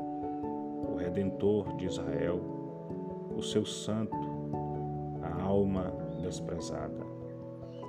o 0.96 0.98
Redentor 0.98 1.76
de 1.76 1.84
Israel, 1.84 2.40
o 3.36 3.42
seu 3.42 3.66
santo, 3.66 4.16
a 5.22 5.42
alma 5.42 5.92
desprezada, 6.22 7.04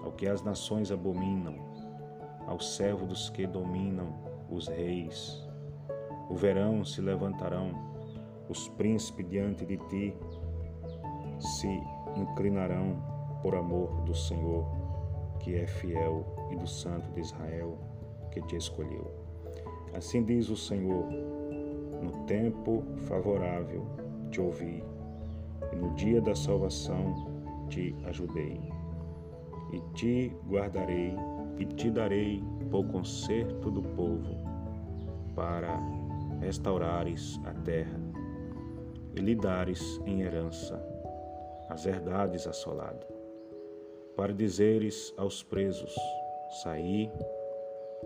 ao 0.03 0.11
que 0.11 0.27
as 0.27 0.43
nações 0.43 0.91
abominam, 0.91 1.55
ao 2.45 2.59
servo 2.59 3.05
dos 3.05 3.29
que 3.29 3.47
dominam 3.47 4.13
os 4.49 4.67
reis, 4.67 5.41
o 6.29 6.35
verão 6.35 6.83
se 6.83 6.99
levantarão, 6.99 7.71
os 8.49 8.67
príncipes 8.67 9.25
diante 9.29 9.65
de 9.65 9.77
ti 9.87 10.13
se 11.39 11.81
inclinarão 12.17 13.01
por 13.41 13.55
amor 13.55 14.01
do 14.01 14.13
Senhor, 14.13 14.65
que 15.39 15.55
é 15.55 15.65
fiel, 15.65 16.25
e 16.51 16.57
do 16.57 16.67
Santo 16.67 17.09
de 17.11 17.21
Israel, 17.21 17.77
que 18.31 18.41
te 18.41 18.57
escolheu. 18.57 19.09
Assim 19.93 20.25
diz 20.25 20.49
o 20.49 20.57
Senhor: 20.57 21.05
no 22.01 22.25
tempo 22.25 22.83
favorável 23.07 23.85
te 24.31 24.41
ouvi, 24.41 24.83
e 25.71 25.75
no 25.75 25.93
dia 25.95 26.21
da 26.21 26.35
salvação 26.35 27.13
te 27.69 27.95
ajudei, 28.05 28.59
e 29.73 29.79
te 29.93 30.35
guardarei, 30.47 31.15
e 31.57 31.65
te 31.65 31.89
darei 31.89 32.43
por 32.69 32.85
conserto 32.87 33.71
do 33.71 33.81
povo, 33.81 34.35
para 35.35 35.79
restaurares 36.39 37.39
a 37.45 37.53
terra 37.53 37.99
e 39.15 39.19
lhe 39.19 39.35
dares 39.35 39.99
em 40.05 40.21
herança 40.21 40.79
as 41.69 41.85
herdades 41.85 42.47
assoladas, 42.47 43.07
para 44.15 44.33
dizeres 44.33 45.13
aos 45.17 45.43
presos: 45.43 45.93
Saí, 46.63 47.11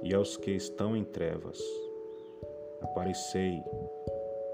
e 0.01 0.13
aos 0.15 0.35
que 0.37 0.51
estão 0.51 0.95
em 0.95 1.03
trevas: 1.03 1.59
Aparecei. 2.81 3.63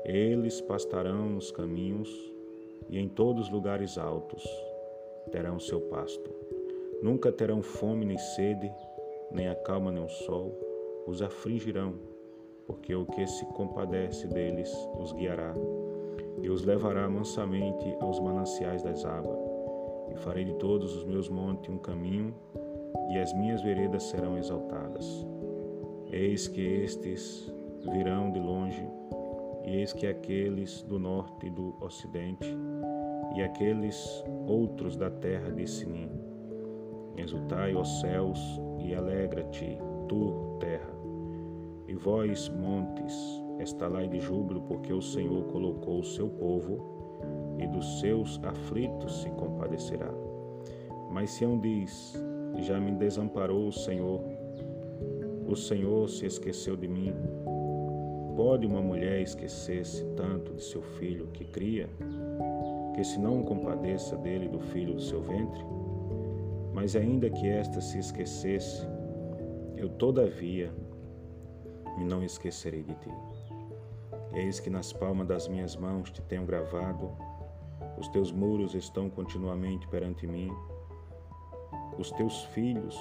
Eles 0.06 0.62
pastarão 0.62 1.30
nos 1.30 1.52
caminhos 1.52 2.10
e 2.90 2.98
em 2.98 3.10
todos 3.10 3.48
os 3.48 3.50
lugares 3.52 3.98
altos 3.98 4.44
terão 5.32 5.60
seu 5.60 5.82
pasto. 5.82 6.34
Nunca 7.02 7.32
terão 7.32 7.62
fome 7.62 8.06
nem 8.06 8.18
sede, 8.18 8.72
nem 9.32 9.48
a 9.48 9.56
calma 9.56 9.92
nem 9.92 10.04
o 10.04 10.10
sol 10.10 10.54
os 11.06 11.22
afligirão 11.22 11.94
porque 12.68 12.94
o 12.94 13.06
que 13.06 13.26
se 13.26 13.46
compadece 13.46 14.28
deles 14.28 14.72
os 15.00 15.14
guiará 15.14 15.56
e 16.42 16.50
os 16.50 16.64
levará 16.64 17.10
mansamente 17.10 17.96
aos 18.02 18.20
mananciais 18.20 18.84
das 18.84 19.06
águas. 19.06 19.40
E 20.12 20.18
farei 20.18 20.44
de 20.44 20.54
todos 20.56 20.96
os 20.96 21.04
meus 21.06 21.30
montes 21.30 21.70
um 21.70 21.78
caminho, 21.78 22.34
e 23.10 23.18
as 23.18 23.34
minhas 23.34 23.62
veredas 23.62 24.04
serão 24.04 24.38
exaltadas. 24.38 25.26
Eis 26.12 26.48
que 26.48 26.62
estes 26.62 27.52
virão 27.92 28.32
de 28.32 28.40
longe, 28.40 28.88
e 29.66 29.76
eis 29.78 29.94
que 29.94 30.08
aqueles 30.08 30.82
do 30.84 31.00
norte 31.00 31.48
e 31.48 31.50
do 31.50 31.76
ocidente, 31.82 32.56
e 33.36 33.42
aqueles 33.42 34.24
outros 34.48 34.96
da 34.96 35.10
terra 35.10 35.52
de 35.52 35.68
Sinim. 35.68 36.10
Exultai, 37.18 37.76
ó 37.76 37.84
céus, 37.84 38.40
e 38.80 38.94
alegra-te, 38.94 39.78
tu, 40.08 40.58
terra 40.60 40.98
e 41.88 41.96
vós, 41.96 42.50
montes, 42.50 43.42
estalai 43.60 44.08
de 44.10 44.20
júbilo, 44.20 44.62
porque 44.62 44.92
o 44.92 45.02
Senhor 45.02 45.44
colocou 45.46 46.00
o 46.00 46.04
seu 46.04 46.28
povo 46.28 47.58
e 47.58 47.66
dos 47.66 48.02
seus 48.02 48.40
aflitos 48.44 49.22
se 49.22 49.30
compadecerá. 49.32 50.14
Mas 51.10 51.32
Sião 51.32 51.58
diz: 51.58 52.14
Já 52.58 52.80
me 52.80 52.92
desamparou 52.92 53.70
o 53.70 53.72
Senhor, 53.72 54.22
o 55.48 55.56
Senhor 55.56 56.10
se 56.10 56.26
esqueceu 56.26 56.76
de 56.76 56.88
mim. 56.88 57.14
Pode 58.38 58.66
uma 58.68 58.84
mulher 58.84 59.20
esquecer-se 59.20 60.06
tanto 60.16 60.54
de 60.54 60.64
seu 60.64 60.84
filho 60.84 61.26
que 61.34 61.44
cria, 61.44 61.90
que 62.94 63.04
se 63.04 63.20
não 63.20 63.42
compadeça 63.42 64.16
dele 64.16 64.48
do 64.48 64.60
filho 64.60 64.94
do 64.94 65.02
seu 65.02 65.24
ventre? 65.24 65.66
Mas 66.72 66.96
ainda 66.96 67.32
que 67.32 67.48
esta 67.48 67.82
se 67.82 67.98
esquecesse, 67.98 68.88
eu 69.76 69.90
todavia 69.90 70.72
me 71.98 72.06
não 72.06 72.22
esquecerei 72.22 72.84
de 72.84 72.94
ti. 72.94 73.10
Eis 74.36 74.60
que 74.60 74.70
nas 74.70 74.94
palmas 74.94 75.28
das 75.28 75.48
minhas 75.48 75.76
mãos 75.76 76.12
te 76.12 76.22
tenho 76.22 76.46
gravado, 76.46 77.10
os 77.98 78.08
teus 78.10 78.32
muros 78.32 78.76
estão 78.76 79.10
continuamente 79.10 79.88
perante 79.88 80.28
mim, 80.28 80.52
os 81.98 82.12
teus 82.12 82.44
filhos 82.44 82.96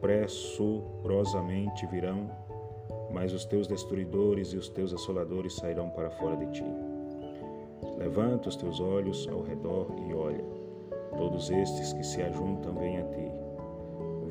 pressurosamente 0.00 1.86
virão, 1.86 2.47
mas 3.10 3.32
os 3.32 3.44
teus 3.44 3.66
destruidores 3.66 4.52
e 4.52 4.56
os 4.56 4.68
teus 4.68 4.92
assoladores 4.92 5.54
sairão 5.54 5.90
para 5.90 6.10
fora 6.10 6.36
de 6.36 6.46
ti. 6.52 6.64
Levanta 7.96 8.48
os 8.48 8.56
teus 8.56 8.80
olhos 8.80 9.28
ao 9.28 9.42
redor 9.42 9.88
e 10.08 10.14
olha, 10.14 10.44
todos 11.16 11.50
estes 11.50 11.92
que 11.92 12.04
se 12.04 12.22
ajuntam 12.22 12.74
vêm 12.74 12.98
a 12.98 13.04
ti. 13.04 13.30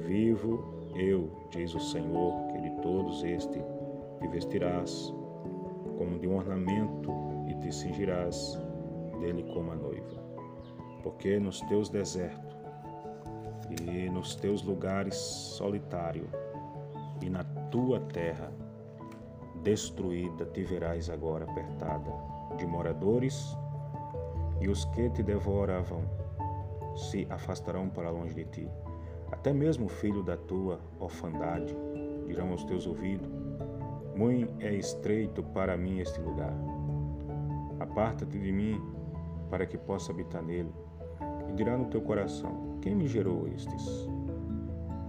Vivo 0.05 0.78
eu, 0.95 1.30
diz 1.51 1.75
o 1.75 1.80
Senhor, 1.80 2.34
que 2.47 2.61
de 2.61 2.82
todos 2.82 3.23
estes 3.23 3.61
te 4.19 4.28
vestirás 4.28 5.13
como 5.97 6.17
de 6.17 6.28
um 6.28 6.38
ornamento 6.38 7.11
e 7.47 7.53
te 7.55 7.71
cingirás 7.71 8.59
dele 9.19 9.43
como 9.53 9.71
a 9.71 9.75
noiva. 9.75 10.23
Porque 11.03 11.39
nos 11.39 11.61
teus 11.61 11.89
desertos 11.89 12.55
e 13.82 14.09
nos 14.09 14.36
teus 14.36 14.63
lugares 14.63 15.15
solitários 15.15 16.30
e 17.21 17.30
na 17.30 17.43
tua 17.69 17.99
terra 17.99 18.51
destruída 19.68 20.45
te 20.45 20.63
verás 20.63 21.09
agora 21.09 21.43
apertada 21.43 22.09
de 22.55 22.65
moradores 22.65 23.53
e 24.61 24.70
os 24.70 24.86
que 24.86 25.09
te 25.09 25.22
devoravam 25.22 26.03
se 26.95 27.28
afastarão 27.30 27.89
para 27.89 28.09
longe 28.09 28.34
de 28.34 28.45
ti. 28.45 28.70
Até 29.30 29.51
mesmo 29.51 29.89
filho 29.89 30.24
da 30.24 30.38
tua 30.38 30.80
orfandade 31.01 31.76
dirão 32.26 32.51
aos 32.51 32.63
teus 32.63 32.88
ouvidos: 32.88 33.30
Muito 34.15 34.53
é 34.63 34.74
estreito 34.74 35.43
para 35.43 35.76
mim 35.76 35.99
este 35.99 36.22
lugar. 36.22 36.53
Aparta-te 37.78 38.39
de 38.39 38.51
mim 38.53 38.82
para 39.49 39.65
que 39.65 39.78
possa 39.78 40.13
habitar 40.13 40.43
nele. 40.43 40.72
E 41.49 41.51
dirá 41.51 41.78
no 41.78 41.89
teu 41.89 42.01
coração: 42.01 42.80
Quem 42.82 42.95
me 42.95 43.05
gerou 43.05 43.49
estes? 43.49 44.07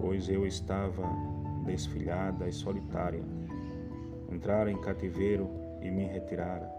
Pois 0.00 0.28
eu 0.28 0.44
estava 0.44 1.04
desfilhada 1.64 2.48
e 2.48 2.52
solitária. 2.52 3.37
Entrara 4.38 4.70
em 4.70 4.80
cativeiro 4.80 5.50
e 5.82 5.90
me 5.90 6.04
retirara. 6.04 6.72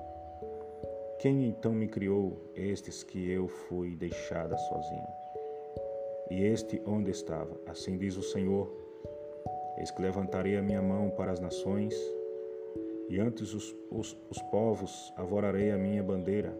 Quem 1.20 1.44
então 1.44 1.74
me 1.74 1.90
criou 1.90 2.42
estes 2.56 3.04
que 3.04 3.30
eu 3.30 3.50
fui 3.50 3.98
deixada 3.98 4.58
sozinha? 4.58 5.10
E 6.32 6.42
este 6.42 6.82
onde 6.88 7.12
estava? 7.12 7.60
Assim 7.68 7.98
diz 7.98 8.16
o 8.16 8.24
Senhor: 8.24 8.72
Eis 9.78 9.92
que 9.92 10.02
levantarei 10.02 10.56
a 10.56 10.62
minha 10.62 10.82
mão 10.82 11.10
para 11.10 11.34
as 11.34 11.42
nações, 11.42 11.94
e 13.10 13.20
antes 13.20 13.54
os, 13.54 13.76
os, 13.92 14.16
os 14.30 14.42
povos 14.44 15.14
avorarei 15.18 15.70
a 15.72 15.78
minha 15.78 16.02
bandeira. 16.02 16.58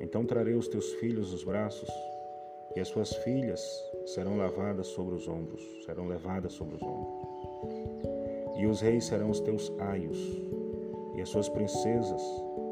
Então 0.00 0.24
trarei 0.24 0.54
os 0.54 0.66
teus 0.66 0.94
filhos 0.94 1.30
nos 1.30 1.44
braços, 1.44 1.90
e 2.74 2.80
as 2.80 2.88
suas 2.88 3.14
filhas 3.16 3.60
serão 4.06 4.38
lavadas 4.38 4.86
sobre 4.86 5.14
os 5.14 5.28
ombros, 5.28 5.62
serão 5.84 6.08
levadas 6.08 6.54
sobre 6.54 6.76
os 6.76 6.82
ombros. 6.82 7.35
E 8.56 8.66
os 8.66 8.80
reis 8.80 9.04
serão 9.04 9.30
os 9.30 9.40
teus 9.40 9.72
aios, 9.78 10.18
e 11.14 11.20
as 11.20 11.28
suas 11.28 11.48
princesas 11.48 12.22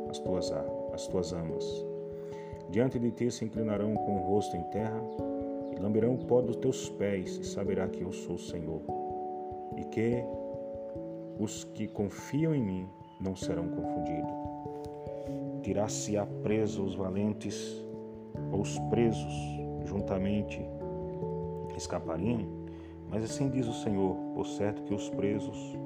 as 0.09 0.19
tuas 0.19 0.53
as 0.93 1.07
tuas 1.09 1.33
amas. 1.33 1.65
Diante 2.71 2.99
de 2.99 3.11
ti 3.11 3.31
se 3.31 3.45
inclinarão 3.45 3.95
com 3.95 4.17
o 4.17 4.27
rosto 4.29 4.57
em 4.57 4.63
terra 4.65 5.01
e 5.77 5.81
lamberão 5.81 6.15
o 6.15 6.25
pó 6.25 6.41
dos 6.41 6.57
teus 6.57 6.89
pés 6.91 7.37
e 7.37 7.45
saberá 7.45 7.89
que 7.89 8.03
eu 8.03 8.13
sou 8.13 8.37
o 8.37 8.39
Senhor. 8.39 8.81
E 9.77 9.85
que 9.85 10.25
os 11.39 11.65
que 11.65 11.89
confiam 11.89 12.55
em 12.55 12.63
mim 12.63 12.89
não 13.21 13.35
serão 13.35 13.69
confundidos. 13.69 14.33
Dirá-se-á 15.63 16.27
preso 16.43 16.85
os 16.85 16.95
valentes 16.95 17.83
ou 18.53 18.61
os 18.61 18.79
presos 18.91 19.35
juntamente 19.85 20.65
escapariam? 21.77 22.64
Mas 23.15 23.23
assim 23.23 23.49
diz 23.49 23.69
o 23.69 23.73
Senhor, 23.73 24.17
por 24.35 24.45
certo 24.45 24.83
que 24.83 24.93
os 24.93 25.09
presos 25.09 25.79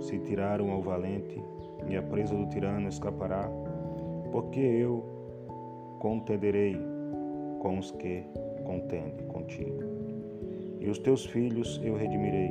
se 0.00 0.18
tiraram 0.20 0.70
ao 0.70 0.80
valente 0.80 1.38
e 1.86 1.94
a 1.94 2.02
presa 2.02 2.34
do 2.34 2.46
tirano 2.46 2.88
escapará 2.88 3.46
porque 4.30 4.58
eu 4.58 5.04
contenderei 5.98 6.74
com 7.60 7.78
os 7.78 7.90
que 7.90 8.24
contendem 8.64 9.26
contigo. 9.26 9.82
E 10.80 10.88
os 10.88 10.98
teus 10.98 11.26
filhos 11.26 11.78
eu 11.84 11.94
redimirei, 11.94 12.50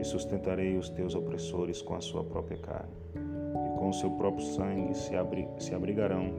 e 0.00 0.04
sustentarei 0.04 0.78
os 0.78 0.88
teus 0.88 1.14
opressores 1.14 1.82
com 1.82 1.96
a 1.96 2.00
sua 2.00 2.24
própria 2.24 2.56
carne, 2.56 2.94
e 3.14 3.78
com 3.78 3.90
o 3.90 3.92
seu 3.92 4.10
próprio 4.12 4.42
sangue 4.42 4.94
se, 4.94 5.14
abri 5.14 5.46
se 5.58 5.74
abrigarão 5.74 6.30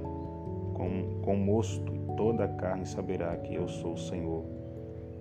com, 0.73 1.21
com 1.21 1.35
mosto, 1.35 1.93
e 1.93 2.15
toda 2.17 2.45
a 2.45 2.47
carne 2.47 2.87
saberá 2.87 3.37
que 3.37 3.53
eu 3.53 3.67
sou 3.67 3.93
o 3.93 3.97
Senhor, 3.97 4.43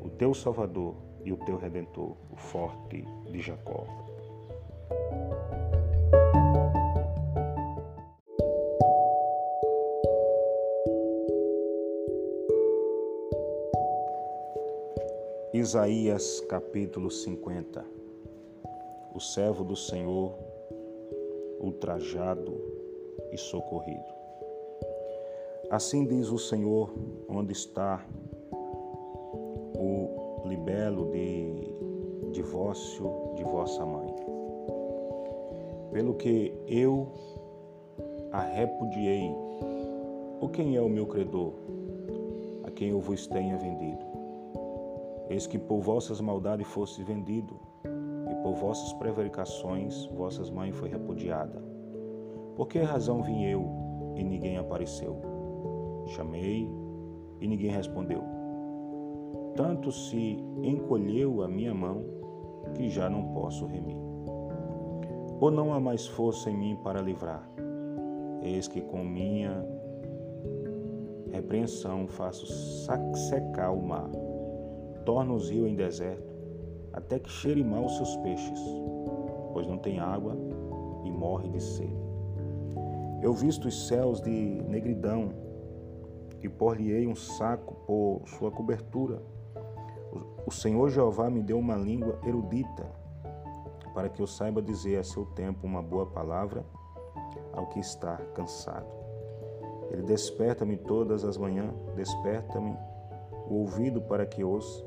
o 0.01 0.09
teu 0.09 0.33
Salvador 0.33 1.08
e 1.29 1.33
o 1.33 1.37
teu 1.37 1.59
Redentor, 1.59 2.17
o 2.33 2.37
forte 2.37 3.05
de 3.31 3.39
Jacó. 3.43 3.85
Isaías 15.53 16.41
capítulo 16.49 17.11
50 17.11 17.85
O 19.15 19.21
servo 19.21 19.65
do 19.65 19.77
Senhor, 19.77 20.35
ultrajado 21.61 22.59
e 23.31 23.37
socorrido. 23.37 24.15
Assim 25.71 26.07
diz 26.07 26.31
o 26.31 26.39
Senhor, 26.39 26.91
onde 27.29 27.53
está 27.53 28.03
o 29.79 30.08
libelo 30.49 31.11
de 31.11 31.75
divórcio 32.33 33.11
de 33.37 33.45
vossa 33.45 33.85
mãe. 33.85 34.15
Pelo 35.93 36.15
que 36.15 36.53
eu 36.67 37.09
a 38.33 38.41
repudiei, 38.41 39.35
ou 40.41 40.49
quem 40.49 40.77
é 40.77 40.81
o 40.81 40.89
meu 40.89 41.07
credor, 41.07 41.53
a 42.65 42.71
quem 42.71 42.91
eu 42.91 43.01
vos 43.01 43.27
tenha 43.27 43.57
vendido? 43.57 44.05
Eis 45.31 45.47
que 45.47 45.59
por 45.59 45.81
vossas 45.81 46.21
maldades 46.21 46.67
fosse 46.67 47.03
vendido, 47.03 47.59
e 48.31 48.35
por 48.43 48.55
vossas 48.55 48.93
prevaricações 48.95 50.07
vossas 50.07 50.51
mães 50.51 50.75
foi 50.75 50.89
repudiada. 50.89 51.63
Por 52.57 52.69
que 52.69 52.79
razão 52.81 53.23
vim 53.23 53.45
eu 53.45 53.65
e 54.17 54.23
ninguém 54.23 54.59
apareceu? 54.59 55.17
Chamei 56.09 56.69
e 57.41 57.47
ninguém 57.47 57.71
respondeu. 57.71 58.38
Tanto 59.59 59.91
se 59.91 60.39
encolheu 60.63 61.43
a 61.43 61.49
minha 61.49 61.75
mão 61.75 62.05
que 62.77 62.89
já 62.89 63.11
não 63.11 63.33
posso 63.33 63.67
remir. 63.67 63.97
Ou 65.41 65.51
não 65.51 65.75
há 65.75 65.81
mais 65.81 66.07
força 66.07 66.49
em 66.49 66.57
mim 66.57 66.79
para 66.85 67.03
livrar? 67.03 67.43
Eis 68.41 68.69
que 68.69 68.81
com 68.81 69.03
minha 69.03 69.67
repreensão 71.33 72.07
faço 72.07 72.47
secar 73.27 73.73
o 73.73 73.83
mar 73.83 74.09
torna 75.05 75.35
os 75.35 75.51
rios 75.51 75.69
em 75.69 75.75
deserto, 75.75 76.33
até 76.93 77.19
que 77.19 77.29
cheire 77.29 77.65
mal 77.65 77.87
os 77.87 77.97
seus 77.97 78.15
peixes, 78.19 78.61
pois 79.53 79.67
não 79.67 79.79
tem 79.79 79.99
água 79.99 80.37
e 81.05 81.11
morre 81.11 81.49
de 81.49 81.61
sede. 81.61 81.99
Eu 83.21 83.33
visto 83.33 83.67
os 83.67 83.89
céus 83.89 84.21
de 84.21 84.31
negridão 84.31 85.31
e 86.45 86.49
por-lhe-ei 86.49 87.09
um 87.09 87.17
saco 87.17 87.75
por 87.89 88.23
sua 88.29 88.53
cobertura. 88.53 89.21
O 90.47 90.51
Senhor 90.51 90.89
Jeová 90.91 91.29
me 91.29 91.43
deu 91.43 91.59
uma 91.59 91.77
língua 91.77 92.19
erudita, 92.25 92.87
para 93.95 94.09
que 94.09 94.23
eu 94.23 94.27
saiba 94.27 94.63
dizer 94.63 94.99
a 94.99 95.05
seu 95.05 95.25
tempo 95.27 95.67
uma 95.67 95.83
boa 95.83 96.07
palavra 96.07 96.65
ao 97.53 97.67
que 97.67 97.81
está 97.81 98.17
cansado. 98.35 98.87
Ele 99.91 100.03
desperta-me 100.03 100.77
todas 100.77 101.25
as 101.25 101.37
manhãs, 101.37 101.75
desperta-me 101.95 102.77
o 103.49 103.55
ouvido 103.55 104.01
para 104.03 104.27
que 104.27 104.45
ouça 104.45 104.85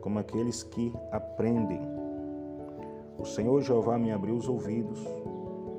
como 0.00 0.18
aqueles 0.18 0.62
que 0.62 0.92
aprendem. 1.10 1.80
O 3.18 3.24
Senhor 3.24 3.60
Jeová 3.62 3.98
me 3.98 4.10
abriu 4.10 4.34
os 4.34 4.48
ouvidos 4.48 5.00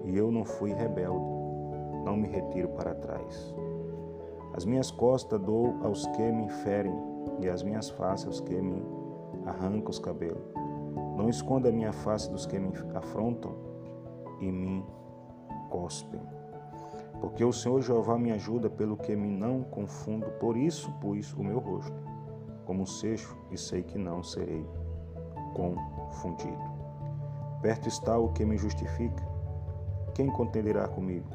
e 0.05 0.17
eu 0.17 0.31
não 0.31 0.45
fui 0.45 0.71
rebelde, 0.73 1.25
não 2.05 2.15
me 2.15 2.27
retiro 2.27 2.69
para 2.69 2.95
trás. 2.95 3.53
As 4.53 4.65
minhas 4.65 4.89
costas 4.89 5.41
dou 5.41 5.75
aos 5.83 6.05
que 6.07 6.31
me 6.31 6.49
ferem 6.49 7.12
e 7.43 7.49
as 7.49 7.63
minhas 7.63 7.89
faces 7.89 8.27
aos 8.27 8.39
que 8.39 8.59
me 8.61 8.81
arrancam 9.45 9.89
os 9.89 9.99
cabelos. 9.99 10.43
Não 11.15 11.29
esconda 11.29 11.69
a 11.69 11.71
minha 11.71 11.93
face 11.93 12.31
dos 12.31 12.45
que 12.45 12.57
me 12.57 12.71
afrontam 12.95 13.55
e 14.39 14.51
me 14.51 14.85
cospem. 15.69 16.21
Porque 17.19 17.43
o 17.43 17.53
Senhor 17.53 17.81
Jeová 17.81 18.17
me 18.17 18.31
ajuda 18.31 18.69
pelo 18.69 18.97
que 18.97 19.15
me 19.15 19.27
não 19.27 19.63
confundo, 19.63 20.29
por 20.39 20.57
isso 20.57 20.91
pus 20.99 21.33
o 21.33 21.43
meu 21.43 21.59
rosto 21.59 22.13
como 22.65 22.87
seixo 22.87 23.37
e 23.51 23.57
sei 23.57 23.83
que 23.83 23.97
não 23.97 24.23
serei 24.23 24.65
confundido. 25.53 26.73
Perto 27.61 27.87
está 27.87 28.17
o 28.17 28.29
que 28.29 28.45
me 28.45 28.57
justifica, 28.57 29.23
quem 30.13 30.27
contenderá 30.27 30.87
comigo? 30.87 31.27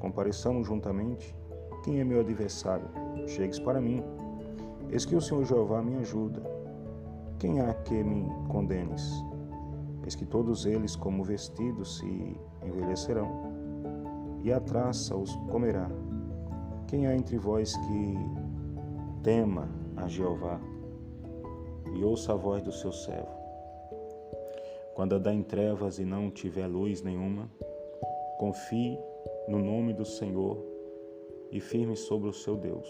Compareçamos 0.00 0.66
juntamente. 0.66 1.34
Quem 1.84 2.00
é 2.00 2.04
meu 2.04 2.20
adversário? 2.20 2.88
Chegues 3.26 3.60
para 3.60 3.80
mim. 3.80 4.02
Eis 4.90 5.04
que 5.04 5.16
o 5.16 5.20
Senhor 5.20 5.44
Jeová 5.44 5.82
me 5.82 5.96
ajuda. 5.96 6.42
Quem 7.38 7.60
há 7.60 7.74
que 7.74 8.02
me 8.02 8.26
condenes? 8.48 9.02
Eis 10.04 10.14
que 10.14 10.24
todos 10.24 10.64
eles, 10.64 10.94
como 10.94 11.24
vestidos, 11.24 11.98
se 11.98 12.40
envelhecerão, 12.64 13.28
e 14.42 14.52
a 14.52 14.60
traça 14.60 15.16
os 15.16 15.34
comerá. 15.50 15.90
Quem 16.86 17.06
há 17.06 17.16
entre 17.16 17.36
vós 17.36 17.76
que 17.76 18.14
tema 19.22 19.68
a 19.96 20.06
Jeová 20.06 20.60
e 21.92 22.04
ouça 22.04 22.32
a 22.32 22.36
voz 22.36 22.62
do 22.62 22.70
seu 22.70 22.92
servo? 22.92 23.34
Quando 24.94 25.14
andar 25.14 25.34
em 25.34 25.42
trevas 25.42 25.98
e 25.98 26.04
não 26.04 26.30
tiver 26.30 26.66
luz 26.68 27.02
nenhuma, 27.02 27.50
confie 28.38 28.98
no 29.48 29.58
nome 29.58 29.92
do 29.92 30.04
Senhor 30.04 30.64
e 31.50 31.60
firme 31.60 31.96
sobre 31.96 32.28
o 32.28 32.32
seu 32.32 32.56
Deus. 32.56 32.88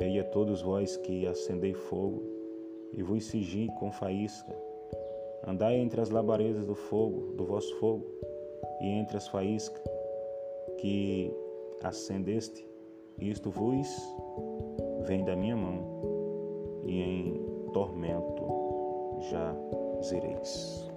Ei 0.00 0.18
a 0.20 0.24
todos 0.24 0.62
vós 0.62 0.96
que 0.98 1.26
acendei 1.26 1.74
fogo 1.74 2.22
e 2.92 3.02
vos 3.02 3.24
cigi 3.24 3.68
com 3.78 3.90
faísca, 3.90 4.56
Andai 5.46 5.76
entre 5.76 6.00
as 6.00 6.10
labaredas 6.10 6.66
do 6.66 6.74
fogo, 6.74 7.32
do 7.34 7.44
vosso 7.44 7.74
fogo, 7.76 8.04
e 8.80 8.86
entre 8.86 9.16
as 9.16 9.28
faíscas 9.28 9.82
que 10.78 11.32
acendeste, 11.82 12.66
isto 13.18 13.50
vos 13.50 13.88
vem 15.06 15.24
da 15.24 15.36
minha 15.36 15.56
mão, 15.56 16.82
e 16.84 17.00
em 17.00 17.70
tormento 17.72 18.44
já 19.30 19.56
zereis. 20.02 20.90